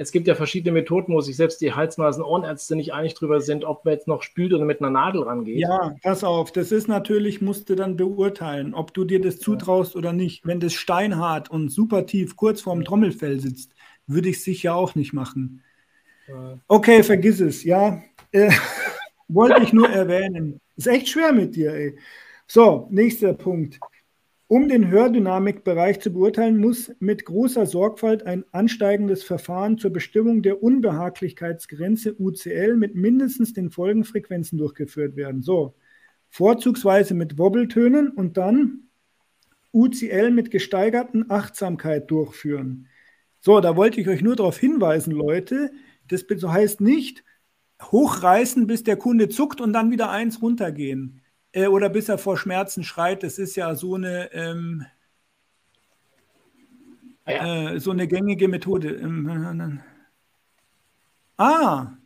Es 0.00 0.12
gibt 0.12 0.28
ja 0.28 0.36
verschiedene 0.36 0.70
Methoden, 0.70 1.12
wo 1.12 1.20
sich 1.20 1.36
selbst 1.36 1.60
die 1.60 1.72
Hals-Nasen-Ohrenärzte 1.72 2.76
nicht 2.76 2.92
einig 2.92 3.14
drüber 3.14 3.40
sind, 3.40 3.64
ob 3.64 3.84
man 3.84 3.94
jetzt 3.94 4.06
noch 4.06 4.22
spült 4.22 4.52
oder 4.52 4.64
mit 4.64 4.80
einer 4.80 4.90
Nadel 4.90 5.22
rangeht. 5.22 5.58
Ja, 5.58 5.96
pass 6.04 6.22
auf, 6.22 6.52
das 6.52 6.70
ist 6.70 6.86
natürlich, 6.86 7.40
musst 7.40 7.68
du 7.68 7.74
dann 7.74 7.96
beurteilen, 7.96 8.74
ob 8.74 8.94
du 8.94 9.04
dir 9.04 9.20
das 9.20 9.40
zutraust 9.40 9.96
oder 9.96 10.12
nicht. 10.12 10.46
Wenn 10.46 10.60
das 10.60 10.74
steinhart 10.74 11.50
und 11.50 11.70
super 11.70 12.06
tief 12.06 12.36
kurz 12.36 12.60
vorm 12.60 12.84
Trommelfell 12.84 13.40
sitzt, 13.40 13.72
würde 14.06 14.28
ich 14.28 14.36
es 14.36 14.44
sicher 14.44 14.76
auch 14.76 14.94
nicht 14.94 15.12
machen. 15.12 15.64
Okay, 16.68 17.02
vergiss 17.02 17.40
es, 17.40 17.64
ja. 17.64 18.00
Äh, 18.30 18.52
wollte 19.28 19.64
ich 19.64 19.72
nur 19.72 19.88
erwähnen. 19.88 20.60
Ist 20.76 20.86
echt 20.86 21.08
schwer 21.08 21.32
mit 21.32 21.56
dir, 21.56 21.72
ey. 21.72 21.98
So, 22.46 22.86
nächster 22.90 23.32
Punkt. 23.32 23.80
Um 24.50 24.66
den 24.66 24.88
Hördynamikbereich 24.88 26.00
zu 26.00 26.10
beurteilen, 26.10 26.56
muss 26.56 26.90
mit 27.00 27.26
großer 27.26 27.66
Sorgfalt 27.66 28.22
ein 28.22 28.46
ansteigendes 28.50 29.22
Verfahren 29.22 29.76
zur 29.76 29.92
Bestimmung 29.92 30.40
der 30.40 30.62
Unbehaglichkeitsgrenze 30.62 32.18
UCL 32.18 32.76
mit 32.76 32.94
mindestens 32.94 33.52
den 33.52 33.70
Folgenfrequenzen 33.70 34.56
durchgeführt 34.56 35.16
werden. 35.16 35.42
So, 35.42 35.74
vorzugsweise 36.30 37.12
mit 37.12 37.36
Wobbeltönen 37.36 38.08
und 38.08 38.38
dann 38.38 38.88
UCL 39.74 40.30
mit 40.30 40.50
gesteigerten 40.50 41.30
Achtsamkeit 41.30 42.10
durchführen. 42.10 42.88
So, 43.40 43.60
da 43.60 43.76
wollte 43.76 44.00
ich 44.00 44.08
euch 44.08 44.22
nur 44.22 44.34
darauf 44.34 44.56
hinweisen, 44.56 45.12
Leute, 45.12 45.72
das 46.08 46.24
heißt 46.24 46.80
nicht 46.80 47.22
hochreißen, 47.82 48.66
bis 48.66 48.82
der 48.82 48.96
Kunde 48.96 49.28
zuckt 49.28 49.60
und 49.60 49.74
dann 49.74 49.90
wieder 49.90 50.08
eins 50.08 50.40
runtergehen 50.40 51.17
äh, 51.52 51.66
oder 51.66 51.88
bis 51.88 52.08
er 52.08 52.18
vor 52.18 52.36
Schmerzen 52.36 52.84
schreit. 52.84 53.22
Das 53.22 53.38
ist 53.38 53.56
ja 53.56 53.74
so 53.74 53.94
eine, 53.94 54.32
ähm, 54.32 54.84
ja. 57.26 57.72
äh, 57.72 57.80
so 57.80 57.90
eine 57.90 58.06
gängige 58.08 58.48
Methode. 58.48 58.90
Ähm, 58.90 59.80
ah, 61.36 61.98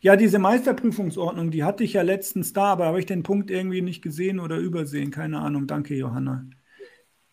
ja, 0.00 0.16
diese 0.16 0.38
Meisterprüfungsordnung, 0.38 1.50
die 1.50 1.64
hatte 1.64 1.82
ich 1.82 1.94
ja 1.94 2.02
letztens 2.02 2.52
da, 2.52 2.66
aber 2.66 2.86
habe 2.86 3.00
ich 3.00 3.06
den 3.06 3.24
Punkt 3.24 3.50
irgendwie 3.50 3.82
nicht 3.82 4.00
gesehen 4.02 4.38
oder 4.38 4.56
übersehen. 4.56 5.10
Keine 5.10 5.40
Ahnung. 5.40 5.66
Danke, 5.66 5.94
Johanna. 5.96 6.46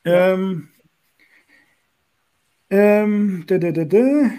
Ja. 0.04 0.34
Ähm, 0.34 0.70
ähm, 2.70 3.44
da, 3.48 3.58
da, 3.60 3.72
da, 3.72 3.86
da. 3.86 4.32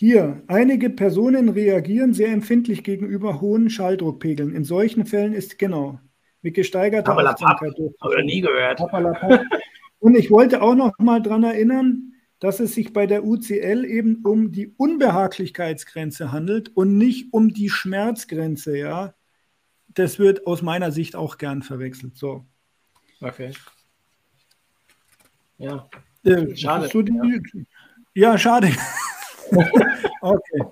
Hier, 0.00 0.42
einige 0.46 0.88
Personen 0.88 1.50
reagieren 1.50 2.14
sehr 2.14 2.28
empfindlich 2.28 2.84
gegenüber 2.84 3.42
hohen 3.42 3.68
Schalldruckpegeln. 3.68 4.54
In 4.54 4.64
solchen 4.64 5.04
Fällen 5.04 5.34
ist 5.34 5.58
genau 5.58 6.00
mit 6.40 6.54
gesteigerter 6.54 7.18
Achtsamkeit. 7.18 7.74
Habe 8.00 8.24
nie 8.24 8.40
gehört. 8.40 8.80
Und 9.98 10.14
ich 10.16 10.30
wollte 10.30 10.62
auch 10.62 10.74
noch 10.74 10.98
mal 10.98 11.20
daran 11.20 11.44
erinnern, 11.44 12.14
dass 12.38 12.60
es 12.60 12.74
sich 12.74 12.94
bei 12.94 13.06
der 13.06 13.26
UCL 13.26 13.84
eben 13.84 14.22
um 14.24 14.52
die 14.52 14.68
Unbehaglichkeitsgrenze 14.68 16.32
handelt 16.32 16.74
und 16.74 16.96
nicht 16.96 17.34
um 17.34 17.52
die 17.52 17.68
Schmerzgrenze. 17.68 18.78
Ja, 18.78 19.12
das 19.88 20.18
wird 20.18 20.46
aus 20.46 20.62
meiner 20.62 20.92
Sicht 20.92 21.14
auch 21.14 21.36
gern 21.36 21.60
verwechselt. 21.60 22.16
So. 22.16 22.46
Okay. 23.20 23.52
Ja. 25.58 25.90
Äh, 26.24 26.56
schade. 26.56 26.88
Die, 26.88 27.66
ja. 28.14 28.30
ja, 28.30 28.38
schade. 28.38 28.70
okay. 30.20 30.62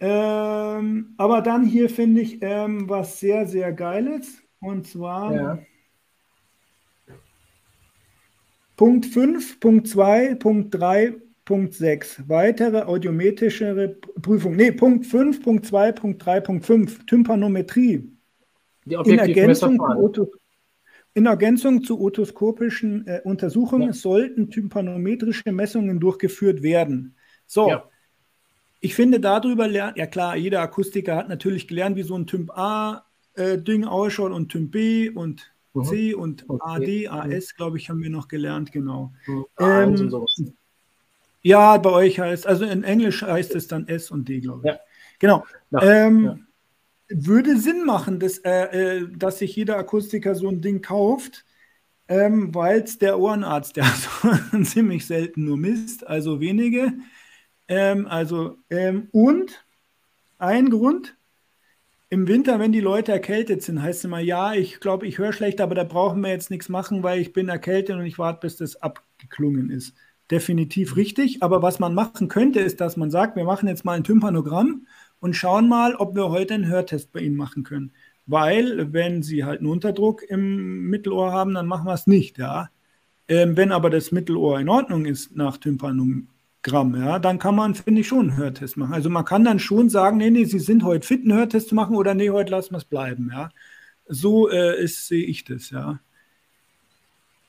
Ähm, 0.00 1.14
aber 1.16 1.40
dann 1.40 1.64
hier 1.64 1.88
finde 1.88 2.20
ich 2.20 2.42
ähm, 2.42 2.88
was 2.88 3.20
sehr, 3.20 3.46
sehr 3.46 3.72
Geiles. 3.72 4.42
Und 4.60 4.86
zwar 4.86 5.34
ja. 5.34 5.58
Punkt 8.76 9.06
5, 9.06 9.60
Punkt 9.60 9.88
2, 9.88 10.34
Punkt 10.34 10.74
3, 10.74 11.14
Punkt 11.44 11.74
6. 11.74 12.28
Weitere 12.28 12.82
audiometrische 12.82 13.98
Prüfung. 14.20 14.56
Nee, 14.56 14.72
Punkt 14.72 15.06
5, 15.06 15.42
Punkt 15.42 15.66
2, 15.66 15.92
Punkt 15.92 16.24
3, 16.24 16.40
Punkt 16.40 16.66
5. 16.66 17.06
Tympanometrie. 17.06 18.10
Die 18.84 18.94
In 18.94 19.18
Ergänzung 19.18 19.78
in 21.14 21.26
Ergänzung 21.26 21.82
zu 21.84 22.00
otoskopischen 22.00 23.06
äh, 23.06 23.20
Untersuchungen 23.24 23.88
ja. 23.88 23.92
sollten 23.92 24.50
tympanometrische 24.50 25.52
Messungen 25.52 26.00
durchgeführt 26.00 26.62
werden. 26.62 27.14
So, 27.46 27.68
ja. 27.68 27.88
ich 28.80 28.94
finde 28.94 29.20
darüber 29.20 29.68
lernt, 29.68 29.96
ja 29.96 30.06
klar, 30.06 30.36
jeder 30.36 30.60
Akustiker 30.60 31.16
hat 31.16 31.28
natürlich 31.28 31.68
gelernt, 31.68 31.96
wie 31.96 32.02
so 32.02 32.16
ein 32.16 32.26
Tymp 32.26 32.50
A-Ding 32.56 33.84
äh, 33.84 33.86
ausschaut 33.86 34.32
und 34.32 34.50
Tymp 34.50 34.72
B 34.72 35.08
und 35.08 35.52
mhm. 35.72 35.84
C 35.84 36.14
und 36.14 36.44
okay. 36.48 37.08
AD, 37.08 37.08
AS, 37.08 37.54
glaube 37.54 37.78
ich, 37.78 37.88
haben 37.88 38.02
wir 38.02 38.10
noch 38.10 38.26
gelernt, 38.26 38.72
genau. 38.72 39.12
Mhm. 39.26 39.44
Ähm, 39.60 40.26
ja, 41.42 41.76
bei 41.76 41.90
euch 41.90 42.18
heißt, 42.18 42.46
also 42.46 42.64
in 42.64 42.82
Englisch 42.82 43.22
heißt 43.22 43.54
es 43.54 43.68
dann 43.68 43.86
S 43.86 44.10
und 44.10 44.28
D, 44.28 44.40
glaube 44.40 44.62
ich. 44.64 44.72
Ja. 44.72 44.80
Genau. 45.20 45.44
Ähm, 45.80 46.46
würde 47.08 47.58
Sinn 47.58 47.84
machen, 47.84 48.20
dass, 48.20 48.38
äh, 48.38 49.00
äh, 49.00 49.08
dass 49.16 49.38
sich 49.38 49.56
jeder 49.56 49.76
Akustiker 49.78 50.34
so 50.34 50.48
ein 50.48 50.60
Ding 50.60 50.82
kauft, 50.82 51.44
ähm, 52.08 52.54
weil 52.54 52.82
es 52.82 52.98
der 52.98 53.18
Ohrenarzt, 53.18 53.76
der 53.76 53.84
so 53.86 54.62
ziemlich 54.64 55.06
selten 55.06 55.44
nur 55.44 55.56
misst, 55.56 56.06
also 56.06 56.40
wenige. 56.40 56.92
Ähm, 57.68 58.06
also, 58.06 58.58
ähm, 58.70 59.08
und 59.12 59.64
ein 60.38 60.70
Grund, 60.70 61.16
im 62.10 62.28
Winter, 62.28 62.60
wenn 62.60 62.72
die 62.72 62.80
Leute 62.80 63.12
erkältet 63.12 63.62
sind, 63.62 63.82
heißt 63.82 63.98
es 64.00 64.04
immer, 64.04 64.20
ja, 64.20 64.54
ich 64.54 64.78
glaube, 64.80 65.06
ich 65.06 65.18
höre 65.18 65.32
schlecht, 65.32 65.60
aber 65.60 65.74
da 65.74 65.84
brauchen 65.84 66.20
wir 66.20 66.30
jetzt 66.30 66.50
nichts 66.50 66.68
machen, 66.68 67.02
weil 67.02 67.20
ich 67.20 67.32
bin 67.32 67.48
erkältet 67.48 67.96
und 67.96 68.06
ich 68.06 68.18
warte, 68.18 68.40
bis 68.40 68.56
das 68.56 68.76
abgeklungen 68.76 69.70
ist. 69.70 69.94
Definitiv 70.30 70.96
richtig, 70.96 71.42
aber 71.42 71.60
was 71.60 71.80
man 71.80 71.94
machen 71.94 72.28
könnte, 72.28 72.60
ist, 72.60 72.80
dass 72.80 72.96
man 72.96 73.10
sagt, 73.10 73.36
wir 73.36 73.44
machen 73.44 73.68
jetzt 73.68 73.84
mal 73.84 73.94
ein 73.96 74.04
Tympanogramm 74.04 74.86
und 75.24 75.34
schauen 75.34 75.68
mal, 75.70 75.94
ob 75.94 76.14
wir 76.14 76.28
heute 76.28 76.52
einen 76.52 76.68
Hörtest 76.68 77.10
bei 77.10 77.20
Ihnen 77.20 77.34
machen 77.34 77.64
können. 77.64 77.92
Weil, 78.26 78.92
wenn 78.92 79.22
Sie 79.22 79.42
halt 79.42 79.60
einen 79.60 79.70
Unterdruck 79.70 80.22
im 80.22 80.90
Mittelohr 80.90 81.32
haben, 81.32 81.54
dann 81.54 81.66
machen 81.66 81.86
wir 81.86 81.94
es 81.94 82.06
nicht, 82.06 82.36
ja. 82.36 82.68
Ähm, 83.26 83.56
wenn 83.56 83.72
aber 83.72 83.88
das 83.88 84.12
Mittelohr 84.12 84.60
in 84.60 84.68
Ordnung 84.68 85.06
ist 85.06 85.34
nach 85.34 85.56
Tympanogramm, 85.56 86.94
ja, 86.94 87.18
dann 87.18 87.38
kann 87.38 87.54
man, 87.54 87.74
finde 87.74 88.02
ich, 88.02 88.06
schon 88.08 88.28
einen 88.28 88.36
Hörtest 88.36 88.76
machen. 88.76 88.92
Also 88.92 89.08
man 89.08 89.24
kann 89.24 89.44
dann 89.44 89.58
schon 89.58 89.88
sagen, 89.88 90.18
nee, 90.18 90.28
nee, 90.28 90.44
Sie 90.44 90.58
sind 90.58 90.84
heute 90.84 91.06
fit, 91.06 91.22
einen 91.22 91.32
Hörtest 91.32 91.70
zu 91.70 91.74
machen 91.74 91.96
oder 91.96 92.12
nee, 92.12 92.28
heute 92.28 92.50
lassen 92.50 92.74
wir 92.74 92.78
es 92.78 92.84
bleiben, 92.84 93.30
ja. 93.32 93.48
So 94.06 94.50
äh, 94.50 94.86
sehe 94.86 95.24
ich 95.24 95.44
das, 95.44 95.70
ja. 95.70 96.00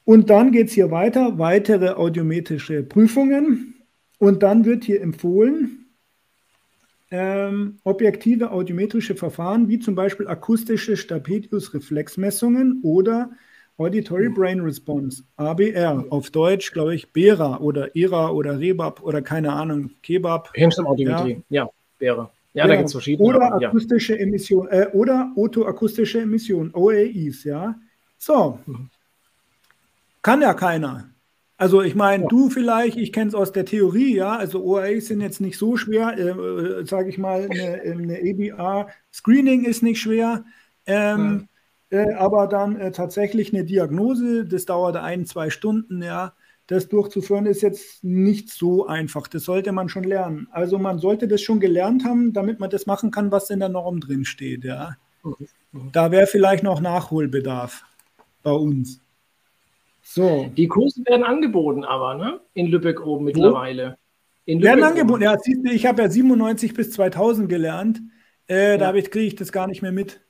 Und 0.06 0.30
dann 0.30 0.54
geht 0.54 0.70
es 0.70 0.74
hier 0.76 0.92
weiter, 0.92 1.38
weitere 1.40 1.90
audiometrische 1.90 2.84
Prüfungen. 2.84 3.74
Und 4.18 4.44
dann 4.44 4.64
wird 4.64 4.86
hier 4.86 5.02
empfohlen, 5.02 5.85
ähm, 7.12 7.78
objektive 7.84 8.52
audiometrische 8.52 9.16
Verfahren, 9.16 9.68
wie 9.68 9.80
zum 9.80 9.96
Beispiel 9.96 10.28
akustische 10.28 10.98
Stapedius-Reflexmessungen 10.98 12.82
oder 12.84 13.30
Auditory 13.78 14.30
Brain 14.30 14.62
Response, 14.62 15.24
ABR, 15.36 16.06
auf 16.10 16.32
Deutsch, 16.32 16.72
glaube 16.72 16.96
ich, 16.96 17.12
BERA 17.12 17.58
oder 17.60 17.94
ERA 17.96 18.30
oder 18.30 18.60
REBAB 18.60 19.02
oder 19.04 19.22
keine 19.22 19.52
Ahnung, 19.52 19.92
Kebab. 20.02 20.52
Hirnstamm-Audiometrie, 20.54 21.42
ja. 21.50 21.64
ja, 21.64 21.70
BERA. 22.00 22.32
Ja, 22.54 22.64
ja, 22.64 22.68
da 22.70 22.76
gibt 22.78 22.88
es 22.88 22.94
verschiedene. 22.94 23.28
Oder 23.28 23.54
akustische 23.54 24.14
ja. 24.14 24.20
Emission, 24.22 24.68
äh, 24.70 24.88
oder 24.94 25.32
otoakustische 25.36 26.22
Emission, 26.22 26.72
OAEs, 26.74 27.44
ja. 27.44 27.76
So. 28.18 28.60
Mhm. 28.66 28.90
Kann 30.22 30.42
ja 30.42 30.54
keiner. 30.54 31.10
Also 31.58 31.82
ich 31.82 31.96
meine, 31.96 32.24
ja. 32.24 32.30
du 32.30 32.50
vielleicht, 32.50 32.98
ich 32.98 33.14
kenne 33.14 33.30
es 33.30 33.36
aus 33.36 33.54
der 33.54 33.66
Theorie, 33.66 34.16
ja, 34.16 34.36
also 34.36 34.62
OAEs 34.64 35.08
sind 35.08 35.22
jetzt 35.22 35.40
nicht 35.40 35.58
so 35.58 35.78
schwer, 35.78 36.18
äh, 36.18 36.30
äh 36.30 36.86
sage 36.86 37.10
ich 37.10 37.18
mal, 37.18 37.48
eine, 37.50 37.82
eine 37.82 38.22
EBA-Screening 38.22 39.64
ist 39.64 39.82
nicht 39.82 40.02
schwer, 40.02 40.44
ähm, 40.86 41.48
äh, 41.90 42.12
aber 42.14 42.48
dann 42.48 42.76
äh, 42.76 42.92
tatsächlich 42.92 43.54
eine 43.54 43.64
Diagnose, 43.64 44.46
das 44.46 44.66
dauert 44.66 44.98
ein, 44.98 45.26
zwei 45.26 45.50
Stunden, 45.50 46.02
ja, 46.02 46.34
das 46.68 46.90
durchzuführen, 46.90 47.46
ist 47.46 47.62
jetzt 47.62 48.04
nicht 48.04 48.50
so 48.50 48.88
einfach. 48.88 49.28
Das 49.28 49.44
sollte 49.44 49.72
man 49.72 49.88
schon 49.88 50.04
lernen. 50.04 50.48
Also 50.52 50.80
man 50.80 51.00
sollte 51.00 51.28
das 51.28 51.42
schon 51.42 51.60
gelernt 51.60 52.04
haben, 52.04 52.34
damit 52.34 52.60
man 52.60 52.70
das 52.70 52.86
machen 52.88 53.12
kann, 53.12 53.32
was 53.32 53.50
in 53.50 53.60
der 53.60 53.70
Norm 53.70 54.00
drin 54.00 54.26
steht. 54.26 54.64
Ja. 54.64 54.96
Da 55.92 56.12
wäre 56.12 56.28
vielleicht 56.28 56.64
noch 56.64 56.82
Nachholbedarf 56.82 57.84
bei 58.42 58.52
uns. 58.52 59.00
So. 60.08 60.52
Die 60.56 60.68
Kurse 60.68 61.02
werden 61.06 61.24
angeboten, 61.24 61.84
aber 61.84 62.14
ne? 62.14 62.40
in 62.54 62.68
Lübeck 62.68 63.04
oben 63.04 63.26
mittlerweile. 63.26 63.98
In 64.46 64.60
Lübeck 64.60 64.76
werden 64.76 64.84
angeboten. 64.84 65.24
Ja, 65.24 65.36
siehst 65.40 65.66
du, 65.66 65.72
ich 65.72 65.88
habe 65.88 66.04
ja 66.04 66.10
97 66.10 66.76
bis 66.76 66.92
2000 66.92 67.50
gelernt. 67.50 68.02
Äh, 68.48 68.74
ja. 68.74 68.78
Da 68.78 68.92
kriege 68.92 69.22
ich 69.22 69.36
das 69.36 69.52
gar 69.52 69.66
nicht 69.66 69.82
mehr 69.82 69.92
mit. 69.92 70.22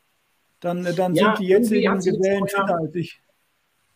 Dann, 0.61 0.85
äh, 0.85 0.93
dann 0.93 1.13
ja, 1.13 1.35
sind 1.35 1.39
die 1.39 1.47
jetzigen 1.47 1.93
Gesellen 1.97 2.47
fitter 2.47 2.77
als 2.77 2.95
ich. 2.95 3.21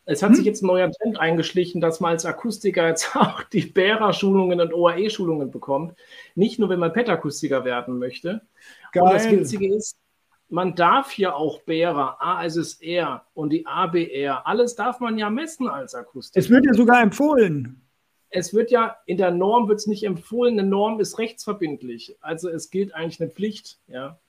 Es 0.03 0.21
hat 0.21 0.31
hm? 0.31 0.35
sich 0.35 0.45
jetzt 0.45 0.63
ein 0.63 0.67
neuer 0.67 0.91
Trend 0.91 1.17
eingeschlichen, 1.17 1.79
dass 1.79 2.01
man 2.01 2.11
als 2.11 2.25
Akustiker 2.25 2.87
jetzt 2.89 3.15
auch 3.15 3.43
die 3.43 3.61
Bärer-Schulungen 3.61 4.59
und 4.59 4.73
OAE-Schulungen 4.73 5.49
bekommt. 5.49 5.95
Nicht 6.35 6.59
nur, 6.59 6.67
wenn 6.67 6.79
man 6.79 6.91
Pet-Akustiker 6.91 7.63
werden 7.63 7.99
möchte. 7.99 8.41
Geil. 8.91 9.03
Und 9.03 9.13
das 9.13 9.31
Witzige 9.31 9.73
ist, 9.73 9.95
man 10.49 10.75
darf 10.75 11.11
hier 11.11 11.35
auch 11.35 11.61
Bärer, 11.61 12.17
ASSR 12.19 13.25
und 13.33 13.51
die 13.51 13.65
ABR, 13.65 14.47
alles 14.47 14.75
darf 14.75 14.99
man 14.99 15.17
ja 15.17 15.29
messen 15.29 15.67
als 15.67 15.95
Akustiker. 15.95 16.39
Es 16.39 16.49
wird 16.49 16.65
ja 16.65 16.73
sogar 16.73 17.01
empfohlen. 17.01 17.81
Es 18.31 18.53
wird 18.53 18.69
ja, 18.69 18.97
in 19.05 19.17
der 19.17 19.31
Norm 19.31 19.67
wird 19.67 19.79
es 19.79 19.87
nicht 19.87 20.03
empfohlen, 20.03 20.59
eine 20.59 20.67
Norm 20.67 20.99
ist 20.99 21.17
rechtsverbindlich. 21.17 22.15
Also 22.21 22.49
es 22.49 22.69
gilt 22.69 22.93
eigentlich 22.93 23.21
eine 23.21 23.31
Pflicht. 23.31 23.79
Ja. 23.87 24.19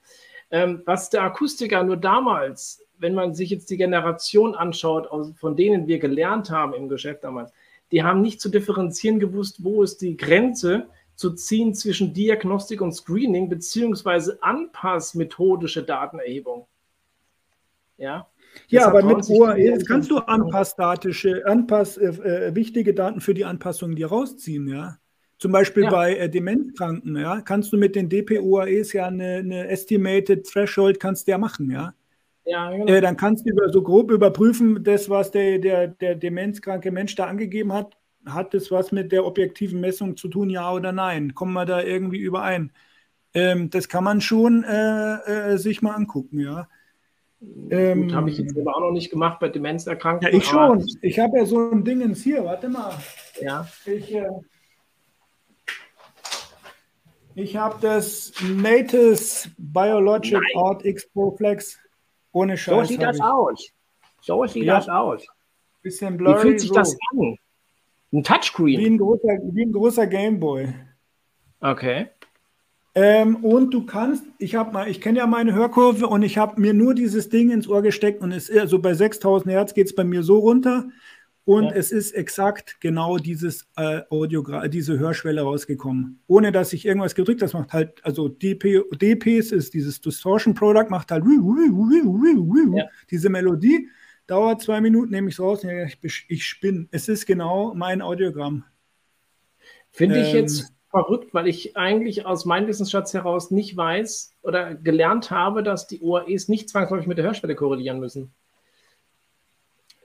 Ähm, 0.49 0.81
was 0.85 1.09
der 1.09 1.23
Akustiker 1.23 1.83
nur 1.83 1.97
damals 1.97 2.83
wenn 3.01 3.15
man 3.15 3.33
sich 3.33 3.49
jetzt 3.49 3.69
die 3.69 3.77
Generation 3.77 4.55
anschaut, 4.55 5.09
von 5.35 5.55
denen 5.55 5.87
wir 5.87 5.99
gelernt 5.99 6.51
haben 6.51 6.73
im 6.73 6.87
Geschäft 6.87 7.23
damals, 7.23 7.51
die 7.91 8.03
haben 8.03 8.21
nicht 8.21 8.39
zu 8.39 8.49
differenzieren 8.49 9.19
gewusst, 9.19 9.63
wo 9.63 9.83
ist 9.83 10.01
die 10.01 10.15
Grenze 10.15 10.87
zu 11.21 11.31
ziehen 11.35 11.75
zwischen 11.75 12.13
Diagnostik 12.13 12.81
und 12.81 12.93
Screening 12.93 13.47
beziehungsweise 13.47 14.41
anpassmethodische 14.41 15.83
Datenerhebung. 15.83 16.67
Ja, 17.97 18.27
ja, 18.67 18.87
aber 18.87 19.03
mit 19.03 19.29
OAS 19.29 19.85
kannst 19.85 20.09
du 20.11 20.17
anpassdatische, 20.17 21.45
anpass, 21.45 21.95
äh, 21.97 22.07
äh, 22.07 22.55
wichtige 22.55 22.93
Daten 22.93 23.21
für 23.21 23.33
die 23.33 23.45
Anpassung 23.45 23.95
dir 23.95 24.07
rausziehen, 24.07 24.67
ja. 24.67 24.97
Zum 25.37 25.51
Beispiel 25.51 25.83
ja. 25.83 25.89
bei 25.91 26.15
äh, 26.15 26.29
Demenzkranken, 26.29 27.15
ja, 27.15 27.41
kannst 27.41 27.71
du 27.71 27.77
mit 27.77 27.95
den 27.95 28.09
DPOAEs 28.09 28.91
ja 28.93 29.05
eine, 29.05 29.35
eine 29.35 29.67
Estimated 29.67 30.45
Threshold 30.45 30.99
kannst 30.99 31.27
du 31.27 31.31
ja 31.31 31.37
machen, 31.37 31.69
ja. 31.69 31.93
Ja, 32.43 32.71
genau. 32.71 32.91
äh, 32.91 32.99
dann 32.99 33.15
kannst 33.15 33.45
du 33.45 33.51
über, 33.51 33.69
so 33.69 33.83
grob 33.83 34.11
überprüfen, 34.11 34.83
das, 34.83 35.09
was 35.09 35.31
der, 35.31 35.59
der, 35.59 35.87
der 35.87 36.15
demenzkranke 36.15 36.91
Mensch 36.91 37.15
da 37.15 37.27
angegeben 37.27 37.71
hat, 37.71 37.95
hat 38.25 38.53
das 38.53 38.71
was 38.71 38.91
mit 38.91 39.11
der 39.11 39.25
objektiven 39.25 39.79
Messung 39.79 40.17
zu 40.17 40.27
tun, 40.27 40.49
ja 40.49 40.71
oder 40.71 40.91
nein? 40.91 41.33
Kommen 41.33 41.53
wir 41.53 41.65
da 41.65 41.81
irgendwie 41.81 42.19
überein? 42.19 42.71
Ähm, 43.33 43.69
das 43.69 43.87
kann 43.87 44.03
man 44.03 44.21
schon 44.21 44.63
äh, 44.63 45.53
äh, 45.53 45.57
sich 45.57 45.81
mal 45.81 45.95
angucken, 45.95 46.39
ja. 46.39 46.67
Ähm, 47.71 48.13
habe 48.13 48.29
ich 48.29 48.37
jetzt 48.37 48.55
aber 48.55 48.75
auch 48.75 48.81
noch 48.81 48.91
nicht 48.91 49.09
gemacht 49.09 49.39
bei 49.39 49.49
Demenzerkrankungen. 49.49 50.31
Ja, 50.31 50.37
ich 50.37 50.45
schon. 50.45 50.85
Ich 51.01 51.17
habe 51.17 51.39
ja 51.39 51.45
so 51.45 51.71
ein 51.71 51.83
Dingens 51.83 52.21
hier, 52.21 52.45
warte 52.45 52.69
mal. 52.69 52.93
Ja. 53.41 53.67
Ich, 53.85 54.13
äh, 54.13 54.29
ich 57.33 57.55
habe 57.55 57.77
das 57.81 58.31
Natus 58.43 59.49
Biologic 59.57 60.33
Nein. 60.33 60.63
Art 60.63 60.85
X 60.85 61.09
Pro 61.09 61.31
Flex. 61.31 61.79
Ohne 62.31 62.57
Scheiß. 62.57 62.87
So 62.87 62.93
sieht 62.93 63.01
das 63.01 63.15
ich. 63.15 63.23
aus. 63.23 63.69
So 64.21 64.45
sieht 64.45 64.65
ja. 64.65 64.75
das 64.75 64.87
aus. 64.87 65.25
Bisschen 65.81 66.17
blurry. 66.17 66.37
Wie 66.37 66.41
fühlt 66.41 66.59
sich 66.59 66.69
so. 66.69 66.75
das 66.75 66.95
an? 67.11 67.37
Ein 68.11 68.23
Touchscreen. 68.23 68.79
Wie 68.79 68.85
ein 68.85 68.97
großer, 68.97 69.39
wie 69.53 69.61
ein 69.63 69.71
großer 69.71 70.07
Gameboy. 70.07 70.73
Okay. 71.59 72.07
Ähm, 72.93 73.37
und 73.37 73.73
du 73.73 73.85
kannst, 73.85 74.25
ich 74.37 74.55
habe 74.55 74.73
mal, 74.73 74.89
ich 74.89 74.99
kenne 74.99 75.19
ja 75.19 75.27
meine 75.27 75.53
Hörkurve 75.53 76.07
und 76.07 76.23
ich 76.23 76.37
habe 76.37 76.59
mir 76.59 76.73
nur 76.73 76.93
dieses 76.93 77.29
Ding 77.29 77.49
ins 77.49 77.69
Ohr 77.69 77.81
gesteckt 77.81 78.21
und 78.21 78.33
es 78.33 78.49
ist 78.49 78.59
also 78.59 78.79
bei 78.79 78.93
6000 78.93 79.53
Hertz 79.53 79.73
geht 79.73 79.87
es 79.87 79.95
bei 79.95 80.03
mir 80.03 80.23
so 80.23 80.39
runter 80.39 80.89
und 81.45 81.63
ja. 81.63 81.71
es 81.71 81.91
ist 81.91 82.11
exakt 82.11 82.77
genau 82.81 83.17
dieses 83.17 83.65
äh, 83.75 84.01
Audio, 84.09 84.43
diese 84.67 84.99
Hörschwelle 84.99 85.41
rausgekommen. 85.41 86.19
Ohne 86.27 86.51
dass 86.51 86.73
ich 86.73 86.85
irgendwas 86.85 87.15
gedrückt 87.15 87.41
Das 87.41 87.53
macht 87.53 87.73
halt, 87.73 88.03
also 88.03 88.27
DP, 88.27 88.83
DPs 88.91 89.51
ist 89.51 89.73
dieses 89.73 90.01
Distortion 90.01 90.53
Product, 90.53 90.89
macht 90.89 91.11
halt 91.11 91.23
ja. 92.75 92.85
diese 93.09 93.29
Melodie. 93.29 93.89
Dauert 94.27 94.61
zwei 94.61 94.81
Minuten, 94.81 95.11
nehme 95.11 95.29
ich 95.29 95.35
es 95.35 95.39
raus 95.39 95.63
ich, 95.63 96.25
ich 96.29 96.45
spinne. 96.45 96.87
Es 96.91 97.09
ist 97.09 97.25
genau 97.25 97.73
mein 97.73 98.01
Audiogramm. 98.01 98.63
Finde 99.91 100.17
ähm, 100.17 100.25
ich 100.25 100.33
jetzt 100.33 100.73
verrückt, 100.89 101.33
weil 101.33 101.47
ich 101.47 101.75
eigentlich 101.77 102.25
aus 102.25 102.45
meinem 102.45 102.67
Wissensschatz 102.67 103.13
heraus 103.13 103.51
nicht 103.51 103.75
weiß 103.75 104.35
oder 104.41 104.75
gelernt 104.75 105.31
habe, 105.31 105.63
dass 105.63 105.87
die 105.87 106.01
OAEs 106.01 106.49
nicht 106.49 106.69
zwangsläufig 106.69 107.07
mit 107.07 107.17
der 107.17 107.25
Hörschwelle 107.25 107.55
korrelieren 107.55 107.99
müssen. 107.99 108.33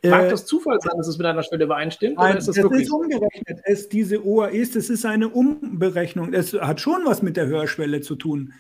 Mag 0.05 0.27
äh, 0.27 0.31
das 0.31 0.47
Zufall 0.47 0.81
sein, 0.81 0.93
dass 0.97 1.09
es 1.09 1.19
mit 1.19 1.27
einer 1.27 1.43
Schwelle 1.43 1.65
übereinstimmt? 1.65 2.17
Nein, 2.17 2.37
ist 2.37 2.49
das, 2.49 2.57
das 2.57 2.71
ist 2.71 2.93
umgerechnet. 2.93 3.61
Es, 3.65 3.89
diese 3.89 4.25
OAEs, 4.25 4.73
das 4.73 4.91
ist 4.91 5.05
eine 5.05 5.29
Umberechnung. 5.29 6.33
Es 6.33 6.53
hat 6.53 6.81
schon 6.81 7.05
was 7.05 7.23
mit 7.23 7.37
der 7.37 7.47
Hörschwelle 7.47 8.01
zu 8.01 8.17
tun. 8.17 8.53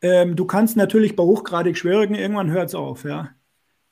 Ähm, 0.00 0.36
du 0.36 0.44
kannst 0.46 0.76
natürlich 0.76 1.16
bei 1.16 1.24
hochgradig 1.24 1.76
Schwierigen, 1.76 2.14
irgendwann 2.14 2.50
hört 2.50 2.68
es 2.68 2.74
auf, 2.74 3.04
ja. 3.04 3.30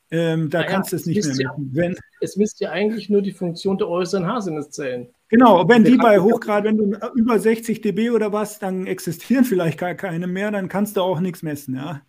Ähm, 0.09 0.49
da 0.49 0.59
naja, 0.59 0.71
kannst 0.71 0.91
du 0.91 0.95
es 0.95 1.05
nicht 1.05 1.25
mehr 1.25 1.35
ja, 1.37 1.55
Wenn, 1.57 1.95
es 2.21 2.37
misst 2.37 2.61
ja 2.61 2.71
eigentlich 2.71 3.09
nur 3.09 3.21
die 3.21 3.33
Funktion 3.33 3.77
der 3.77 3.89
äußeren 3.89 4.25
Haarsinneszellen. 4.25 5.09
Genau, 5.29 5.67
wenn 5.67 5.83
die 5.83 5.97
bei 5.97 6.19
Hochgrad, 6.19 6.63
wenn 6.63 6.77
du 6.77 6.97
über 7.15 7.37
60 7.37 7.81
dB 7.81 8.11
oder 8.11 8.31
was, 8.31 8.59
dann 8.59 8.87
existieren 8.87 9.43
vielleicht 9.45 9.77
gar 9.77 9.95
keine 9.95 10.27
mehr, 10.27 10.51
dann 10.51 10.69
kannst 10.69 10.95
du 10.97 11.01
auch 11.01 11.19
nichts 11.19 11.43
messen, 11.43 11.75
ja. 11.75 12.01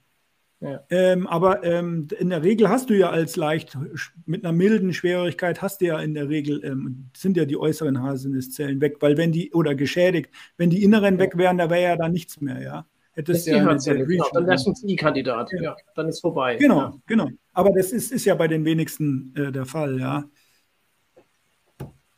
Ähm, 0.90 1.28
aber 1.28 1.62
ähm, 1.62 2.08
in 2.18 2.30
der 2.30 2.42
Regel 2.42 2.68
hast 2.68 2.90
du 2.90 2.94
ja 2.94 3.10
als 3.10 3.36
leicht 3.36 3.78
mit 4.26 4.44
einer 4.44 4.52
milden 4.52 4.92
Schwierigkeit 4.92 5.62
hast 5.62 5.80
du 5.80 5.86
ja 5.86 6.00
in 6.00 6.14
der 6.14 6.28
Regel 6.28 6.64
ähm, 6.64 7.10
sind 7.16 7.36
ja 7.36 7.44
die 7.44 7.56
äußeren 7.56 8.02
Haarsinneszellen 8.02 8.80
weg, 8.80 8.96
weil 8.98 9.16
wenn 9.16 9.30
die 9.30 9.52
oder 9.52 9.76
geschädigt, 9.76 10.30
wenn 10.56 10.68
die 10.68 10.82
inneren 10.82 11.14
ja. 11.14 11.20
weg 11.20 11.38
wären, 11.38 11.58
da 11.58 11.70
wäre 11.70 11.82
ja 11.82 11.96
da 11.96 12.08
nichts 12.08 12.40
mehr, 12.40 12.60
ja. 12.60 12.86
Hättest 13.12 13.46
ja 13.46 13.56
eine, 13.68 14.06
genau, 14.06 14.26
dann 14.32 14.46
wärst 14.46 14.66
du 14.66 14.70
ein 14.70 14.88
I-Kandidat, 14.88 15.52
ja. 15.52 15.62
ja. 15.62 15.76
dann 15.94 16.08
ist 16.08 16.20
vorbei. 16.20 16.56
Genau, 16.56 16.78
ja. 16.78 16.94
genau. 17.06 17.28
Aber 17.58 17.70
das 17.70 17.90
ist, 17.90 18.12
ist 18.12 18.24
ja 18.24 18.36
bei 18.36 18.46
den 18.46 18.64
wenigsten 18.64 19.34
äh, 19.34 19.50
der 19.50 19.66
Fall, 19.66 19.98
ja. 19.98 20.30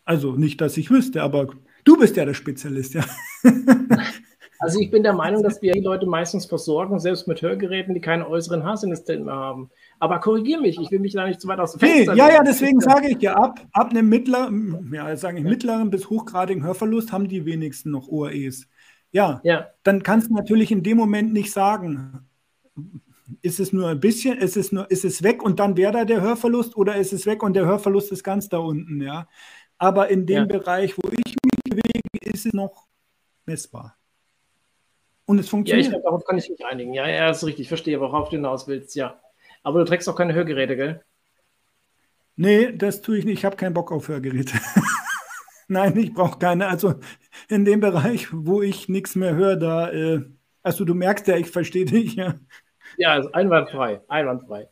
Also 0.04 0.36
nicht, 0.36 0.60
dass 0.60 0.76
ich 0.76 0.90
wüsste, 0.90 1.22
aber 1.22 1.48
du 1.84 1.96
bist 1.96 2.16
ja 2.16 2.26
der 2.26 2.34
Spezialist, 2.34 2.92
ja. 2.92 3.04
Also 4.62 4.78
ich 4.78 4.90
bin 4.90 5.02
der 5.02 5.14
Meinung, 5.14 5.42
dass 5.42 5.62
wir 5.62 5.72
die 5.72 5.80
Leute 5.80 6.04
meistens 6.04 6.44
versorgen, 6.44 6.98
selbst 6.98 7.26
mit 7.26 7.40
Hörgeräten, 7.40 7.94
die 7.94 8.02
keine 8.02 8.28
äußeren 8.28 8.62
Haarsinneszellen 8.62 9.24
mehr 9.24 9.34
haben. 9.34 9.70
Aber 9.98 10.20
korrigiere 10.20 10.60
mich, 10.60 10.78
ich 10.78 10.90
will 10.90 10.98
mich 10.98 11.14
da 11.14 11.26
nicht 11.26 11.40
zu 11.40 11.48
weit 11.48 11.58
aus 11.58 11.72
dem 11.72 11.80
Fenster. 11.80 12.12
Nee, 12.12 12.18
ja, 12.18 12.30
ja, 12.30 12.42
deswegen 12.42 12.78
sage 12.78 13.08
ich 13.08 13.22
ja, 13.22 13.36
ab, 13.36 13.66
ab 13.72 13.88
einem 13.88 14.10
mittleren, 14.10 14.92
ja, 14.92 15.16
sage 15.16 15.38
ich, 15.38 15.44
mittleren 15.44 15.88
bis 15.88 16.10
hochgradigen 16.10 16.62
Hörverlust 16.62 17.10
haben 17.10 17.26
die 17.26 17.46
wenigsten 17.46 17.90
noch 17.90 18.08
OAEs. 18.08 18.68
Ja, 19.12 19.40
ja, 19.44 19.68
dann 19.82 20.02
kannst 20.02 20.28
du 20.28 20.34
natürlich 20.34 20.70
in 20.70 20.82
dem 20.82 20.98
Moment 20.98 21.32
nicht 21.32 21.52
sagen, 21.52 22.28
ist 23.42 23.60
es 23.60 23.72
nur 23.72 23.88
ein 23.88 24.00
bisschen, 24.00 24.38
ist 24.38 24.56
es, 24.56 24.72
nur, 24.72 24.90
ist 24.90 25.04
es 25.04 25.22
weg 25.22 25.42
und 25.42 25.60
dann 25.60 25.76
wäre 25.76 25.92
da 25.92 26.04
der 26.04 26.20
Hörverlust 26.20 26.76
oder 26.76 26.96
ist 26.96 27.12
es 27.12 27.26
weg 27.26 27.42
und 27.42 27.54
der 27.54 27.66
Hörverlust 27.66 28.12
ist 28.12 28.24
ganz 28.24 28.48
da 28.48 28.58
unten, 28.58 29.00
ja. 29.00 29.28
Aber 29.78 30.08
in 30.08 30.26
dem 30.26 30.48
ja. 30.50 30.58
Bereich, 30.58 30.96
wo 30.96 31.08
ich 31.08 31.36
mich 31.42 31.62
bewege, 31.64 32.00
ist 32.22 32.46
es 32.46 32.52
noch 32.52 32.86
messbar. 33.46 33.96
Und 35.24 35.38
es 35.38 35.48
funktioniert. 35.48 35.90
Ja, 35.90 35.96
ich, 35.96 36.02
darauf 36.02 36.24
kann 36.24 36.38
ich 36.38 36.50
mich 36.50 36.64
einigen. 36.66 36.92
Ja, 36.92 37.08
ja, 37.08 37.30
ist 37.30 37.44
richtig. 37.44 37.62
Ich 37.62 37.68
verstehe, 37.68 38.00
worauf 38.00 38.28
du 38.28 38.36
hinaus 38.36 38.66
willst. 38.66 38.94
Ja. 38.96 39.20
Aber 39.62 39.78
du 39.78 39.84
trägst 39.84 40.08
auch 40.08 40.16
keine 40.16 40.34
Hörgeräte, 40.34 40.76
gell? 40.76 41.02
Nee, 42.36 42.72
das 42.72 43.00
tue 43.00 43.18
ich 43.18 43.24
nicht. 43.24 43.38
Ich 43.38 43.44
habe 43.44 43.56
keinen 43.56 43.74
Bock 43.74 43.92
auf 43.92 44.08
Hörgeräte. 44.08 44.58
Nein, 45.68 45.96
ich 45.96 46.12
brauche 46.12 46.38
keine. 46.38 46.66
Also 46.66 46.94
in 47.48 47.64
dem 47.64 47.80
Bereich, 47.80 48.28
wo 48.32 48.60
ich 48.60 48.88
nichts 48.88 49.14
mehr 49.14 49.34
höre, 49.34 49.56
da. 49.56 49.90
Äh, 49.90 50.24
also 50.62 50.84
du 50.84 50.94
merkst 50.94 51.26
ja, 51.28 51.36
ich 51.36 51.48
verstehe 51.48 51.84
dich. 51.84 52.14
Ja, 52.14 52.34
ja 52.96 53.12
also 53.12 53.32
einwandfrei. 53.32 54.00
Einwandfrei. 54.08 54.68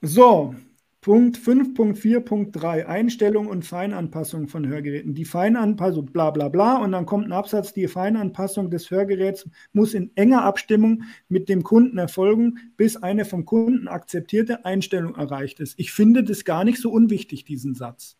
So, 0.00 0.54
Punkt 1.00 1.38
5.4.3 1.38 2.84
Einstellung 2.84 3.46
und 3.46 3.64
Feinanpassung 3.64 4.46
von 4.46 4.66
Hörgeräten. 4.66 5.14
Die 5.14 5.24
Feinanpassung, 5.24 6.06
bla 6.06 6.30
bla 6.30 6.48
bla, 6.48 6.76
und 6.76 6.92
dann 6.92 7.06
kommt 7.06 7.26
ein 7.26 7.32
Absatz, 7.32 7.72
die 7.72 7.88
Feinanpassung 7.88 8.70
des 8.70 8.90
Hörgeräts 8.90 9.48
muss 9.72 9.94
in 9.94 10.10
enger 10.16 10.44
Abstimmung 10.44 11.04
mit 11.28 11.48
dem 11.48 11.62
Kunden 11.62 11.98
erfolgen, 11.98 12.72
bis 12.76 12.96
eine 12.96 13.24
vom 13.24 13.44
Kunden 13.44 13.88
akzeptierte 13.88 14.64
Einstellung 14.64 15.14
erreicht 15.14 15.60
ist. 15.60 15.78
Ich 15.78 15.92
finde 15.92 16.24
das 16.24 16.44
gar 16.44 16.64
nicht 16.64 16.80
so 16.80 16.90
unwichtig, 16.90 17.44
diesen 17.44 17.74
Satz. 17.74 18.16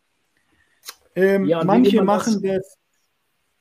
Ähm, 1.14 1.46
ja, 1.46 1.64
manche 1.64 2.02
machen 2.02 2.42
das. 2.42 2.56
das 2.56 2.78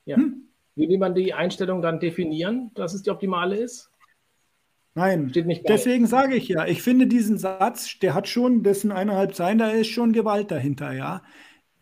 ja. 0.05 0.17
hm? 0.17 0.43
Wie 0.75 0.87
will 0.89 0.99
man 0.99 1.15
die 1.15 1.33
Einstellung 1.33 1.81
dann 1.81 1.99
definieren, 1.99 2.69
dass 2.75 2.93
es 2.93 3.01
die 3.01 3.09
optimale 3.09 3.57
ist? 3.57 3.89
Nein, 4.97 5.31
deswegen 5.69 6.07
sage 6.07 6.33
ich 6.33 6.47
ja, 6.47 6.65
ich 6.65 6.81
finde 6.81 7.05
diesen 7.05 7.37
Satz, 7.37 7.99
der 7.99 8.15
hat 8.15 8.27
schon, 8.27 8.63
dessen 8.63 8.91
eineinhalb 8.91 9.35
sein, 9.35 9.59
da 9.59 9.69
ist 9.69 9.89
schon 9.89 10.11
Gewalt 10.11 10.49
dahinter, 10.49 10.91
ja. 10.91 11.21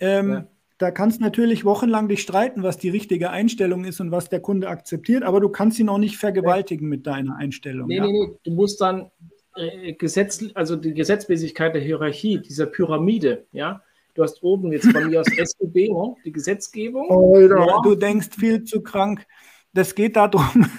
Ähm, 0.02 0.30
ja. 0.30 0.48
Da 0.80 0.92
kannst 0.92 1.22
natürlich 1.22 1.64
wochenlang 1.64 2.10
dich 2.10 2.22
streiten, 2.22 2.62
was 2.62 2.78
die 2.78 2.90
richtige 2.90 3.30
Einstellung 3.30 3.86
ist 3.86 4.02
und 4.02 4.12
was 4.12 4.28
der 4.28 4.42
Kunde 4.42 4.68
akzeptiert, 4.68 5.24
aber 5.24 5.40
du 5.40 5.48
kannst 5.48 5.80
ihn 5.80 5.88
auch 5.88 5.98
nicht 5.98 6.18
vergewaltigen 6.18 6.90
mit 6.90 7.08
deiner 7.08 7.38
Einstellung. 7.38 7.88
Nee, 7.88 7.96
ja. 7.96 8.06
nee, 8.06 8.12
nee, 8.12 8.34
du 8.44 8.52
musst 8.52 8.82
dann 8.82 9.10
äh, 9.56 9.94
Gesetz, 9.94 10.44
also 10.54 10.76
die 10.76 10.94
Gesetzmäßigkeit 10.94 11.74
der 11.74 11.82
Hierarchie, 11.82 12.40
dieser 12.42 12.66
Pyramide, 12.66 13.46
ja. 13.54 13.82
Du 14.14 14.24
hast 14.24 14.44
oben 14.44 14.74
jetzt 14.74 14.92
von 14.92 15.08
mir 15.08 15.22
aus 15.22 15.28
SGB, 15.38 15.88
ne, 15.88 16.16
die 16.26 16.34
Gesetzgebung. 16.34 17.08
Oh, 17.10 17.40
ja. 17.40 17.82
Du 17.82 17.96
denkst 17.96 18.32
viel 18.38 18.66
zu 18.66 18.82
krank. 18.82 19.26
Das 19.74 19.96
geht 19.96 20.18
darum, 20.18 20.70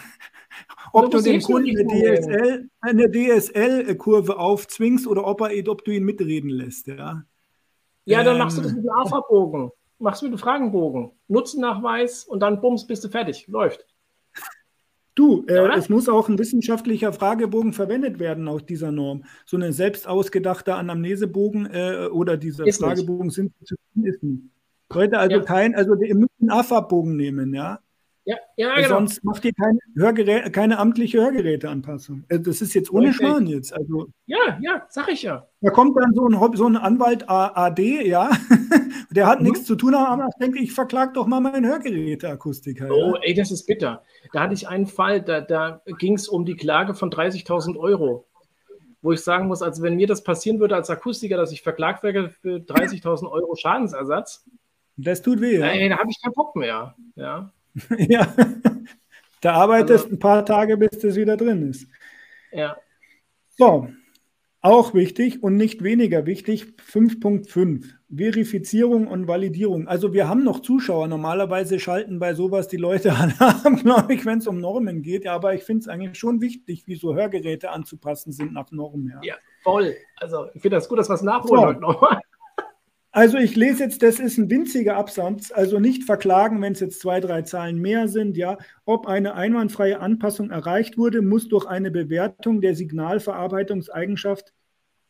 ob 0.97 1.11
du, 1.11 1.20
dem 1.20 1.40
Kunden 1.42 1.76
eine 1.76 1.86
DSL, 1.86 2.70
eine 2.80 3.11
DSL-Kurve 3.11 4.38
aufzwingst 4.38 5.07
oder 5.07 5.26
ob, 5.26 5.40
er, 5.42 5.68
ob 5.68 5.84
du 5.84 5.90
ihn 5.90 6.05
mitreden 6.05 6.51
lässt. 6.51 6.86
Ja, 6.86 7.22
ja 8.05 8.24
dann 8.24 8.36
ähm, 8.36 8.42
machst 8.42 8.59
du 8.59 8.62
das 8.62 8.72
mit 8.72 8.84
dem 8.84 8.90
AFA-Bogen. 8.90 9.70
Machst 9.99 10.22
du 10.22 10.26
mit 10.26 10.34
dem 10.34 10.38
Fragenbogen. 10.38 11.12
Nutzennachweis 11.28 12.24
und 12.24 12.40
dann 12.40 12.61
bums, 12.61 12.86
bist 12.86 13.05
du 13.05 13.09
fertig. 13.09 13.47
Läuft. 13.49 13.86
Du, 15.14 15.47
äh, 15.47 15.74
es 15.78 15.88
muss 15.88 16.11
auch 16.11 16.28
ein 16.28 16.38
wissenschaftlicher 16.38 17.11
Fragebogen 17.11 17.72
verwendet 17.72 18.18
werden 18.18 18.49
aus 18.49 18.66
dieser 18.66 18.92
Norm. 18.92 19.24
So 19.47 19.57
eine 19.57 19.72
selbst 19.72 20.07
ausgedachte 20.07 20.74
Anamnesebogen 20.74 21.66
äh, 21.72 22.09
oder 22.12 22.36
dieser 22.36 22.66
ist 22.66 22.82
Fragebogen 22.82 23.28
nicht. 23.28 23.34
sind 23.34 23.53
zu 23.64 23.76
ist 24.03 24.22
nicht. 24.22 24.42
Sollte 24.92 25.18
also 25.18 25.38
ja. 25.38 25.42
kein, 25.42 25.74
also 25.74 25.94
ihr 25.94 26.14
müsst 26.14 26.32
einen 26.38 26.51
AFA-Bogen 26.51 27.16
nehmen, 27.16 27.55
ja. 27.55 27.80
Ja, 28.29 28.37
ja, 28.57 28.74
genau. 28.74 28.89
Sonst 28.89 29.22
macht 29.22 29.45
ihr 29.45 29.53
keine, 29.53 30.51
keine 30.51 30.79
amtliche 30.81 31.20
Hörgeräteanpassung. 31.20 32.24
Äh, 32.29 32.41
das 32.41 32.61
ist 32.61 32.74
jetzt 32.74 32.93
ohne 32.93 33.12
Schmarrn 33.12 33.47
jetzt. 33.47 33.72
Also, 33.72 34.09
ja, 34.27 34.59
ja, 34.61 34.85
sag 34.89 35.09
ich 35.09 35.22
ja. 35.22 35.47
Da 35.61 35.70
kommt 35.70 35.97
dann 35.97 36.12
so 36.12 36.27
ein, 36.27 36.57
so 36.57 36.66
ein 36.66 36.77
Anwalt 36.77 37.24
AD, 37.29 38.05
ja, 38.05 38.31
der 39.11 39.29
hat 39.29 39.39
mhm. 39.39 39.47
nichts 39.47 39.64
zu 39.64 39.77
tun, 39.77 39.95
aber 39.95 40.27
ich 40.27 40.45
denke, 40.45 40.59
ich 40.59 40.72
verklag 40.72 41.14
doch 41.14 41.29
mal 41.29 41.39
meinen 41.39 41.64
Hörgeräteakustiker. 41.66 42.89
Oh, 42.91 43.14
ja. 43.14 43.20
ey, 43.22 43.35
das 43.35 43.53
ist 43.53 43.64
bitter. 43.64 44.03
Da 44.33 44.41
hatte 44.41 44.55
ich 44.55 44.66
einen 44.66 44.87
Fall, 44.87 45.22
da, 45.22 45.41
da 45.41 45.83
ging 45.99 46.14
es 46.14 46.29
um 46.29 46.45
die 46.45 46.57
Klage 46.57 46.95
von 46.95 47.11
30.000 47.11 47.77
Euro 47.77 48.27
wo 49.03 49.12
ich 49.12 49.20
sagen 49.20 49.47
muss, 49.47 49.62
als 49.62 49.81
wenn 49.83 49.95
mir 49.95 50.09
das 50.09 50.24
passieren 50.24 50.59
würde 50.59 50.74
als 50.74 50.91
Akustiker, 50.91 51.37
dass 51.37 51.53
ich 51.53 51.62
verklagt 51.62 52.03
werde 52.03 52.29
für 52.29 52.57
30.000 52.57 53.31
Euro 53.31 53.55
Schadensersatz. 53.55 54.45
Das 54.97 55.22
tut 55.22 55.41
weh. 55.41 55.59
Ja? 55.59 55.89
da 55.89 55.99
habe 55.99 56.11
ich 56.11 56.20
keinen 56.20 56.33
Bock 56.33 56.57
mehr. 56.57 56.97
Ja. 57.14 57.53
ja, 57.99 58.35
da 59.41 59.53
arbeitest 59.53 60.05
also, 60.05 60.16
ein 60.16 60.18
paar 60.18 60.45
Tage, 60.45 60.77
bis 60.77 60.99
das 60.99 61.16
wieder 61.16 61.37
drin 61.37 61.70
ist. 61.70 61.87
Ja. 62.53 62.77
So, 63.59 63.89
auch 64.66 64.95
wichtig 64.95 65.43
und 65.43 65.57
nicht 65.57 65.85
weniger 65.85 66.27
wichtig, 66.27 66.74
5.5, 66.91 67.85
Verifizierung 68.14 69.07
und 69.07 69.29
Validierung. 69.29 69.87
Also 69.87 70.12
wir 70.12 70.29
haben 70.29 70.43
noch 70.43 70.61
Zuschauer. 70.61 71.07
Normalerweise 71.07 71.79
schalten 71.79 72.18
bei 72.18 72.35
sowas 72.35 72.66
die 72.66 72.77
Leute 72.77 73.12
an, 73.14 73.77
glaube 73.77 74.14
ich, 74.14 74.27
wenn 74.27 74.39
es 74.39 74.49
um 74.49 74.61
Normen 74.61 75.03
geht. 75.03 75.24
Ja, 75.24 75.35
aber 75.35 75.55
ich 75.55 75.62
finde 75.62 75.83
es 75.83 75.89
eigentlich 75.89 76.18
schon 76.18 76.41
wichtig, 76.41 76.85
wie 76.87 76.97
so 76.97 77.14
Hörgeräte 77.14 77.70
anzupassen 77.70 78.33
sind 78.33 78.53
nach 78.53 78.72
Normen. 78.72 79.09
Ja, 79.09 79.20
ja 79.22 79.35
voll. 79.62 79.95
Also 80.16 80.47
ich 80.55 80.62
finde 80.62 80.79
das 80.79 80.89
gut, 80.89 80.99
dass 80.99 81.09
wir 81.09 81.14
es 81.14 81.22
nachholen 81.22 81.61
so. 81.61 81.66
heute 81.68 81.81
nochmal. 81.81 82.20
Also 83.17 83.39
ich 83.39 83.57
lese 83.57 83.83
jetzt, 83.85 84.03
das 84.03 84.21
ist 84.21 84.37
ein 84.37 84.51
winziger 84.51 84.99
Absatz, 84.99 85.51
also 85.51 85.81
nicht 85.81 86.05
verklagen, 86.05 86.61
wenn 86.61 86.75
es 86.75 86.81
jetzt 86.81 87.01
zwei, 87.01 87.19
drei 87.19 87.41
Zahlen 87.41 87.81
mehr 87.81 88.09
sind. 88.09 88.37
Ja, 88.37 88.59
ob 88.85 89.07
eine 89.07 89.33
einwandfreie 89.33 90.01
Anpassung 90.01 90.51
erreicht 90.51 90.99
wurde, 90.99 91.23
muss 91.23 91.49
durch 91.49 91.64
eine 91.64 91.91
Bewertung 91.91 92.61
der 92.61 92.75
Signalverarbeitungseigenschaften 92.75 94.53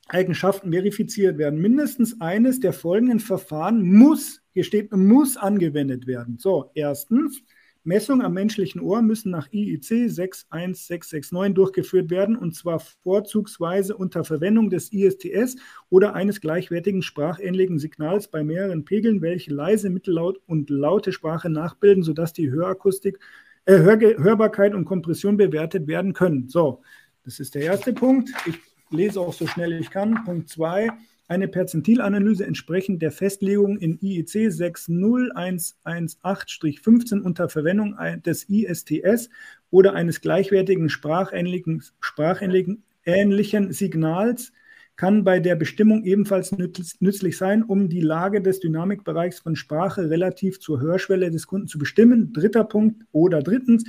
verifiziert 0.09 1.37
werden. 1.37 1.61
Mindestens 1.61 2.21
eines 2.21 2.61
der 2.61 2.73
folgenden 2.73 3.19
Verfahren 3.19 3.83
muss, 3.83 4.41
hier 4.53 4.63
steht, 4.63 4.93
muss 4.93 5.37
angewendet 5.37 6.07
werden. 6.07 6.39
So, 6.39 6.71
erstens, 6.75 7.43
Messungen 7.87 8.27
am 8.27 8.35
menschlichen 8.35 8.81
Ohr 8.81 9.01
müssen 9.01 9.31
nach 9.31 9.47
IEC 9.53 10.11
61669 10.11 11.55
durchgeführt 11.55 12.11
werden 12.11 12.37
und 12.37 12.55
zwar 12.57 12.81
vorzugsweise 12.81 13.97
unter 13.97 14.25
Verwendung 14.25 14.71
des 14.71 14.93
ISTS 14.93 15.57
oder 15.89 16.15
eines 16.15 16.41
gleichwertigen 16.41 17.03
sprachähnlichen 17.03 17.79
Signals 17.79 18.29
bei 18.29 18.43
mehreren 18.43 18.85
Pegeln, 18.85 19.23
welche 19.23 19.55
leise, 19.55 19.89
mittellaut 19.89 20.41
und 20.47 20.69
laute 20.69 21.13
Sprache 21.13 21.49
nachbilden, 21.49 22.03
sodass 22.03 22.33
die 22.33 22.51
Hörakustik, 22.51 23.21
äh, 23.67 23.79
Hör 23.79 23.99
Hörbarkeit 24.01 24.75
und 24.75 24.85
Kompression 24.85 25.37
bewertet 25.37 25.87
werden 25.87 26.13
können. 26.13 26.49
So, 26.49 26.83
das 27.25 27.39
ist 27.39 27.55
der 27.55 27.63
erste 27.63 27.93
Punkt. 27.93 28.31
Ich 28.47 28.59
lese 28.91 29.21
auch 29.21 29.33
so 29.33 29.47
schnell 29.47 29.73
ich 29.73 29.91
kann. 29.91 30.25
Punkt 30.25 30.49
2 30.49 30.91
eine 31.29 31.49
Perzentilanalyse 31.49 32.47
entsprechend 32.47 33.03
der 33.03 33.11
Festlegung 33.11 33.79
in 33.79 33.99
IEC 34.01 34.49
60118-15 34.51 37.21
unter 37.21 37.49
Verwendung 37.49 37.97
des 38.25 38.49
ISTS 38.49 39.29
oder 39.71 39.95
eines 39.95 40.21
gleichwertigen 40.21 40.89
sprachähnlichen, 40.89 41.83
sprachähnlichen 42.01 42.85
ähnlichen 43.05 43.73
Signals 43.73 44.53
kann 44.97 45.25
bei 45.25 45.41
der 45.41 45.57
Bestimmung 45.57 46.05
ebenfalls 46.05 46.55
nützlich 47.01 47.37
sein, 47.37 47.63
um 47.63 47.91
die 47.91 48.01
Lage 48.01 48.41
des 48.41 48.61
Dynamikbereichs 48.61 49.41
von 49.41 49.55
Sprache 49.55 50.09
relativ 50.09 50.59
zur 50.59 50.81
Hörschwelle 50.81 51.31
des 51.31 51.47
Kunden 51.47 51.69
zu 51.69 51.79
bestimmen. 51.79 52.33
Dritter 52.33 52.65
Punkt 52.65 53.05
oder 53.13 53.43
drittens, 53.43 53.85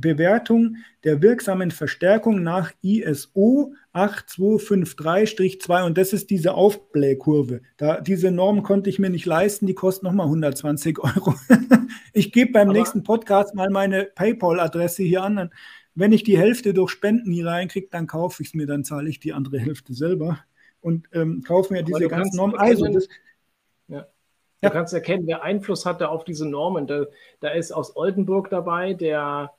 Bewertung 0.00 0.76
der 1.04 1.22
wirksamen 1.22 1.70
Verstärkung 1.70 2.42
nach 2.42 2.72
ISO 2.82 3.74
8253-2 3.94 5.84
und 5.84 5.98
das 5.98 6.12
ist 6.12 6.30
diese 6.30 6.54
Aufblähkurve. 6.54 7.62
Da, 7.76 8.00
diese 8.00 8.30
Norm 8.30 8.62
konnte 8.62 8.90
ich 8.90 8.98
mir 8.98 9.10
nicht 9.10 9.26
leisten, 9.26 9.66
die 9.66 9.74
kostet 9.74 10.04
nochmal 10.04 10.26
120 10.26 10.98
Euro. 10.98 11.34
ich 12.12 12.32
gebe 12.32 12.52
beim 12.52 12.70
Aber 12.70 12.78
nächsten 12.78 13.02
Podcast 13.02 13.54
mal 13.54 13.70
meine 13.70 14.04
PayPal-Adresse 14.04 15.02
hier 15.02 15.22
an. 15.22 15.50
Wenn 15.94 16.12
ich 16.12 16.22
die 16.22 16.38
Hälfte 16.38 16.72
durch 16.72 16.90
Spenden 16.90 17.32
hier 17.32 17.46
reinkriege, 17.46 17.88
dann 17.90 18.06
kaufe 18.06 18.42
ich 18.42 18.50
es 18.50 18.54
mir, 18.54 18.66
dann 18.66 18.84
zahle 18.84 19.08
ich 19.10 19.18
die 19.20 19.32
andere 19.32 19.58
Hälfte 19.58 19.92
selber 19.92 20.38
und 20.80 21.08
ähm, 21.12 21.42
kaufe 21.42 21.72
mir 21.72 21.82
diese 21.82 22.08
ganzen 22.08 22.36
Normen. 22.36 22.56
Also 22.56 22.86
das, 22.86 23.08
ja. 23.88 24.06
Du 24.62 24.66
ja. 24.66 24.70
kannst 24.70 24.92
erkennen, 24.92 25.26
wer 25.26 25.42
Einfluss 25.42 25.86
hatte 25.86 26.10
auf 26.10 26.24
diese 26.24 26.46
Normen. 26.46 26.86
Da, 26.86 27.06
da 27.40 27.48
ist 27.48 27.72
aus 27.72 27.96
Oldenburg 27.96 28.50
dabei, 28.50 28.92
der 28.92 29.52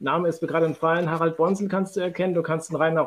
Name 0.00 0.28
ist 0.28 0.40
mir 0.40 0.48
gerade 0.48 0.66
entfallen. 0.66 1.10
Harald 1.10 1.36
Bonzel 1.36 1.68
kannst 1.68 1.96
du 1.96 2.00
erkennen. 2.00 2.34
Du 2.34 2.42
kannst 2.42 2.70
einen 2.70 2.80
Rainer 2.80 3.06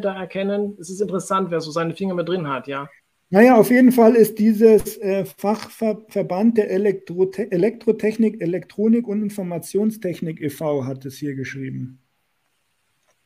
da 0.00 0.20
erkennen. 0.20 0.76
Es 0.78 0.90
ist 0.90 1.00
interessant, 1.00 1.50
wer 1.50 1.60
so 1.60 1.70
seine 1.70 1.94
Finger 1.94 2.14
mit 2.14 2.28
drin 2.28 2.48
hat, 2.48 2.66
ja. 2.66 2.88
Naja, 3.32 3.56
auf 3.56 3.70
jeden 3.70 3.92
Fall 3.92 4.16
ist 4.16 4.40
dieses 4.40 4.98
äh, 4.98 5.24
Fachverband 5.24 6.58
der 6.58 6.68
Elektrote 6.70 7.50
Elektrotechnik, 7.52 8.42
Elektronik 8.42 9.06
und 9.06 9.22
Informationstechnik 9.22 10.40
e.V. 10.40 10.84
hat 10.84 11.04
es 11.04 11.16
hier 11.16 11.36
geschrieben. 11.36 12.00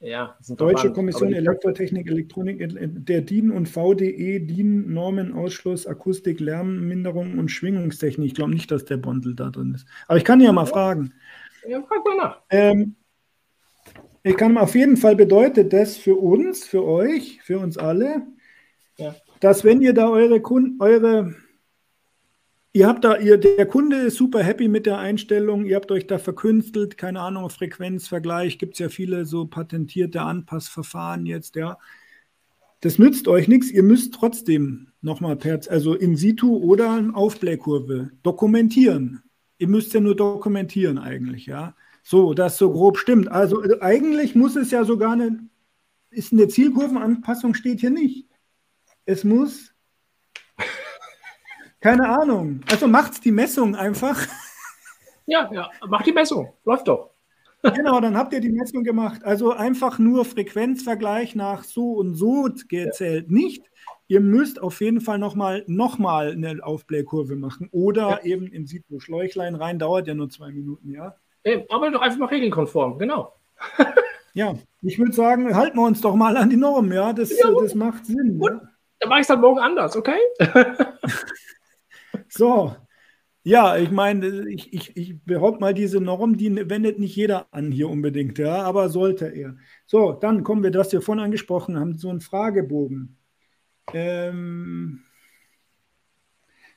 Ja, 0.01 0.37
Deutsche. 0.59 0.93
Kommission 0.93 1.33
Elektrotechnik, 1.33 2.07
Elektronik, 2.07 2.61
äh, 2.61 2.69
der 2.87 3.23
DIN 3.23 3.51
und 3.51 3.67
VDE, 3.67 4.41
DIN, 4.41 4.93
Normenausschluss, 4.93 5.87
Akustik, 5.87 6.39
Lärmminderung 6.39 7.39
und 7.39 7.51
Schwingungstechnik. 7.51 8.27
Ich 8.27 8.35
glaube 8.35 8.53
nicht, 8.53 8.71
dass 8.71 8.85
der 8.85 8.99
Bondel 8.99 9.35
da 9.35 9.49
drin 9.49 9.73
ist. 9.75 9.87
Aber 10.07 10.19
ich 10.19 10.25
kann 10.25 10.43
ja 10.43 10.53
mal 10.53 10.67
fragen. 10.67 11.15
Ja, 11.67 11.83
frag 11.83 12.05
mal 12.05 12.17
nach. 12.17 12.43
Ähm, 12.51 12.97
ich 14.23 14.37
kann 14.37 14.57
auf 14.57 14.75
jeden 14.75 14.97
Fall 14.97 15.17
bedeutet 15.17 15.73
das 15.73 15.97
für 15.97 16.17
uns, 16.17 16.65
für 16.65 16.85
euch, 16.85 17.41
für 17.43 17.59
uns 17.59 17.77
alle, 17.77 18.27
ja. 18.97 19.15
dass 19.41 19.65
wenn 19.65 19.83
ihr 19.83 19.93
da 19.93 20.09
eure 20.09 20.41
Kunden, 20.41 20.81
eure, 20.81 21.35
ihr 22.73 22.87
habt 22.87 23.05
da, 23.05 23.19
ihr, 23.19 23.37
der 23.37 23.67
Kunde 23.67 23.97
ist 23.97 24.17
super 24.17 24.43
happy 24.43 24.69
mit 24.69 24.87
der 24.87 24.99
Einstellung, 24.99 25.67
ihr 25.67 25.77
habt 25.77 25.91
euch 25.91 26.07
da 26.07 26.19
verkünstelt, 26.19 26.97
keine 26.97 27.21
Ahnung, 27.21 27.51
Frequenzvergleich, 27.51 28.59
gibt 28.59 28.75
es 28.75 28.79
ja 28.79 28.89
viele 28.89 29.27
so 29.27 29.47
patentierte 29.47 30.23
Anpassverfahren 30.23 31.27
jetzt, 31.27 31.57
ja. 31.57 31.79
Das 32.81 32.99
nützt 32.99 33.29
euch 33.29 33.49
nichts, 33.49 33.71
ihr 33.71 33.83
müsst 33.83 34.15
trotzdem 34.15 34.89
nochmal 35.01 35.37
per, 35.37 35.61
also 35.69 35.95
in 35.95 36.17
situ 36.17 36.57
oder 36.57 37.11
Aufblähkurve 37.15 38.11
dokumentieren. 38.23 39.24
Ihr 39.59 39.69
müsst 39.69 39.95
ja 39.95 40.01
nur 40.01 40.17
dokumentieren 40.17 40.99
eigentlich, 40.99 41.47
ja. 41.47 41.75
So, 42.03 42.35
das 42.35 42.59
so 42.59 42.71
grob 42.71 42.99
stimmt. 42.99 43.29
Also, 43.29 43.61
also 43.61 43.81
eigentlich 43.81 44.35
muss 44.35 44.57
es 44.57 44.71
ja 44.71 44.85
sogar 44.85 45.13
eine, 45.13 45.49
ist 46.11 46.33
eine 46.33 46.49
Zielkurvenanpassung 46.49 47.55
steht 47.55 47.81
hier 47.81 47.91
nicht. 47.91 48.29
Es 49.07 49.25
muss 49.25 49.75
Keine 51.85 52.09
Ahnung. 52.09 52.63
Also 52.71 52.89
macht's 52.89 53.21
die 53.21 53.33
Messung 53.33 53.77
einfach. 53.77 54.27
Ja, 55.27 55.51
ja, 55.51 55.71
macht 55.89 56.05
die 56.05 56.13
Messung. 56.13 56.53
Läuft 56.67 56.87
doch. 56.87 57.11
Genau, 57.75 57.99
dann 57.99 58.15
habt 58.15 58.35
ihr 58.35 58.41
die 58.41 58.53
Messung 58.53 58.85
gemacht. 58.85 59.25
Also 59.25 59.53
einfach 59.53 59.99
nur 59.99 60.27
Frequenzvergleich 60.27 61.35
nach 61.35 61.65
so 61.65 61.93
und 61.93 62.15
so 62.15 62.51
gezählt 62.69 63.27
ja. 63.29 63.35
nicht. 63.35 63.65
Ihr 64.07 64.21
müsst 64.21 64.61
auf 64.61 64.81
jeden 64.81 65.01
Fall 65.01 65.19
nochmal 65.19 65.65
noch 65.67 65.99
mal 65.99 66.33
eine 66.33 66.63
Aufblähkurve 66.63 67.37
machen 67.37 67.69
oder 67.73 68.11
ja. 68.11 68.23
eben 68.25 68.47
in 68.47 68.67
Sito 68.67 69.01
Schläuchlein 69.01 69.55
rein, 69.55 69.79
dauert 69.79 70.07
ja 70.07 70.15
nur 70.15 70.29
zwei 70.29 70.51
Minuten, 70.53 70.91
ja. 70.91 71.17
Aber 71.71 71.91
doch 71.91 72.01
einfach 72.01 72.19
mal 72.19 72.27
regelkonform, 72.27 72.99
genau. 72.99 73.35
ja, 74.35 74.55
ich 74.83 74.99
würde 74.99 75.13
sagen, 75.13 75.55
halten 75.55 75.79
wir 75.79 75.87
uns 75.87 76.01
doch 76.01 76.15
mal 76.15 76.37
an 76.37 76.51
die 76.51 76.57
Norm, 76.57 76.93
ja. 76.93 77.13
Das, 77.13 77.31
ja, 77.39 77.51
das 77.61 77.75
macht 77.75 78.07
Sinn. 78.07 78.39
Gut. 78.39 78.53
Ja? 78.53 78.69
Dann 79.01 79.09
mache 79.09 79.21
ich 79.21 79.25
es 79.25 79.29
dann 79.29 79.41
morgen 79.41 79.59
anders, 79.59 79.97
okay? 79.97 80.19
so, 82.29 82.75
ja, 83.43 83.77
ich 83.77 83.91
meine, 83.91 84.49
ich, 84.49 84.73
ich, 84.73 84.97
ich 84.97 85.23
behaupte 85.23 85.61
mal, 85.61 85.75
diese 85.75 86.01
Norm, 86.01 86.39
die 86.39 86.71
wendet 86.71 86.99
nicht 86.99 87.15
jeder 87.15 87.47
an 87.51 87.71
hier 87.71 87.91
unbedingt, 87.91 88.39
ja, 88.39 88.63
aber 88.63 88.89
sollte 88.89 89.27
er. 89.27 89.57
So, 89.85 90.13
dann 90.13 90.43
kommen 90.45 90.63
wir, 90.63 90.71
das 90.71 90.93
wir 90.93 91.03
vorhin 91.03 91.25
angesprochen 91.25 91.79
haben, 91.79 91.99
so 91.99 92.09
einen 92.09 92.23
Fragebogen. 92.23 93.19
Ähm 93.93 95.03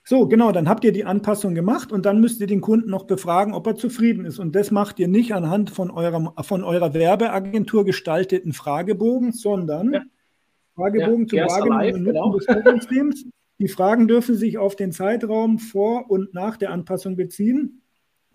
so, 0.03 0.27
genau, 0.27 0.53
dann 0.53 0.69
habt 0.69 0.85
ihr 0.85 0.93
die 0.93 1.03
Anpassung 1.03 1.53
gemacht 1.53 1.91
und 1.91 2.05
dann 2.05 2.21
müsst 2.21 2.39
ihr 2.39 2.47
den 2.47 2.61
Kunden 2.61 2.89
noch 2.89 3.05
befragen, 3.05 3.53
ob 3.53 3.67
er 3.67 3.75
zufrieden 3.75 4.23
ist. 4.23 4.39
Und 4.39 4.55
das 4.55 4.71
macht 4.71 4.99
ihr 4.99 5.07
nicht 5.09 5.33
anhand 5.33 5.69
von, 5.69 5.91
eurem, 5.91 6.29
von 6.41 6.63
eurer 6.63 6.93
Werbeagentur 6.93 7.83
gestalteten 7.83 8.53
Fragebogen, 8.53 9.33
sondern 9.33 9.93
ja. 9.93 10.01
Fragebogen 10.75 11.27
ja, 11.27 11.47
zum 11.47 11.55
wahrgenommenen 11.55 12.03
Nutzen 12.03 12.13
genau. 12.13 12.37
des 12.37 12.47
Ökosystems 12.47 13.25
die 13.59 13.67
Fragen 13.67 14.07
dürfen 14.07 14.35
sich 14.35 14.57
auf 14.57 14.75
den 14.75 14.91
Zeitraum 14.91 15.57
vor 15.57 16.11
und 16.11 16.33
nach 16.33 16.57
der 16.57 16.71
Anpassung 16.71 17.15
beziehen 17.15 17.81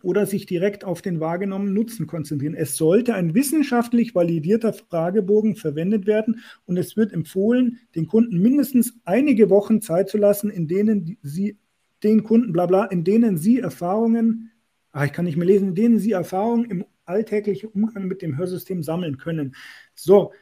oder 0.02 0.26
sich 0.26 0.46
direkt 0.46 0.84
auf 0.84 1.02
den 1.02 1.20
wahrgenommenen 1.20 1.74
Nutzen 1.74 2.06
konzentrieren. 2.06 2.54
Es 2.54 2.76
sollte 2.76 3.14
ein 3.14 3.34
wissenschaftlich 3.34 4.14
validierter 4.14 4.72
Fragebogen 4.72 5.56
verwendet 5.56 6.06
werden 6.06 6.40
und 6.66 6.76
es 6.76 6.96
wird 6.96 7.12
empfohlen, 7.12 7.78
den 7.94 8.06
Kunden 8.06 8.38
mindestens 8.40 8.94
einige 9.04 9.50
Wochen 9.50 9.80
Zeit 9.80 10.08
zu 10.08 10.18
lassen, 10.18 10.50
in 10.50 10.68
denen 10.68 11.16
sie 11.22 11.56
den 12.02 12.24
Kunden, 12.24 12.52
bla 12.52 12.66
bla, 12.66 12.84
in 12.86 13.04
denen 13.04 13.38
sie 13.38 13.60
Erfahrungen, 13.60 14.50
ach, 14.92 15.04
ich 15.04 15.12
kann 15.12 15.24
nicht 15.24 15.36
mehr 15.36 15.46
lesen, 15.46 15.68
in 15.68 15.74
denen 15.74 15.98
sie 15.98 16.12
Erfahrungen 16.12 16.64
im 16.64 16.84
alltäglichen 17.04 17.70
Umgang 17.70 18.06
mit 18.06 18.22
dem 18.22 18.36
Hörsystem 18.36 18.82
sammeln 18.82 19.18
können. 19.18 19.54
So, 19.94 20.32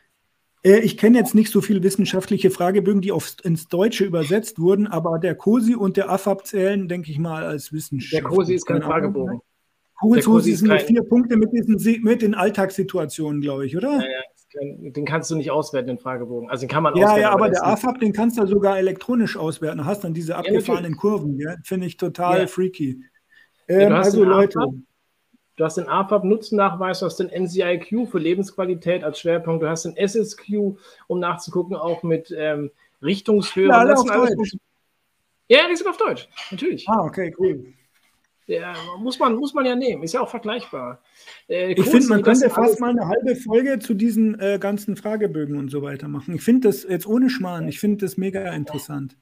äh, 0.62 0.80
ich 0.80 0.96
kenne 0.96 1.18
jetzt 1.18 1.34
nicht 1.34 1.50
so 1.50 1.60
viele 1.60 1.82
wissenschaftliche 1.82 2.50
Fragebögen, 2.50 3.00
die 3.00 3.12
aufs, 3.12 3.36
ins 3.42 3.68
Deutsche 3.68 4.04
übersetzt 4.04 4.58
wurden, 4.58 4.86
aber 4.86 5.18
der 5.18 5.34
COSI 5.34 5.74
und 5.74 5.96
der 5.96 6.10
AFAB 6.10 6.46
zählen, 6.46 6.88
denke 6.88 7.10
ich 7.10 7.18
mal, 7.18 7.44
als 7.44 7.72
Wissenschaft. 7.72 8.12
Der 8.12 8.22
COSI 8.22 8.54
ist 8.54 8.66
kein 8.66 8.82
Fragebogen. 8.82 9.40
Der 10.02 10.22
COSI 10.22 10.54
sind 10.54 10.68
nur 10.68 10.78
vier 10.78 11.02
Punkte 11.02 11.36
mit, 11.36 11.50
diesen, 11.52 12.02
mit 12.02 12.22
den 12.22 12.34
Alltagssituationen, 12.34 13.40
glaube 13.40 13.66
ich, 13.66 13.76
oder? 13.76 14.00
Ja, 14.00 14.02
ja, 14.02 14.90
den 14.90 15.04
kannst 15.04 15.30
du 15.30 15.36
nicht 15.36 15.50
auswerten, 15.50 15.88
den 15.88 15.98
Fragebogen. 15.98 16.50
Also 16.50 16.62
den 16.62 16.70
kann 16.70 16.82
man 16.82 16.96
ja, 16.96 17.04
auswerten. 17.04 17.22
Ja, 17.22 17.30
aber, 17.30 17.44
aber 17.44 17.50
der 17.50 17.66
AFAB, 17.66 18.00
den 18.00 18.12
kannst 18.12 18.38
du 18.38 18.46
sogar 18.46 18.78
elektronisch 18.78 19.36
auswerten. 19.36 19.78
Du 19.78 19.84
hast 19.84 20.02
dann 20.02 20.14
diese 20.14 20.36
abgefahrenen 20.36 20.92
ja, 20.92 20.98
Kurven, 20.98 21.38
ja? 21.38 21.54
finde 21.62 21.86
ich 21.86 21.96
total 21.96 22.48
freaky. 22.48 23.02
Ähm, 23.68 23.92
also 23.92 24.24
Leute. 24.24 24.58
AFAB, 24.58 24.74
Du 25.60 25.66
hast 25.66 25.76
den 25.76 25.88
AFAB-Nutzennachweis, 25.88 27.00
du 27.00 27.04
hast 27.04 27.20
den 27.20 27.28
NCIQ 27.28 28.08
für 28.10 28.18
Lebensqualität 28.18 29.04
als 29.04 29.20
Schwerpunkt, 29.20 29.62
du 29.62 29.68
hast 29.68 29.84
den 29.84 29.94
SSQ, 29.94 30.78
um 31.06 31.20
nachzugucken, 31.20 31.76
auch 31.76 32.02
mit 32.02 32.34
ähm, 32.34 32.70
Richtungshöhe. 33.02 33.68
Ja, 33.68 33.80
alle 33.80 33.94
auf 33.94 34.06
Deutsch. 34.06 34.56
Ja, 35.48 35.68
die 35.70 35.76
sind 35.76 35.86
auf 35.86 35.98
Deutsch, 35.98 36.30
natürlich. 36.50 36.88
Ah, 36.88 37.04
okay, 37.04 37.34
cool. 37.38 37.74
Ja, 38.50 38.74
muss, 38.98 39.20
man, 39.20 39.36
muss 39.36 39.54
man 39.54 39.64
ja 39.64 39.76
nehmen, 39.76 40.02
ist 40.02 40.12
ja 40.12 40.22
auch 40.22 40.28
vergleichbar. 40.28 41.00
Äh, 41.48 41.74
ich 41.74 41.84
finde, 41.84 42.08
man 42.08 42.22
könnte 42.22 42.50
fast 42.50 42.80
mal 42.80 42.90
eine 42.90 43.06
halbe 43.06 43.36
Folge 43.36 43.78
zu 43.78 43.94
diesen 43.94 44.40
äh, 44.40 44.58
ganzen 44.60 44.96
Fragebögen 44.96 45.56
und 45.56 45.70
so 45.70 45.82
weiter 45.82 46.08
machen. 46.08 46.34
Ich 46.34 46.42
finde 46.42 46.66
das 46.66 46.82
jetzt 46.82 47.06
ohne 47.06 47.30
Schmarrn, 47.30 47.68
ich 47.68 47.78
finde 47.78 48.04
das 48.04 48.16
mega 48.16 48.52
interessant. 48.52 49.16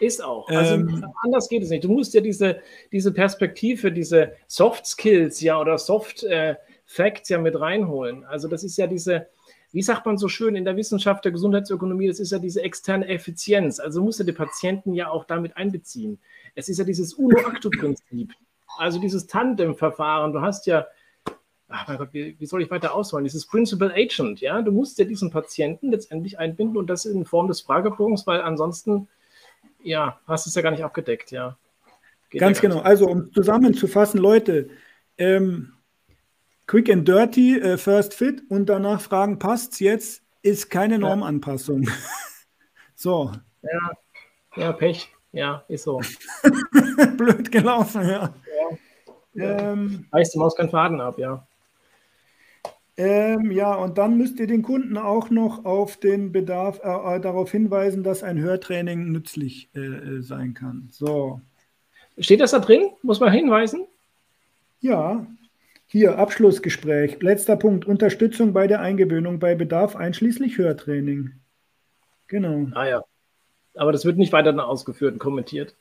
Ist 0.00 0.22
auch. 0.22 0.50
Also 0.50 0.74
ähm, 0.74 1.02
anders 1.22 1.48
geht 1.48 1.62
es 1.62 1.70
nicht. 1.70 1.84
Du 1.84 1.88
musst 1.88 2.12
ja 2.12 2.20
diese, 2.20 2.58
diese 2.92 3.12
Perspektive, 3.12 3.90
diese 3.90 4.32
Soft 4.48 4.84
Skills 4.84 5.40
ja 5.40 5.58
oder 5.58 5.78
Soft 5.78 6.22
äh, 6.24 6.56
Facts 6.84 7.30
ja 7.30 7.38
mit 7.38 7.58
reinholen. 7.58 8.24
Also 8.24 8.48
das 8.48 8.64
ist 8.64 8.76
ja 8.76 8.86
diese, 8.86 9.28
wie 9.72 9.82
sagt 9.82 10.04
man 10.06 10.18
so 10.18 10.28
schön 10.28 10.54
in 10.54 10.64
der 10.64 10.76
Wissenschaft 10.76 11.24
der 11.24 11.32
Gesundheitsökonomie, 11.32 12.06
das 12.06 12.20
ist 12.20 12.30
ja 12.30 12.38
diese 12.38 12.62
externe 12.62 13.08
Effizienz. 13.08 13.80
Also 13.80 14.02
musst 14.02 14.20
du 14.20 14.24
die 14.24 14.32
Patienten 14.32 14.92
ja 14.92 15.08
auch 15.08 15.24
damit 15.24 15.56
einbeziehen. 15.56 16.18
Es 16.54 16.68
ist 16.68 16.78
ja 16.78 16.84
dieses 16.84 17.14
Uno-Acto-Prinzip. 17.14 18.32
Also 18.78 19.00
dieses 19.00 19.26
Tandem-Verfahren. 19.26 20.32
Du 20.32 20.42
hast 20.42 20.66
ja, 20.66 20.86
ach 21.68 21.88
mein 21.88 21.98
Gott, 21.98 22.10
wie, 22.12 22.36
wie, 22.38 22.46
soll 22.46 22.62
ich 22.62 22.70
weiter 22.70 22.94
ausholen? 22.94 23.24
Dieses 23.24 23.46
Principal 23.46 23.90
Agent, 23.92 24.40
ja. 24.40 24.60
Du 24.60 24.72
musst 24.72 24.98
ja 24.98 25.06
diesen 25.06 25.30
Patienten 25.30 25.90
letztendlich 25.90 26.38
einbinden 26.38 26.76
und 26.76 26.88
das 26.88 27.06
in 27.06 27.24
Form 27.24 27.48
des 27.48 27.62
Fragebogens, 27.62 28.26
weil 28.26 28.42
ansonsten 28.42 29.08
ja, 29.82 30.20
hast 30.26 30.46
es 30.46 30.54
ja 30.54 30.62
gar 30.62 30.70
nicht 30.70 30.84
abgedeckt, 30.84 31.30
ja. 31.30 31.56
Geht 32.30 32.40
Ganz 32.40 32.58
ja 32.62 32.68
genau. 32.68 32.80
Also, 32.80 33.06
um 33.08 33.32
zusammenzufassen, 33.32 34.18
Leute, 34.18 34.70
ähm, 35.18 35.72
Quick 36.72 36.88
and 36.88 37.06
Dirty, 37.06 37.58
äh, 37.58 37.76
First 37.76 38.14
Fit 38.14 38.44
und 38.48 38.64
danach 38.64 39.02
fragen, 39.02 39.38
passt's 39.38 39.78
jetzt, 39.78 40.22
ist 40.40 40.70
keine 40.70 40.98
Normanpassung. 40.98 41.86
so. 42.94 43.30
Ja, 43.60 43.90
ja, 44.56 44.72
Pech. 44.72 45.12
Ja, 45.32 45.64
ist 45.68 45.82
so. 45.82 46.00
Blöd 47.18 47.52
gelaufen, 47.52 48.08
ja. 48.08 48.34
ja. 49.34 49.72
Ähm, 49.72 50.06
Reißt 50.10 50.32
die 50.32 50.38
Maus 50.38 50.56
keinen 50.56 50.70
Faden 50.70 51.02
ab, 51.02 51.18
ja. 51.18 51.46
Ähm, 52.96 53.50
ja, 53.50 53.74
und 53.74 53.98
dann 53.98 54.16
müsst 54.16 54.40
ihr 54.40 54.46
den 54.46 54.62
Kunden 54.62 54.96
auch 54.96 55.28
noch 55.28 55.66
auf 55.66 55.98
den 55.98 56.32
Bedarf 56.32 56.80
äh, 56.82 57.16
äh 57.16 57.20
darauf 57.20 57.50
hinweisen, 57.50 58.02
dass 58.02 58.22
ein 58.22 58.38
Hörtraining 58.38 59.12
nützlich 59.12 59.68
äh, 59.74 59.80
äh, 59.80 60.22
sein 60.22 60.54
kann. 60.54 60.88
So. 60.90 61.42
Steht 62.16 62.40
das 62.40 62.52
da 62.52 62.60
drin? 62.60 62.92
Muss 63.02 63.20
man 63.20 63.30
hinweisen? 63.30 63.84
Ja. 64.80 65.26
Hier, 65.92 66.16
Abschlussgespräch. 66.16 67.20
Letzter 67.20 67.54
Punkt. 67.54 67.84
Unterstützung 67.84 68.54
bei 68.54 68.66
der 68.66 68.80
Eingewöhnung 68.80 69.38
bei 69.38 69.54
Bedarf 69.54 69.94
einschließlich 69.94 70.56
Hörtraining. 70.56 71.32
Genau. 72.28 72.68
Ah 72.72 72.88
ja. 72.88 73.04
Aber 73.74 73.92
das 73.92 74.06
wird 74.06 74.16
nicht 74.16 74.32
weiter 74.32 74.66
ausgeführt 74.66 75.12
und 75.12 75.18
kommentiert. 75.18 75.76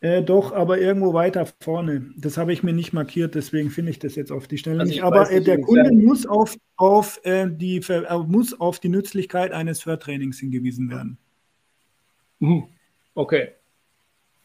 Äh, 0.00 0.22
doch, 0.22 0.52
aber 0.52 0.78
irgendwo 0.78 1.14
weiter 1.14 1.48
vorne. 1.58 2.12
Das 2.16 2.38
habe 2.38 2.52
ich 2.52 2.62
mir 2.62 2.72
nicht 2.72 2.92
markiert, 2.92 3.34
deswegen 3.34 3.70
finde 3.70 3.90
ich 3.90 3.98
das 3.98 4.14
jetzt 4.14 4.30
auf 4.30 4.46
die 4.46 4.56
Stelle 4.56 4.78
also 4.78 4.92
nicht. 4.92 5.02
Aber 5.02 5.28
äh, 5.28 5.40
der 5.40 5.60
Kunde 5.60 5.86
sagen. 5.86 6.04
muss 6.04 6.26
auf, 6.26 6.56
auf, 6.76 7.20
äh, 7.24 7.48
die, 7.50 7.78
äh, 7.88 8.18
muss 8.28 8.60
auf 8.60 8.78
die 8.78 8.88
Nützlichkeit 8.88 9.50
eines 9.50 9.84
Hörtrainings 9.84 10.38
hingewiesen 10.38 10.90
werden. 10.90 11.18
Mhm. 12.38 12.68
Okay. 13.16 13.48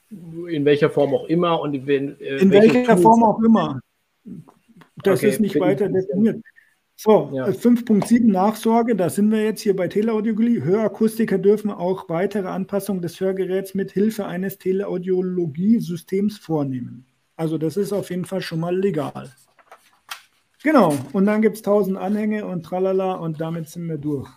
In 0.09 0.65
welcher 0.65 0.89
Form 0.89 1.13
auch 1.13 1.25
immer 1.25 1.61
und 1.61 1.75
in, 1.75 2.19
äh, 2.19 2.37
in 2.37 2.49
welcher 2.49 2.97
Form 2.97 3.23
auch 3.23 3.39
immer. 3.43 3.81
Das 5.03 5.19
okay. 5.19 5.29
ist 5.29 5.39
nicht 5.39 5.59
weiter 5.59 5.89
definiert. 5.89 6.43
So, 6.95 7.31
ja. 7.33 7.45
5.7 7.45 8.15
äh, 8.15 8.19
Nachsorge, 8.19 8.93
da 8.93 9.09
sind 9.09 9.31
wir 9.31 9.41
jetzt 9.41 9.61
hier 9.61 9.73
bei 9.73 9.87
Teleaudiologie. 9.87 10.61
Hörakustiker 10.63 11.37
dürfen 11.37 11.71
auch 11.71 12.09
weitere 12.09 12.49
Anpassungen 12.49 13.01
des 13.01 13.21
Hörgeräts 13.21 13.73
mit 13.73 13.91
Hilfe 13.91 14.25
eines 14.25 14.57
Teleaudiologie-Systems 14.57 16.39
vornehmen. 16.39 17.05
Also 17.37 17.57
das 17.57 17.77
ist 17.77 17.93
auf 17.93 18.09
jeden 18.09 18.25
Fall 18.25 18.41
schon 18.41 18.59
mal 18.59 18.77
legal. 18.77 19.31
Genau, 20.61 20.93
und 21.13 21.25
dann 21.25 21.41
gibt 21.41 21.55
es 21.55 21.61
1000 21.61 21.97
Anhänge 21.97 22.45
und 22.45 22.63
tralala 22.63 23.13
und 23.13 23.39
damit 23.39 23.69
sind 23.69 23.87
wir 23.87 23.97
durch. 23.97 24.27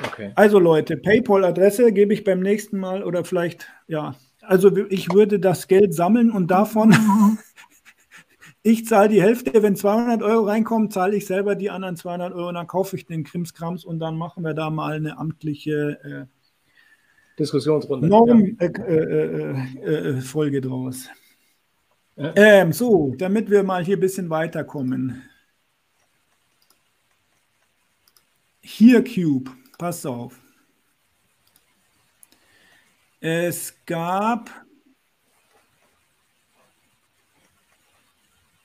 Okay. 0.00 0.30
Also 0.36 0.60
Leute, 0.60 0.96
PayPal-Adresse 0.96 1.92
gebe 1.92 2.14
ich 2.14 2.22
beim 2.22 2.38
nächsten 2.40 2.78
Mal 2.78 3.02
oder 3.02 3.24
vielleicht, 3.24 3.66
ja, 3.88 4.14
also 4.40 4.70
ich 4.88 5.12
würde 5.12 5.40
das 5.40 5.66
Geld 5.66 5.94
sammeln 5.94 6.30
und 6.30 6.50
davon 6.52 6.94
ich 8.66 8.84
zahle 8.84 9.08
die 9.08 9.22
Hälfte, 9.22 9.62
wenn 9.62 9.76
200 9.76 10.24
Euro 10.24 10.46
reinkommen, 10.46 10.90
zahle 10.90 11.14
ich 11.14 11.26
selber 11.26 11.54
die 11.54 11.70
anderen 11.70 11.94
200 11.94 12.32
Euro 12.32 12.48
und 12.48 12.54
dann 12.54 12.66
kaufe 12.66 12.96
ich 12.96 13.06
den 13.06 13.22
Krimskrams 13.22 13.84
und 13.84 14.00
dann 14.00 14.18
machen 14.18 14.42
wir 14.42 14.54
da 14.54 14.70
mal 14.70 14.96
eine 14.96 15.18
amtliche 15.18 16.26
äh, 16.28 17.38
Diskussionsrunde. 17.38 18.08
Norm 18.08 18.56
ja. 18.60 18.66
äh, 18.66 20.16
äh, 20.16 20.20
Folge 20.20 20.60
draus. 20.60 21.08
Ja. 22.16 22.32
Ähm, 22.34 22.72
so, 22.72 23.14
damit 23.16 23.50
wir 23.50 23.62
mal 23.62 23.84
hier 23.84 23.98
ein 23.98 24.00
bisschen 24.00 24.30
weiterkommen. 24.30 25.22
Hier 28.62 29.04
Cube, 29.04 29.52
pass 29.78 30.04
auf. 30.04 30.40
Es 33.20 33.74
gab 33.86 34.65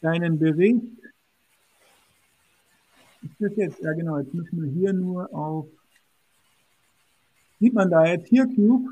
deinen 0.02 0.40
Bericht. 0.40 0.84
Ist 3.24 3.36
das 3.40 3.56
jetzt, 3.56 3.80
ja 3.82 3.94
genau, 3.94 4.18
jetzt 4.18 4.34
müssen 4.34 4.62
wir 4.64 4.72
hier 4.72 4.94
nur 4.94 5.34
auf, 5.34 5.68
sieht 7.60 7.74
man 7.74 7.90
da 7.92 8.06
jetzt 8.06 8.28
hier 8.28 8.46
Cube? 8.48 8.90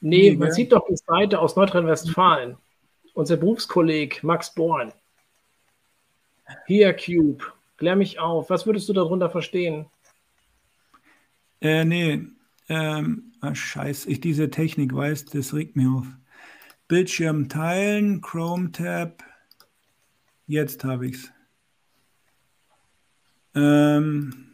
Nee, 0.00 0.30
nee 0.30 0.36
man 0.36 0.48
ja. 0.48 0.54
sieht 0.54 0.72
doch 0.72 0.86
die 0.88 0.96
Seite 0.96 1.38
aus 1.38 1.54
Nordrhein-Westfalen. 1.54 2.56
Unser 3.14 3.36
Berufskolleg 3.36 4.24
Max 4.24 4.52
Born. 4.52 4.92
Hier, 6.66 6.92
Cube. 6.94 7.44
Klär 7.76 7.94
mich 7.94 8.18
auf. 8.18 8.50
Was 8.50 8.66
würdest 8.66 8.88
du 8.88 8.92
darunter 8.92 9.30
verstehen? 9.30 9.86
Äh, 11.60 11.84
nee. 11.84 12.26
Ähm, 12.68 13.32
ah, 13.40 13.54
scheiß, 13.54 14.06
ich 14.06 14.20
diese 14.20 14.50
Technik 14.50 14.94
weiß, 14.94 15.26
das 15.26 15.54
regt 15.54 15.76
mir 15.76 15.90
auf. 15.90 16.06
Bildschirm 16.88 17.48
teilen, 17.48 18.20
Chrome 18.20 18.72
Tab. 18.72 19.22
Jetzt 20.52 20.84
habe 20.84 21.06
ich's. 21.06 21.32
Ähm, 23.54 24.48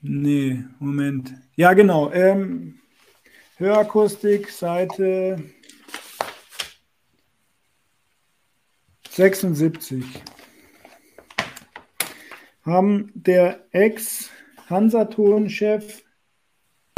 nee, 0.00 0.64
Moment. 0.78 1.34
Ja, 1.56 1.74
genau. 1.74 2.10
Ähm, 2.10 2.80
Hörakustik, 3.58 4.48
Seite 4.48 5.42
76. 9.10 10.02
Haben 12.64 13.12
der 13.14 13.66
Ex-Hansaton-Chef 13.72 16.02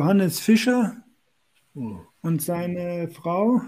Johannes 0.01 0.39
Fischer 0.39 1.03
hm. 1.74 2.07
und 2.22 2.41
seine 2.41 3.09
Frau 3.09 3.62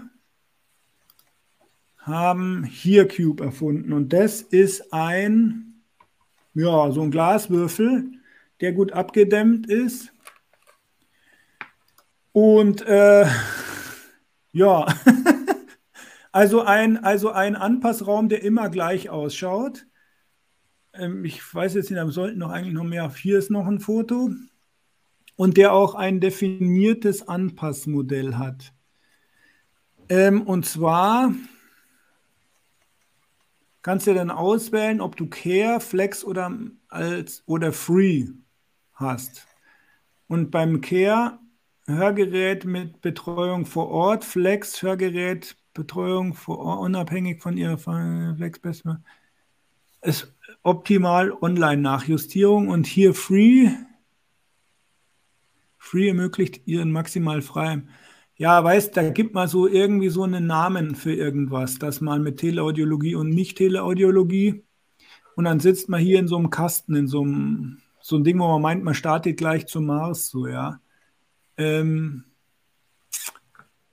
haben 2.01 2.63
HearCube 2.63 3.43
erfunden. 3.43 3.93
Und 3.93 4.11
das 4.11 4.41
ist 4.41 4.91
ein, 4.93 5.83
ja, 6.53 6.91
so 6.91 7.01
ein 7.01 7.11
Glaswürfel, 7.11 8.11
der 8.59 8.73
gut 8.73 8.91
abgedämmt 8.91 9.67
ist. 9.67 10.11
Und 12.31 12.81
äh, 12.81 13.27
ja, 14.51 14.87
also 16.31 16.61
ein, 16.63 16.97
also 17.03 17.31
ein 17.31 17.55
Anpassraum, 17.55 18.29
der 18.29 18.43
immer 18.43 18.69
gleich 18.69 19.09
ausschaut. 19.09 19.85
Ähm, 20.93 21.23
ich 21.23 21.41
weiß 21.53 21.75
jetzt 21.75 21.91
nicht, 21.91 21.99
da 21.99 22.07
sollten 22.09 22.39
noch 22.39 22.51
eigentlich 22.51 22.73
noch 22.73 22.83
mehr. 22.83 23.11
Hier 23.13 23.37
ist 23.37 23.51
noch 23.51 23.67
ein 23.67 23.79
Foto. 23.79 24.31
Und 25.35 25.57
der 25.57 25.73
auch 25.73 25.95
ein 25.95 26.19
definiertes 26.19 27.27
Anpassmodell 27.27 28.35
hat. 28.35 28.73
Ähm, 30.09 30.41
und 30.41 30.65
zwar 30.65 31.33
kannst 33.81 34.07
du 34.07 34.13
dann 34.13 34.31
auswählen, 34.31 35.01
ob 35.01 35.15
du 35.15 35.27
Care, 35.27 35.79
Flex 35.79 36.23
oder, 36.23 36.51
als, 36.89 37.43
oder 37.45 37.73
Free 37.73 38.27
hast. 38.93 39.47
Und 40.27 40.51
beim 40.51 40.81
Care 40.81 41.39
Hörgerät 41.87 42.63
mit 42.63 43.01
Betreuung 43.01 43.65
vor 43.65 43.89
Ort, 43.89 44.23
Flex 44.23 44.81
Hörgerät 44.81 45.57
Betreuung 45.73 46.33
vor 46.33 46.59
Ort, 46.59 46.81
unabhängig 46.81 47.41
von 47.41 47.57
ihrer 47.57 47.77
Flex 47.77 48.61
ist 50.01 50.33
optimal 50.63 51.31
Online-Nachjustierung 51.31 52.69
und 52.69 52.87
hier 52.87 53.13
Free 53.13 53.69
Free 55.77 56.07
ermöglicht 56.07 56.61
ihren 56.67 56.91
maximal 56.91 57.41
freien 57.41 57.89
ja, 58.41 58.63
weißt, 58.63 58.97
da 58.97 59.07
gibt 59.11 59.35
man 59.35 59.47
so 59.47 59.67
irgendwie 59.67 60.09
so 60.09 60.23
einen 60.23 60.47
Namen 60.47 60.95
für 60.95 61.13
irgendwas, 61.13 61.77
das 61.77 62.01
mal 62.01 62.17
mit 62.17 62.37
Teleaudiologie 62.37 63.13
und 63.13 63.29
Nicht-Teleaudiologie. 63.29 64.63
Und 65.35 65.43
dann 65.43 65.59
sitzt 65.59 65.89
man 65.89 66.01
hier 66.01 66.17
in 66.17 66.27
so 66.27 66.37
einem 66.37 66.49
Kasten, 66.49 66.95
in 66.95 67.05
so 67.05 67.21
einem, 67.21 67.77
so 67.99 68.15
ein 68.15 68.23
Ding, 68.23 68.39
wo 68.39 68.47
man 68.47 68.63
meint, 68.63 68.83
man 68.83 68.95
startet 68.95 69.37
gleich 69.37 69.67
zum 69.67 69.85
Mars, 69.85 70.29
so, 70.29 70.47
ja. 70.47 70.79
Ähm, 71.55 72.23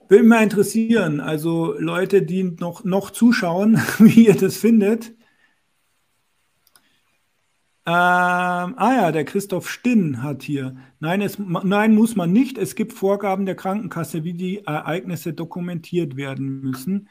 würde 0.08 0.22
mich 0.22 0.30
mal 0.30 0.42
interessieren, 0.42 1.20
also 1.20 1.74
Leute, 1.78 2.22
die 2.22 2.44
noch, 2.44 2.84
noch 2.84 3.10
zuschauen, 3.10 3.76
wie 3.98 4.28
ihr 4.28 4.34
das 4.34 4.56
findet. 4.56 5.12
Ähm, 7.88 8.74
ah 8.76 8.92
ja, 8.96 9.12
der 9.12 9.24
Christoph 9.24 9.70
Stinn 9.70 10.22
hat 10.22 10.42
hier. 10.42 10.76
Nein, 11.00 11.22
es, 11.22 11.38
nein, 11.38 11.94
muss 11.94 12.16
man 12.16 12.30
nicht. 12.30 12.58
Es 12.58 12.74
gibt 12.74 12.92
Vorgaben 12.92 13.46
der 13.46 13.54
Krankenkasse, 13.54 14.24
wie 14.24 14.34
die 14.34 14.58
Ereignisse 14.66 15.32
dokumentiert 15.32 16.14
werden 16.14 16.60
müssen. 16.60 17.08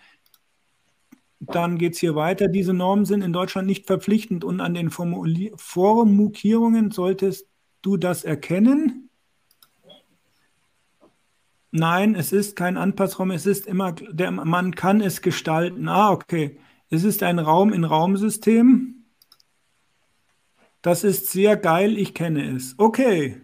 Dann 1.39 1.80
geht 1.80 1.93
es 1.93 1.99
hier 1.99 2.13
weiter. 2.13 2.47
Diese 2.47 2.75
Normen 2.75 3.05
sind 3.05 3.23
in 3.23 3.34
Deutschland 3.34 3.67
nicht 3.67 3.88
verpflichtend 3.88 4.43
und 4.43 4.61
an 4.61 4.75
den 4.75 4.91
Formulierungen 4.91 6.91
solltest 6.91 7.47
du 7.82 7.97
das 7.97 8.23
erkennen. 8.23 9.09
Nein, 11.71 12.13
es 12.13 12.32
ist 12.32 12.55
kein 12.55 12.78
Anpassraum, 12.78 13.32
es 13.32 13.47
ist 13.47 13.65
immer, 13.65 13.93
der, 13.93 14.30
man 14.30 14.75
kann 14.75 15.01
es 15.01 15.23
gestalten. 15.23 15.88
Ah, 15.88 16.11
okay. 16.11 16.59
Es 16.91 17.03
ist 17.03 17.23
ein 17.23 17.39
Raum 17.39 17.73
in 17.73 17.84
Raumsystem. 17.84 18.96
Das 20.82 21.03
ist 21.03 21.32
sehr 21.32 21.57
geil, 21.57 21.97
ich 21.97 22.13
kenne 22.13 22.55
es. 22.55 22.75
Okay. 22.78 23.41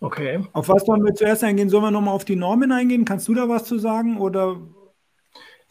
Okay. 0.00 0.44
Auf 0.52 0.68
was 0.68 0.86
wollen 0.86 1.04
wir 1.04 1.14
zuerst 1.14 1.42
eingehen? 1.44 1.70
Sollen 1.70 1.84
wir 1.84 1.90
nochmal 1.90 2.14
auf 2.14 2.24
die 2.24 2.36
Normen 2.36 2.72
eingehen? 2.72 3.04
Kannst 3.04 3.26
du 3.28 3.34
da 3.34 3.48
was 3.48 3.64
zu 3.64 3.78
sagen? 3.78 4.18
Oder? 4.18 4.60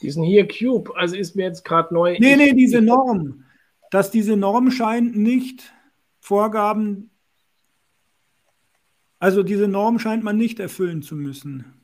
Diesen 0.01 0.23
hier 0.23 0.47
Cube, 0.47 0.91
also 0.95 1.15
ist 1.15 1.35
mir 1.35 1.45
jetzt 1.45 1.63
gerade 1.63 1.93
neu. 1.93 2.17
Nee, 2.19 2.35
nee, 2.35 2.53
diese 2.53 2.81
Norm. 2.81 3.45
Dass 3.91 4.09
diese 4.09 4.35
Norm 4.35 4.71
scheint 4.71 5.15
nicht 5.15 5.71
Vorgaben, 6.19 7.11
also 9.23 9.41
diese 9.41 9.69
Norm 9.69 9.99
scheint 9.99 10.21
man 10.21 10.35
nicht 10.35 10.59
erfüllen 10.59 11.01
zu 11.01 11.15
müssen. 11.15 11.81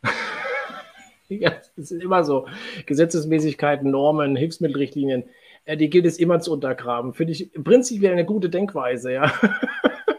ja, 1.28 1.54
es 1.74 1.90
ist 1.90 2.02
immer 2.02 2.22
so. 2.22 2.46
Gesetzesmäßigkeiten, 2.86 3.90
Normen, 3.90 4.36
Hilfsmittelrichtlinien 4.36 5.24
äh, 5.66 5.76
die 5.76 5.90
gilt 5.90 6.06
es 6.06 6.18
immer 6.18 6.40
zu 6.40 6.52
untergraben. 6.52 7.12
Finde 7.12 7.34
ich 7.34 7.52
prinzipiell 7.52 8.12
eine 8.12 8.24
gute 8.24 8.48
Denkweise, 8.48 9.12
ja. 9.12 9.32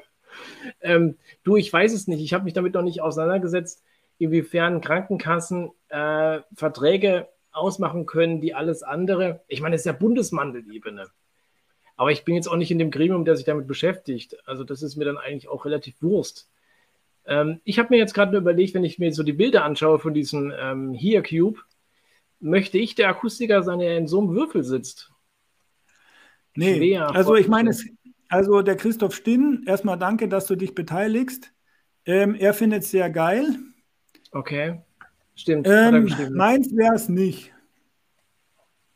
ähm, 0.81 1.17
du, 1.43 1.55
ich 1.55 1.73
weiß 1.73 1.93
es 1.93 2.07
nicht. 2.07 2.21
Ich 2.21 2.33
habe 2.33 2.43
mich 2.43 2.53
damit 2.53 2.75
noch 2.75 2.83
nicht 2.83 3.01
auseinandergesetzt, 3.01 3.83
inwiefern 4.19 4.81
Krankenkassen 4.81 5.71
äh, 5.89 6.41
Verträge 6.53 7.29
ausmachen 7.51 8.05
können, 8.05 8.41
die 8.41 8.53
alles 8.53 8.83
andere. 8.83 9.41
Ich 9.47 9.61
meine, 9.61 9.75
es 9.75 9.81
ist 9.81 9.85
ja 9.85 9.93
Bundesmandelebene. 9.93 11.07
Aber 11.95 12.11
ich 12.11 12.23
bin 12.23 12.35
jetzt 12.35 12.47
auch 12.47 12.57
nicht 12.57 12.69
in 12.69 12.77
dem 12.77 12.91
Gremium, 12.91 13.25
der 13.25 13.35
sich 13.35 13.45
damit 13.45 13.67
beschäftigt. 13.67 14.37
Also, 14.45 14.63
das 14.63 14.83
ist 14.83 14.97
mir 14.97 15.05
dann 15.05 15.17
eigentlich 15.17 15.47
auch 15.47 15.65
relativ 15.65 15.99
Wurst. 16.01 16.49
Ähm, 17.25 17.61
ich 17.63 17.79
habe 17.79 17.89
mir 17.89 17.97
jetzt 17.97 18.13
gerade 18.13 18.37
überlegt, 18.37 18.75
wenn 18.75 18.83
ich 18.83 18.99
mir 18.99 19.11
so 19.13 19.23
die 19.23 19.33
Bilder 19.33 19.63
anschaue 19.63 19.97
von 19.97 20.13
diesem 20.13 20.53
ähm, 20.59 20.93
Here 20.93 21.23
Cube, 21.23 21.59
möchte 22.39 22.77
ich 22.77 22.95
der 22.95 23.09
Akustiker 23.09 23.63
sein, 23.63 23.79
der 23.79 23.97
in 23.97 24.07
so 24.07 24.19
einem 24.19 24.35
Würfel 24.35 24.63
sitzt? 24.63 25.11
Nee, 26.57 26.97
also 26.97 27.35
ich 27.35 27.47
meine, 27.47 27.69
es, 27.69 27.85
also 28.29 28.61
der 28.61 28.75
Christoph 28.75 29.15
Stinn, 29.15 29.63
erstmal 29.67 29.97
danke, 29.97 30.27
dass 30.27 30.47
du 30.47 30.55
dich 30.55 30.73
beteiligst. 30.73 31.53
Ähm, 32.05 32.35
er 32.35 32.53
findet 32.53 32.83
es 32.83 32.91
sehr 32.91 33.09
geil. 33.09 33.55
Okay, 34.31 34.81
stimmt. 35.35 35.67
Ähm, 35.69 36.09
meins 36.33 36.75
wäre 36.75 36.95
es 36.95 37.09
nicht. 37.09 37.53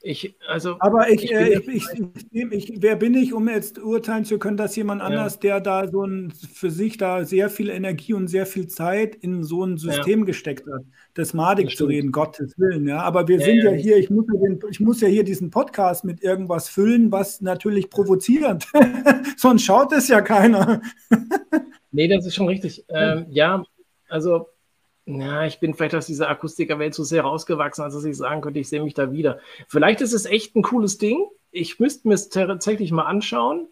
Ich, 0.04 0.36
also, 0.48 0.78
Aber 0.80 1.10
ich, 1.10 1.26
ich, 1.26 1.32
äh, 1.32 1.60
ich, 1.60 1.86
ich, 2.32 2.74
wer 2.78 2.96
bin 2.96 3.14
ich, 3.14 3.34
um 3.34 3.48
jetzt 3.48 3.78
urteilen 3.78 4.26
zu 4.26 4.40
können, 4.40 4.58
dass 4.58 4.76
jemand 4.76 5.02
anders, 5.02 5.36
ja. 5.36 5.40
der 5.42 5.62
da 5.62 5.88
so 5.88 6.04
ein, 6.04 6.32
für 6.32 6.72
sich 6.72 6.98
da 6.98 7.24
sehr 7.24 7.50
viel 7.50 7.70
Energie 7.70 8.14
und 8.14 8.28
sehr 8.28 8.48
viel 8.48 8.68
Zeit 8.68 9.16
in 9.16 9.44
so 9.44 9.64
ein 9.64 9.78
System 9.78 10.20
ja. 10.22 10.26
gesteckt 10.26 10.68
hat, 10.72 10.82
das 11.14 11.34
madig 11.34 11.68
das 11.68 11.76
zu 11.76 11.86
reden, 11.86 12.12
Gottes 12.12 12.58
Willen. 12.58 12.88
Ja, 12.88 13.02
aber 13.04 13.28
wir 13.28 13.38
ja, 13.40 13.46
sind 13.46 13.64
ja, 13.64 13.72
hier, 13.72 13.98
ich 13.98 14.10
muss 14.10 14.26
ja, 14.34 14.40
den, 14.40 14.60
ich 14.72 14.80
muss 14.80 15.02
ja 15.02 15.08
hier 15.08 15.24
diesen 15.24 15.52
Podcast 15.52 16.04
mit 16.04 16.24
irgendwas 16.24 16.68
füllen, 16.68 17.12
was 17.12 17.42
natürlich 17.42 17.90
provozierend. 17.90 18.68
Sonst 19.38 19.64
schaut 19.64 19.92
es 19.94 20.08
ja 20.08 20.22
keiner. 20.22 20.82
nee, 21.92 22.08
das 22.08 22.26
ist 22.26 22.34
schon 22.34 22.48
richtig. 22.48 22.86
Ähm, 22.90 23.28
ja, 23.30 23.64
also 24.10 24.48
ja, 25.06 25.46
ich 25.46 25.60
bin 25.60 25.74
vielleicht 25.74 25.96
aus 25.96 26.06
dieser 26.06 26.30
Akustikerwelt 26.30 26.94
zu 26.94 27.04
sehr 27.04 27.24
rausgewachsen, 27.24 27.84
als 27.84 27.96
dass 27.96 28.06
ich 28.06 28.16
sagen 28.16 28.42
könnte, 28.42 28.60
ich 28.60 28.70
sehe 28.70 28.84
mich 28.84 28.94
da 28.94 29.12
wieder. 29.12 29.40
Vielleicht 29.68 30.02
ist 30.02 30.14
es 30.14 30.26
echt 30.26 30.56
ein 30.56 30.62
cooles 30.62 30.98
Ding. 30.98 31.26
Ich 31.52 31.80
müsste 31.80 32.08
mir 32.08 32.14
es 32.14 32.30
tatsächlich 32.30 32.92
mal 32.92 33.06
anschauen. 33.06 33.68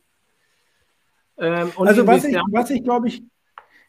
Ähm, 1.37 1.71
also 1.77 2.07
was 2.07 2.25
ich, 2.25 2.35
was 2.51 2.69
ich 2.71 2.83
glaube 2.83 3.07
ich, 3.07 3.23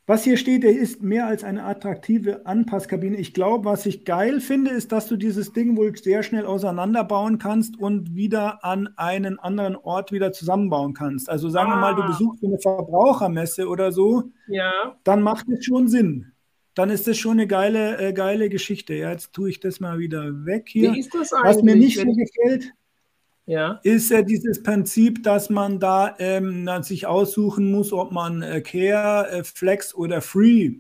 was 0.07 0.24
hier 0.24 0.36
steht, 0.36 0.64
der 0.64 0.72
ist 0.72 1.03
mehr 1.03 1.26
als 1.26 1.45
eine 1.45 1.64
attraktive 1.64 2.45
Anpasskabine. 2.45 3.16
Ich 3.16 3.32
glaube, 3.32 3.64
was 3.64 3.86
ich 3.86 4.05
geil 4.05 4.41
finde, 4.41 4.72
ist, 4.72 4.93
dass 4.93 5.07
du 5.07 5.16
dieses 5.16 5.53
Ding 5.53 5.76
wohl 5.76 5.97
sehr 5.97 6.22
schnell 6.22 6.47
auseinanderbauen 6.47 7.38
kannst 7.38 7.78
und 7.78 8.14
wieder 8.14 8.64
an 8.64 8.88
einen 8.97 9.38
anderen 9.38 9.76
Ort 9.76 10.12
wieder 10.12 10.32
zusammenbauen 10.32 10.95
kannst. 10.95 11.30
Also 11.30 11.49
sagen 11.49 11.70
ah. 11.70 11.76
wir 11.76 11.80
mal, 11.80 11.95
du 11.95 12.03
ah. 12.03 12.07
besuchst 12.09 12.45
eine 12.45 12.59
Verbrauchermesse 12.59 13.68
oder 13.68 13.93
so, 13.93 14.24
ja. 14.49 14.97
dann 15.05 15.22
macht 15.22 15.49
es 15.49 15.64
schon 15.64 15.88
Sinn 15.88 16.32
dann 16.75 16.91
ist 16.91 17.07
das 17.07 17.18
schon 17.18 17.33
eine 17.33 17.47
geile, 17.47 17.99
äh, 17.99 18.12
geile 18.12 18.49
Geschichte. 18.49 18.95
Ja, 18.95 19.11
jetzt 19.11 19.33
tue 19.33 19.51
ich 19.51 19.61
das 19.61 19.81
mal 19.81 19.99
wieder 19.99 20.45
weg 20.45 20.68
hier. 20.68 20.93
Wie 20.93 21.01
ist 21.01 21.14
das 21.14 21.33
eigentlich? 21.33 21.57
Was 21.57 21.62
mir 21.62 21.77
nicht 21.77 21.99
so 21.99 22.05
gefällt, 22.05 22.73
ja. 23.47 23.81
ist 23.83 24.11
ja 24.11 24.23
dieses 24.23 24.62
Prinzip, 24.62 25.23
dass 25.23 25.51
man 25.51 25.81
da 25.81 26.14
ähm, 26.18 26.68
sich 26.83 27.07
aussuchen 27.07 27.71
muss, 27.71 27.93
ob 27.93 28.12
man 28.12 28.43
äh, 28.43 28.61
Care, 28.61 29.29
äh, 29.31 29.45
Flex 29.45 29.95
oder 29.95 30.21
Free 30.21 30.77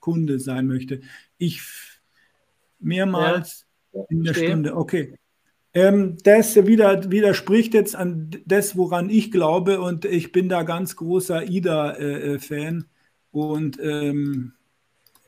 Kunde 0.00 0.38
sein 0.38 0.66
möchte. 0.66 1.00
ich 1.38 1.62
mehrmals 2.78 3.66
ja. 3.92 4.02
in 4.10 4.22
der 4.22 4.34
Stehe. 4.34 4.48
Stunde. 4.48 4.76
Okay. 4.76 5.14
Ähm, 5.72 6.18
das 6.22 6.54
wieder, 6.66 7.10
widerspricht 7.10 7.74
jetzt 7.74 7.96
an 7.96 8.30
das, 8.46 8.76
woran 8.76 9.10
ich 9.10 9.32
glaube, 9.32 9.80
und 9.80 10.04
ich 10.04 10.30
bin 10.30 10.48
da 10.48 10.62
ganz 10.62 10.94
großer 10.96 11.48
IDA-Fan. 11.48 12.76
Äh, 12.76 12.78
äh 12.78 12.82
und 13.32 13.80
ähm, 13.82 14.52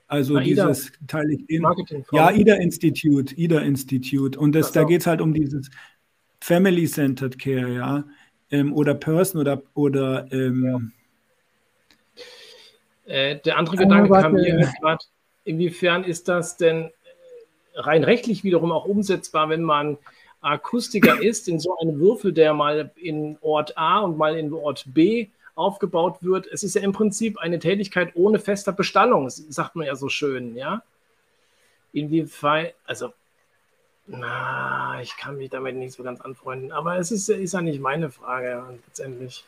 also 0.09 0.37
AIDA. 0.37 0.67
dieses 0.69 0.93
teile 1.07 1.35
ich 1.35 1.51
in. 1.51 1.65
Ja, 2.13 2.31
IDA 2.31 2.55
Institute, 2.55 3.35
IDA 3.35 3.61
Institute. 3.61 4.39
Und 4.39 4.55
das, 4.55 4.73
da 4.73 4.85
geht 4.85 5.01
es 5.01 5.07
halt 5.07 5.21
um 5.21 5.35
dieses 5.35 5.71
Family-Centered 6.41 7.39
Care, 7.39 7.75
ja. 7.75 8.05
Ähm, 8.51 8.73
oder 8.73 8.95
Person 8.95 9.41
oder, 9.41 9.63
oder 9.75 10.31
ähm, 10.31 10.93
äh, 13.07 13.37
der 13.45 13.57
andere 13.57 13.77
Gedanke 13.77 14.11
kam 14.11 14.35
mir 14.35 14.73
gerade, 14.81 15.05
inwiefern 15.45 16.05
ist 16.05 16.29
das 16.29 16.57
denn 16.57 16.91
rein 17.75 18.05
rechtlich 18.05 18.45
wiederum 18.45 18.71
auch 18.73 18.85
umsetzbar, 18.85 19.49
wenn 19.49 19.63
man 19.63 19.99
Akustiker 20.41 21.21
ist 21.21 21.49
in 21.49 21.59
so 21.59 21.77
einem 21.79 21.99
Würfel, 21.99 22.33
der 22.33 22.55
mal 22.55 22.93
in 22.97 23.37
Ort 23.41 23.77
A 23.77 24.01
und 24.01 24.17
mal 24.17 24.37
in 24.37 24.53
Ort 24.53 24.85
B 24.87 25.29
aufgebaut 25.57 26.19
wird. 26.21 26.47
Es 26.47 26.63
ist 26.63 26.75
ja 26.75 26.83
im 26.83 26.93
Prinzip 26.93 27.39
eine 27.39 27.59
Tätigkeit 27.59 28.13
ohne 28.15 28.39
fester 28.39 28.73
Bestallung, 28.73 29.29
sagt 29.31 29.75
man 29.75 29.87
ja 29.87 29.97
so 29.97 30.09
schön, 30.09 30.55
ja. 30.55 30.83
Inwiefern, 31.93 32.69
also, 32.85 33.13
na, 34.07 35.01
ich 35.03 35.17
kann 35.17 35.39
mich 35.39 35.51
damit 35.51 35.75
nicht 35.77 35.95
so 35.95 36.03
ganz 36.03 36.21
anfreunden, 36.21 36.71
aber 36.71 36.99
es 36.99 37.11
ist, 37.11 37.29
ist 37.29 37.55
ja 37.55 37.63
nicht 37.63 37.81
meine 37.81 38.11
Frage 38.11 38.63
letztendlich. 38.87 39.45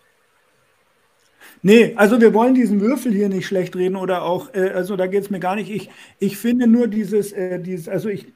Nee, 1.63 1.95
also 1.97 2.21
wir 2.21 2.35
wollen 2.35 2.55
diesen 2.55 2.81
Würfel 2.81 3.13
hier 3.13 3.29
nicht 3.29 3.47
schlecht 3.47 3.77
reden 3.77 3.97
oder 3.97 4.23
auch, 4.23 4.53
äh, 4.55 4.71
also 4.71 4.97
da 4.97 5.07
geht 5.07 5.23
es 5.23 5.31
mir 5.31 5.41
gar 5.41 5.55
nicht. 5.55 5.71
Ich, 5.71 5.91
ich 6.19 6.37
finde 6.37 6.67
nur 6.67 6.89
dieses, 6.89 7.33
äh, 7.33 7.61
dieses, 7.61 7.89
also 7.89 8.09
ich, 8.09 8.27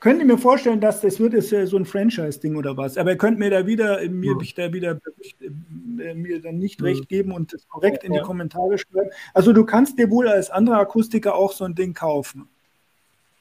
könnte 0.00 0.24
mir 0.24 0.38
vorstellen, 0.38 0.80
dass 0.80 1.00
das 1.00 1.18
wird 1.18 1.34
ist 1.34 1.50
so 1.50 1.76
ein 1.76 1.84
Franchise-Ding 1.84 2.56
oder 2.56 2.76
was. 2.76 2.96
Aber 2.96 3.10
ihr 3.10 3.18
könnt 3.18 3.38
mir 3.38 3.50
da 3.50 3.66
wieder 3.66 4.00
mir 4.08 4.36
ja. 4.40 4.66
da 4.66 4.72
wieder 4.72 4.98
äh, 5.40 6.14
mir 6.14 6.40
dann 6.40 6.58
nicht 6.58 6.80
ja. 6.80 6.86
recht 6.86 7.08
geben 7.08 7.32
und 7.32 7.52
das 7.52 7.68
korrekt 7.68 8.04
in 8.04 8.12
die 8.12 8.20
Kommentare 8.20 8.78
schreiben. 8.78 9.10
Also 9.34 9.52
du 9.52 9.64
kannst 9.64 9.98
dir 9.98 10.10
wohl 10.10 10.28
als 10.28 10.50
anderer 10.50 10.78
Akustiker 10.78 11.34
auch 11.34 11.52
so 11.52 11.64
ein 11.64 11.74
Ding 11.74 11.94
kaufen 11.94 12.48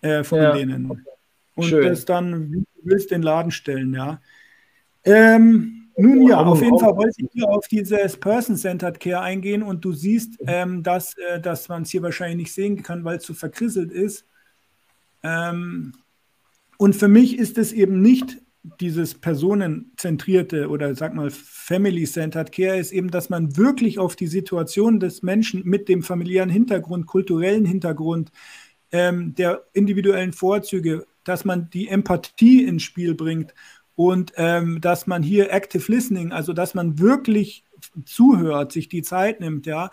äh, 0.02 0.24
von 0.24 0.40
denen 0.56 1.06
und 1.56 1.66
Schön. 1.66 1.88
das 1.88 2.06
dann 2.06 2.52
wie 2.52 2.60
du 2.60 2.66
willst 2.84 3.12
den 3.12 3.22
Laden 3.22 3.52
stellen, 3.52 3.94
ja. 3.94 4.22
Ähm, 5.04 5.78
nun 6.00 6.28
ja, 6.28 6.44
auf 6.44 6.62
jeden 6.62 6.78
Fall 6.78 6.96
wollte 6.96 7.24
ich 7.24 7.30
hier 7.34 7.50
auf 7.50 7.68
dieses 7.68 8.18
Person-Centered 8.18 9.00
Care 9.00 9.22
eingehen 9.22 9.64
und 9.64 9.84
du 9.84 9.94
siehst, 9.94 10.38
ähm, 10.46 10.84
dass, 10.84 11.18
äh, 11.18 11.42
dass 11.42 11.70
man 11.70 11.82
es 11.82 11.90
hier 11.90 12.04
wahrscheinlich 12.04 12.38
nicht 12.38 12.54
sehen 12.54 12.84
kann, 12.84 13.04
weil 13.04 13.18
es 13.18 13.24
so 13.24 13.34
verkrisselt 13.34 13.92
ist. 13.92 14.24
Ähm, 15.24 15.94
und 16.78 16.96
für 16.96 17.08
mich 17.08 17.38
ist 17.38 17.58
es 17.58 17.74
eben 17.74 18.02
nicht 18.02 18.38
dieses 18.80 19.16
personenzentrierte 19.16 20.70
oder 20.70 20.94
sag 20.96 21.14
mal 21.14 21.30
family-centered 21.30 22.52
Care 22.52 22.78
ist 22.78 22.92
eben, 22.92 23.10
dass 23.10 23.30
man 23.30 23.56
wirklich 23.56 23.98
auf 24.00 24.16
die 24.16 24.28
Situation 24.28 25.00
des 25.00 25.24
Menschen 25.24 25.64
mit 25.64 25.88
dem 25.88 26.04
familiären 26.04 26.50
Hintergrund, 26.50 27.06
kulturellen 27.06 27.66
Hintergrund, 27.66 28.32
ähm, 28.92 29.36
der 29.36 29.64
individuellen 29.74 30.34
Vorzüge, 30.34 31.06
dass 31.24 31.46
man 31.46 31.70
die 31.70 31.88
Empathie 31.88 32.64
ins 32.64 32.84
Spiel 32.84 33.16
bringt 33.16 33.54
und 33.96 34.34
ähm, 34.36 34.80
dass 34.82 35.08
man 35.08 35.24
hier 35.24 35.52
Active 35.52 35.92
Listening, 35.92 36.32
also 36.32 36.54
dass 36.54 36.74
man 36.74 37.00
wirklich 37.00 37.64
zuhört, 38.06 38.72
sich 38.72 38.90
die 38.90 39.02
Zeit 39.02 39.40
nimmt, 39.40 39.66
ja, 39.66 39.90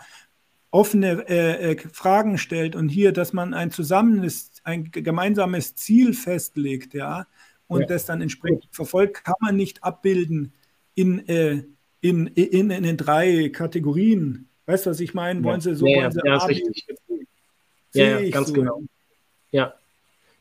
offene 0.75 1.27
äh, 1.29 1.71
äh, 1.71 1.77
Fragen 1.77 2.37
stellt 2.37 2.75
und 2.75 2.89
hier, 2.89 3.13
dass 3.13 3.31
man 3.31 3.53
ein 3.53 3.71
zusammenes 3.71 4.51
ein 4.65 4.91
gemeinsames 4.91 5.75
Ziel 5.75 6.13
festlegt, 6.13 6.93
ja, 6.93 7.27
und 7.67 7.81
ja. 7.81 7.87
das 7.87 8.05
dann 8.05 8.21
entsprechend 8.21 8.67
verfolgt, 8.71 9.23
kann 9.23 9.35
man 9.39 9.55
nicht 9.55 9.83
abbilden 9.83 10.53
in, 10.93 11.27
äh, 11.29 11.63
in, 12.01 12.27
in, 12.27 12.69
in, 12.71 12.83
in 12.83 12.97
drei 12.97 13.49
Kategorien. 13.49 14.49
Weißt 14.65 14.85
du, 14.85 14.89
was 14.89 14.99
ich 14.99 15.13
meine? 15.13 15.43
Wollen 15.43 15.61
Sie 15.61 15.75
so? 15.75 15.87
Ja, 15.87 16.03
wollen 16.03 16.11
Sie 16.11 16.21
ja, 16.25 16.37
richtig. 16.37 16.85
ja, 17.93 18.19
ja 18.19 18.29
ganz 18.31 18.47
so. 18.49 18.53
genau. 18.53 18.81
Ja, 19.51 19.75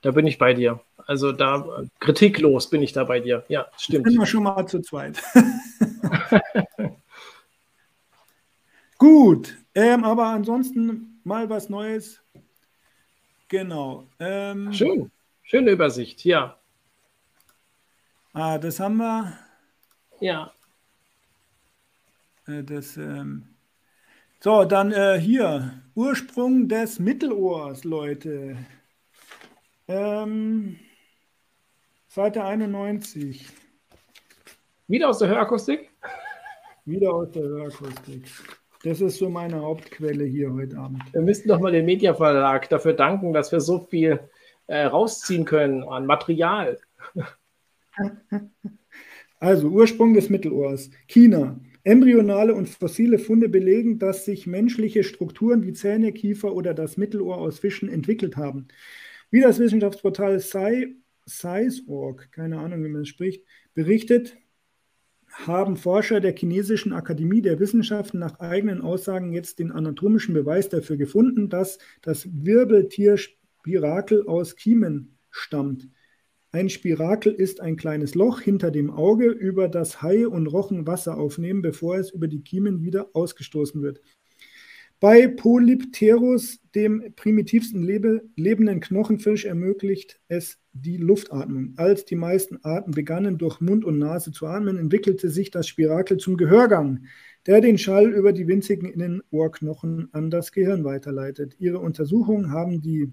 da 0.03 0.11
bin 0.11 0.27
ich 0.27 0.39
bei 0.39 0.53
dir. 0.53 0.81
Also 1.07 1.31
da 1.31 1.85
kritiklos 2.01 2.71
bin 2.71 2.83
ich 2.83 2.93
da 2.93 3.05
bei 3.05 3.21
dir. 3.21 3.45
Ja, 3.49 3.69
stimmt. 3.79 4.09
Sind 4.09 4.19
wir 4.19 4.27
schon 4.27 4.43
mal 4.43 4.67
zu 4.67 4.81
zweit. 4.81 5.23
Gut, 8.99 9.57
ähm, 9.75 10.05
aber 10.05 10.27
ansonsten 10.27 11.21
mal 11.25 11.49
was 11.51 11.69
Neues. 11.69 12.23
Genau. 13.49 14.09
Ähm, 14.19 14.73
Schön. 14.73 15.11
Schöne 15.43 15.73
Übersicht, 15.73 16.25
ja. 16.25 16.59
Ah, 18.33 18.59
das 18.59 18.81
haben 18.81 18.97
wir. 18.97 19.39
Ja. 20.21 20.53
Äh, 22.47 22.65
das, 22.65 22.97
ähm, 22.97 23.55
so, 24.41 24.65
dann 24.65 24.93
äh, 24.93 25.19
hier. 25.19 25.83
Ursprung 25.95 26.69
des 26.69 26.99
Mittelohrs, 26.99 27.85
Leute. 27.85 28.57
Ähm, 29.87 30.79
Seite 32.09 32.45
91. 32.45 33.49
Wieder 34.89 35.09
aus 35.09 35.19
der 35.21 35.29
Hörakustik? 35.29 35.91
Wieder 36.85 37.13
aus 37.13 37.31
der 37.31 37.43
Hörakustik. 37.43 38.25
Das 38.85 39.01
ist 39.01 39.17
so 39.17 39.31
meine 39.31 39.63
Hauptquelle 39.63 40.25
hier 40.25 40.53
heute 40.53 40.77
Abend. 40.77 41.03
Wir 41.13 41.23
müssten 41.23 41.49
doch 41.49 41.59
mal 41.59 41.73
dem 41.73 41.87
Mediaverlag 41.87 42.69
dafür 42.69 42.93
danken, 42.93 43.33
dass 43.33 43.51
wir 43.51 43.61
so 43.61 43.79
viel 43.79 44.21
äh, 44.67 44.85
rausziehen 44.85 45.47
können 45.47 45.83
an 45.85 46.07
Material. 46.07 46.79
Also 49.41 49.69
Ursprung 49.69 50.15
des 50.15 50.31
Mittelohrs. 50.31 50.91
China. 51.07 51.61
Embryonale 51.83 52.55
und 52.55 52.67
fossile 52.71 53.19
Funde 53.19 53.51
belegen, 53.51 53.99
dass 53.99 54.25
sich 54.25 54.47
menschliche 54.47 55.05
Strukturen 55.05 55.65
wie 55.65 55.75
Zähne, 55.75 56.13
Kiefer 56.13 56.55
oder 56.55 56.73
das 56.73 56.97
Mittelohr 56.97 57.37
aus 57.37 57.59
Fischen 57.59 57.91
entwickelt 57.91 58.39
haben. 58.39 58.69
Wie 59.31 59.43
das 59.43 59.59
Wissenschaftsportal 59.59 60.41
Sci.org, 60.41 62.33
keine 62.33 62.59
Ahnung, 62.59 62.83
wie 62.85 62.89
man 62.89 63.03
es 63.03 63.09
spricht, 63.09 63.45
berichtet, 63.75 64.39
haben 65.35 65.77
Forscher 65.77 66.21
der 66.21 66.35
Chinesischen 66.35 66.93
Akademie 66.93 67.43
der 67.43 67.59
Wissenschaften 67.59 68.19
nach 68.19 68.39
eigenen 68.41 68.81
Aussagen 68.81 69.33
jetzt 69.33 69.59
den 69.59 69.73
anatomischen 69.73 70.35
Beweis 70.35 70.69
dafür 70.69 70.97
gefunden, 70.97 71.49
dass 71.49 71.79
das 72.03 72.29
Wirbeltier 72.33 73.17
Spirakel 73.17 74.27
aus 74.27 74.57
Kiemen 74.57 75.19
stammt. 75.31 75.89
Ein 76.53 76.69
Spirakel 76.69 77.33
ist 77.33 77.61
ein 77.61 77.77
kleines 77.77 78.15
Loch 78.15 78.41
hinter 78.41 78.71
dem 78.71 78.91
Auge, 78.91 79.27
über 79.27 79.69
das 79.69 80.03
Haie 80.03 80.31
und 80.31 80.47
Rochen 80.47 80.87
Wasser 80.87 81.19
aufnehmen, 81.19 81.63
bevor 81.63 81.97
es 81.97 82.11
über 82.11 82.29
die 82.29 82.43
Kiemen 82.43 82.83
wieder 82.83 83.09
ausgestoßen 83.13 83.83
wird. 83.83 84.01
Bei 85.01 85.27
Polypterus, 85.27 86.61
dem 86.75 87.13
primitivsten 87.17 87.83
lebe, 87.83 88.23
lebenden 88.37 88.81
Knochenfisch, 88.81 89.45
ermöglicht 89.45 90.21
es 90.29 90.59
die 90.75 90.97
Luftatmung. 90.97 91.75
Als 91.77 92.05
die 92.05 92.17
meisten 92.17 92.63
Arten 92.65 92.91
begannen, 92.91 93.39
durch 93.39 93.61
Mund 93.61 93.85
und 93.85 93.99
Nase 93.99 94.33
zu 94.33 94.47
atmen, 94.47 94.77
entwickelte 94.77 95.31
sich 95.31 95.51
das 95.51 95.69
Spirakel 95.69 96.19
zum 96.19 96.37
Gehörgang, 96.37 97.07
der 97.47 97.61
den 97.61 97.79
Schall 97.79 98.11
über 98.11 98.33
die 98.33 98.49
winzigen 98.49 98.91
Innenohrknochen 98.91 100.09
an 100.13 100.31
das 100.31 100.51
Gehirn 100.53 100.85
weiterleitet. 100.85 101.57
Ihre 101.59 101.79
Untersuchungen 101.79 102.51
haben 102.51 102.83
die 102.83 103.13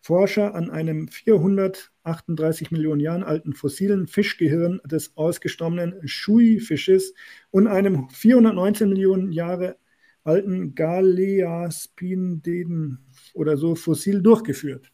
Forscher 0.00 0.54
an 0.54 0.70
einem 0.70 1.08
438 1.08 2.70
Millionen 2.70 3.00
Jahren 3.00 3.24
alten 3.24 3.54
fossilen 3.54 4.06
Fischgehirn 4.06 4.80
des 4.84 5.16
ausgestorbenen 5.16 6.06
Shui-Fisches 6.06 7.14
und 7.50 7.66
einem 7.66 8.08
419 8.10 8.88
Millionen 8.88 9.32
Jahre 9.32 9.78
alten 10.22 10.74
Galeaspindeden 10.74 13.06
oder 13.34 13.56
so 13.56 13.74
fossil 13.74 14.22
durchgeführt. 14.22 14.92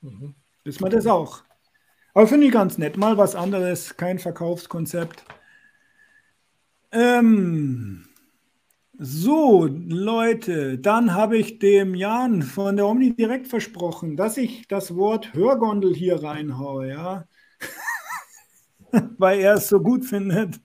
Mhm. 0.00 0.34
Ist 0.64 0.80
man 0.80 0.90
das 0.90 1.06
auch. 1.06 1.42
Aber 2.14 2.26
finde 2.26 2.46
ich 2.46 2.52
ganz 2.52 2.78
nett. 2.78 2.96
Mal 2.96 3.18
was 3.18 3.34
anderes, 3.34 3.96
kein 3.96 4.18
Verkaufskonzept. 4.18 5.24
Ähm, 6.92 8.06
so, 8.96 9.66
Leute, 9.66 10.78
dann 10.78 11.12
habe 11.14 11.36
ich 11.36 11.58
dem 11.58 11.94
Jan 11.94 12.42
von 12.42 12.76
der 12.76 12.86
Omni 12.86 13.14
direkt 13.14 13.48
versprochen, 13.48 14.16
dass 14.16 14.36
ich 14.36 14.68
das 14.68 14.94
Wort 14.94 15.34
Hörgondel 15.34 15.92
hier 15.92 16.22
reinhaue, 16.22 16.88
ja. 16.88 17.24
Weil 19.18 19.40
er 19.40 19.54
es 19.54 19.68
so 19.68 19.80
gut 19.80 20.04
findet. 20.04 20.60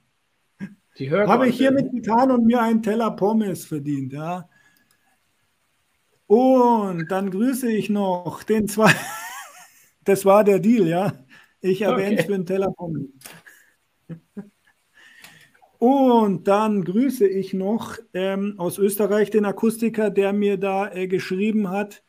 Habe 1.00 1.48
ich 1.50 1.58
hiermit 1.58 1.92
getan 1.92 2.30
und 2.30 2.46
mir 2.46 2.62
einen 2.62 2.84
Teller 2.84 3.12
Pommes 3.12 3.66
verdient, 3.66 4.14
ja. 4.14 4.48
Und 6.28 7.08
dann 7.10 7.32
grüße 7.32 7.72
ich 7.72 7.90
noch 7.90 8.44
den 8.44 8.68
zwei. 8.68 8.94
Das 10.10 10.26
war 10.26 10.44
der 10.44 10.58
Deal, 10.58 10.88
ja. 10.88 11.14
Ich 11.62 11.82
erwähne 11.82 12.16
es 12.16 12.26
okay. 12.26 12.34
für 12.34 12.46
Teller 12.46 12.72
Pommes. 12.72 13.06
Und 15.78 16.48
dann 16.48 16.84
grüße 16.84 17.28
ich 17.28 17.54
noch 17.54 17.96
ähm, 18.16 18.56
aus 18.58 18.80
Österreich 18.80 19.30
den 19.30 19.46
Akustiker, 19.46 20.10
der 20.10 20.34
mir 20.34 20.58
da 20.58 20.92
äh, 20.92 21.08
geschrieben 21.08 21.70
hat, 21.70 22.04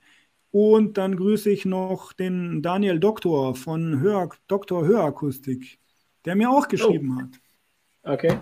Und 0.50 0.98
dann 0.98 1.16
grüße 1.16 1.50
ich 1.50 1.64
noch 1.66 2.14
den 2.14 2.62
Daniel 2.62 2.98
Doktor 2.98 3.54
von 3.54 4.00
Hör, 4.00 4.30
Doktor 4.48 4.86
Hörakustik, 4.86 5.78
der 6.24 6.36
mir 6.36 6.50
auch 6.50 6.68
geschrieben 6.68 7.18
oh. 7.18 7.22
hat. 7.22 7.40
Okay. 8.02 8.40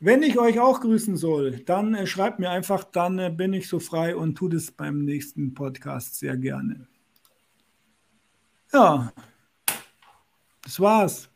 Wenn 0.00 0.22
ich 0.24 0.38
euch 0.40 0.58
auch 0.58 0.80
grüßen 0.80 1.16
soll, 1.16 1.60
dann 1.60 1.94
äh, 1.94 2.06
schreibt 2.08 2.40
mir 2.40 2.50
einfach, 2.50 2.84
dann 2.84 3.18
äh, 3.20 3.30
bin 3.30 3.52
ich 3.52 3.68
so 3.68 3.78
frei 3.78 4.16
und 4.16 4.34
tue 4.36 4.50
das 4.50 4.72
beim 4.72 5.04
nächsten 5.04 5.54
Podcast 5.54 6.18
sehr 6.18 6.36
gerne. 6.36 6.88
Ja, 8.72 9.12
das 10.62 10.78
war's. 10.78 11.28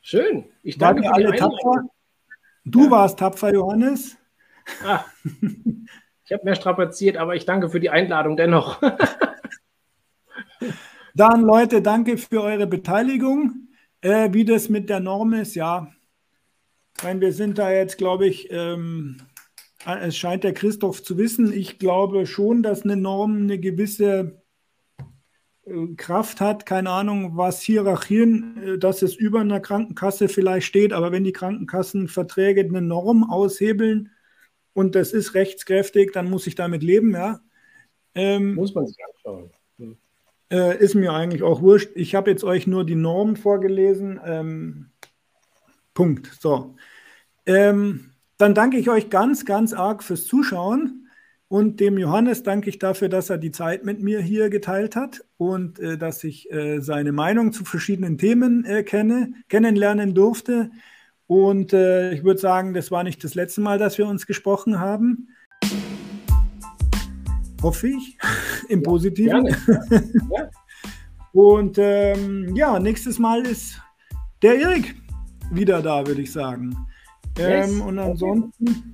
Schön. 0.00 0.46
Ich 0.62 0.78
danke 0.78 1.02
Waren 1.02 1.14
alle 1.14 1.36
tapfer. 1.36 1.82
Du 2.64 2.84
ja. 2.84 2.90
warst 2.90 3.18
tapfer, 3.18 3.52
Johannes. 3.52 4.16
Ah. 4.84 5.04
Ich 6.24 6.32
habe 6.32 6.44
mehr 6.44 6.54
strapaziert, 6.54 7.18
aber 7.18 7.36
ich 7.36 7.44
danke 7.44 7.68
für 7.68 7.80
die 7.80 7.90
Einladung 7.90 8.38
dennoch. 8.38 8.80
Dann, 11.14 11.42
Leute, 11.42 11.82
danke 11.82 12.16
für 12.16 12.42
eure 12.42 12.66
Beteiligung. 12.66 13.68
Äh, 14.00 14.32
wie 14.32 14.46
das 14.46 14.70
mit 14.70 14.88
der 14.88 15.00
Norm 15.00 15.34
ist, 15.34 15.54
ja. 15.54 15.92
Ich 16.96 17.04
meine, 17.04 17.20
wir 17.20 17.32
sind 17.32 17.58
da 17.58 17.70
jetzt, 17.70 17.98
glaube 17.98 18.26
ich, 18.26 18.50
ähm, 18.50 19.18
es 19.84 20.16
scheint 20.16 20.44
der 20.44 20.54
Christoph 20.54 21.02
zu 21.02 21.18
wissen. 21.18 21.52
Ich 21.52 21.78
glaube 21.78 22.24
schon, 22.26 22.62
dass 22.62 22.82
eine 22.82 22.96
Norm 22.96 23.42
eine 23.42 23.58
gewisse 23.58 24.20
äh, 24.20 24.32
Kraft 25.96 26.40
hat. 26.40 26.66
Keine 26.66 26.90
Ahnung, 26.90 27.36
was 27.36 27.62
Hierarchien, 27.62 28.62
äh, 28.62 28.78
dass 28.78 29.02
es 29.02 29.14
über 29.14 29.40
einer 29.40 29.60
Krankenkasse 29.60 30.28
vielleicht 30.28 30.66
steht, 30.66 30.92
aber 30.92 31.12
wenn 31.12 31.24
die 31.24 31.32
Krankenkassenverträge 31.32 32.62
eine 32.62 32.82
Norm 32.82 33.30
aushebeln, 33.30 34.10
und 34.74 34.96
das 34.96 35.12
ist 35.12 35.34
rechtskräftig, 35.34 36.12
dann 36.12 36.28
muss 36.28 36.46
ich 36.46 36.56
damit 36.56 36.82
leben, 36.82 37.12
ja. 37.12 37.40
Ähm, 38.14 38.54
muss 38.54 38.74
man 38.74 38.86
sich 38.86 38.96
anschauen. 39.08 39.50
Hm. 39.78 39.96
Äh, 40.50 40.78
ist 40.78 40.94
mir 40.94 41.12
eigentlich 41.12 41.42
auch 41.42 41.62
wurscht. 41.62 41.90
Ich 41.94 42.14
habe 42.14 42.30
jetzt 42.30 42.44
euch 42.44 42.66
nur 42.66 42.84
die 42.84 42.96
Normen 42.96 43.36
vorgelesen. 43.36 44.20
Ähm, 44.24 44.86
Punkt. 45.94 46.30
So. 46.40 46.74
Ähm, 47.46 48.10
dann 48.36 48.54
danke 48.54 48.78
ich 48.78 48.90
euch 48.90 49.10
ganz, 49.10 49.44
ganz 49.44 49.72
arg 49.72 50.02
fürs 50.02 50.26
Zuschauen. 50.26 51.03
Und 51.54 51.78
dem 51.78 51.98
Johannes 51.98 52.42
danke 52.42 52.68
ich 52.68 52.80
dafür, 52.80 53.08
dass 53.08 53.30
er 53.30 53.38
die 53.38 53.52
Zeit 53.52 53.84
mit 53.84 54.02
mir 54.02 54.20
hier 54.20 54.50
geteilt 54.50 54.96
hat 54.96 55.24
und 55.36 55.78
äh, 55.78 55.96
dass 55.96 56.24
ich 56.24 56.50
äh, 56.50 56.80
seine 56.80 57.12
Meinung 57.12 57.52
zu 57.52 57.64
verschiedenen 57.64 58.18
Themen 58.18 58.64
äh, 58.64 58.82
kenne, 58.82 59.34
kennenlernen 59.48 60.16
durfte. 60.16 60.72
Und 61.28 61.72
äh, 61.72 62.12
ich 62.12 62.24
würde 62.24 62.40
sagen, 62.40 62.74
das 62.74 62.90
war 62.90 63.04
nicht 63.04 63.22
das 63.22 63.36
letzte 63.36 63.60
Mal, 63.60 63.78
dass 63.78 63.98
wir 63.98 64.08
uns 64.08 64.26
gesprochen 64.26 64.80
haben. 64.80 65.28
Hoffe 67.62 67.86
ich, 67.86 68.18
im 68.68 68.80
ja, 68.80 68.90
Positiven. 68.90 69.46
Ja. 70.34 70.50
Und 71.30 71.78
ähm, 71.78 72.56
ja, 72.56 72.80
nächstes 72.80 73.20
Mal 73.20 73.46
ist 73.46 73.80
der 74.42 74.58
Erik 74.58 74.96
wieder 75.52 75.82
da, 75.82 76.04
würde 76.04 76.22
ich 76.22 76.32
sagen. 76.32 76.76
Yes. 77.38 77.70
Ähm, 77.70 77.80
und 77.80 78.00
ansonsten 78.00 78.93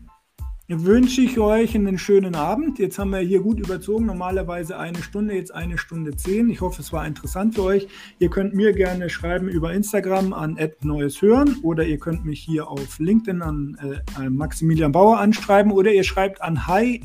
wünsche 0.70 1.20
ich 1.20 1.38
euch 1.38 1.74
einen 1.74 1.98
schönen 1.98 2.36
Abend. 2.36 2.78
Jetzt 2.78 2.98
haben 2.98 3.10
wir 3.10 3.18
hier 3.18 3.40
gut 3.40 3.58
überzogen, 3.58 4.06
normalerweise 4.06 4.78
eine 4.78 5.02
Stunde, 5.02 5.34
jetzt 5.34 5.52
eine 5.52 5.76
Stunde 5.78 6.16
zehn. 6.16 6.48
Ich 6.48 6.60
hoffe, 6.60 6.80
es 6.80 6.92
war 6.92 7.04
interessant 7.06 7.56
für 7.56 7.64
euch. 7.64 7.88
Ihr 8.20 8.30
könnt 8.30 8.54
mir 8.54 8.72
gerne 8.72 9.10
schreiben 9.10 9.48
über 9.48 9.72
Instagram 9.72 10.32
an 10.32 10.56
Neues 10.82 11.20
Hören 11.20 11.56
oder 11.62 11.84
ihr 11.84 11.98
könnt 11.98 12.24
mich 12.24 12.40
hier 12.40 12.68
auf 12.68 13.00
LinkedIn 13.00 13.42
an 13.42 13.76
äh, 14.20 14.30
Maximilian 14.30 14.92
Bauer 14.92 15.18
anschreiben 15.18 15.72
oder 15.72 15.92
ihr 15.92 16.04
schreibt 16.04 16.40
an 16.40 16.68
hi 16.68 17.02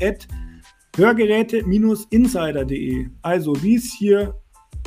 hörgeräte-insider.de. 0.95 3.07
Also 3.23 3.63
wie 3.63 3.75
es 3.75 3.93
hier 3.93 4.35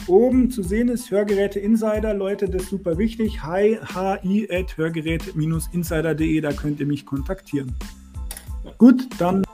oben 0.06 0.50
zu 0.50 0.62
sehen 0.62 0.88
ist, 0.88 1.10
Hörgeräte 1.10 1.58
Insider, 1.58 2.14
Leute, 2.14 2.48
das 2.48 2.62
ist 2.62 2.70
super 2.70 2.96
wichtig. 2.96 3.42
Hi, 3.42 3.78
hi 3.82 4.48
at 4.50 4.76
hörgeräte-insider.de, 4.76 6.40
da 6.40 6.52
könnt 6.52 6.78
ihr 6.80 6.86
mich 6.86 7.04
kontaktieren. 7.04 7.74
Gut, 8.76 9.08
dann 9.18 9.44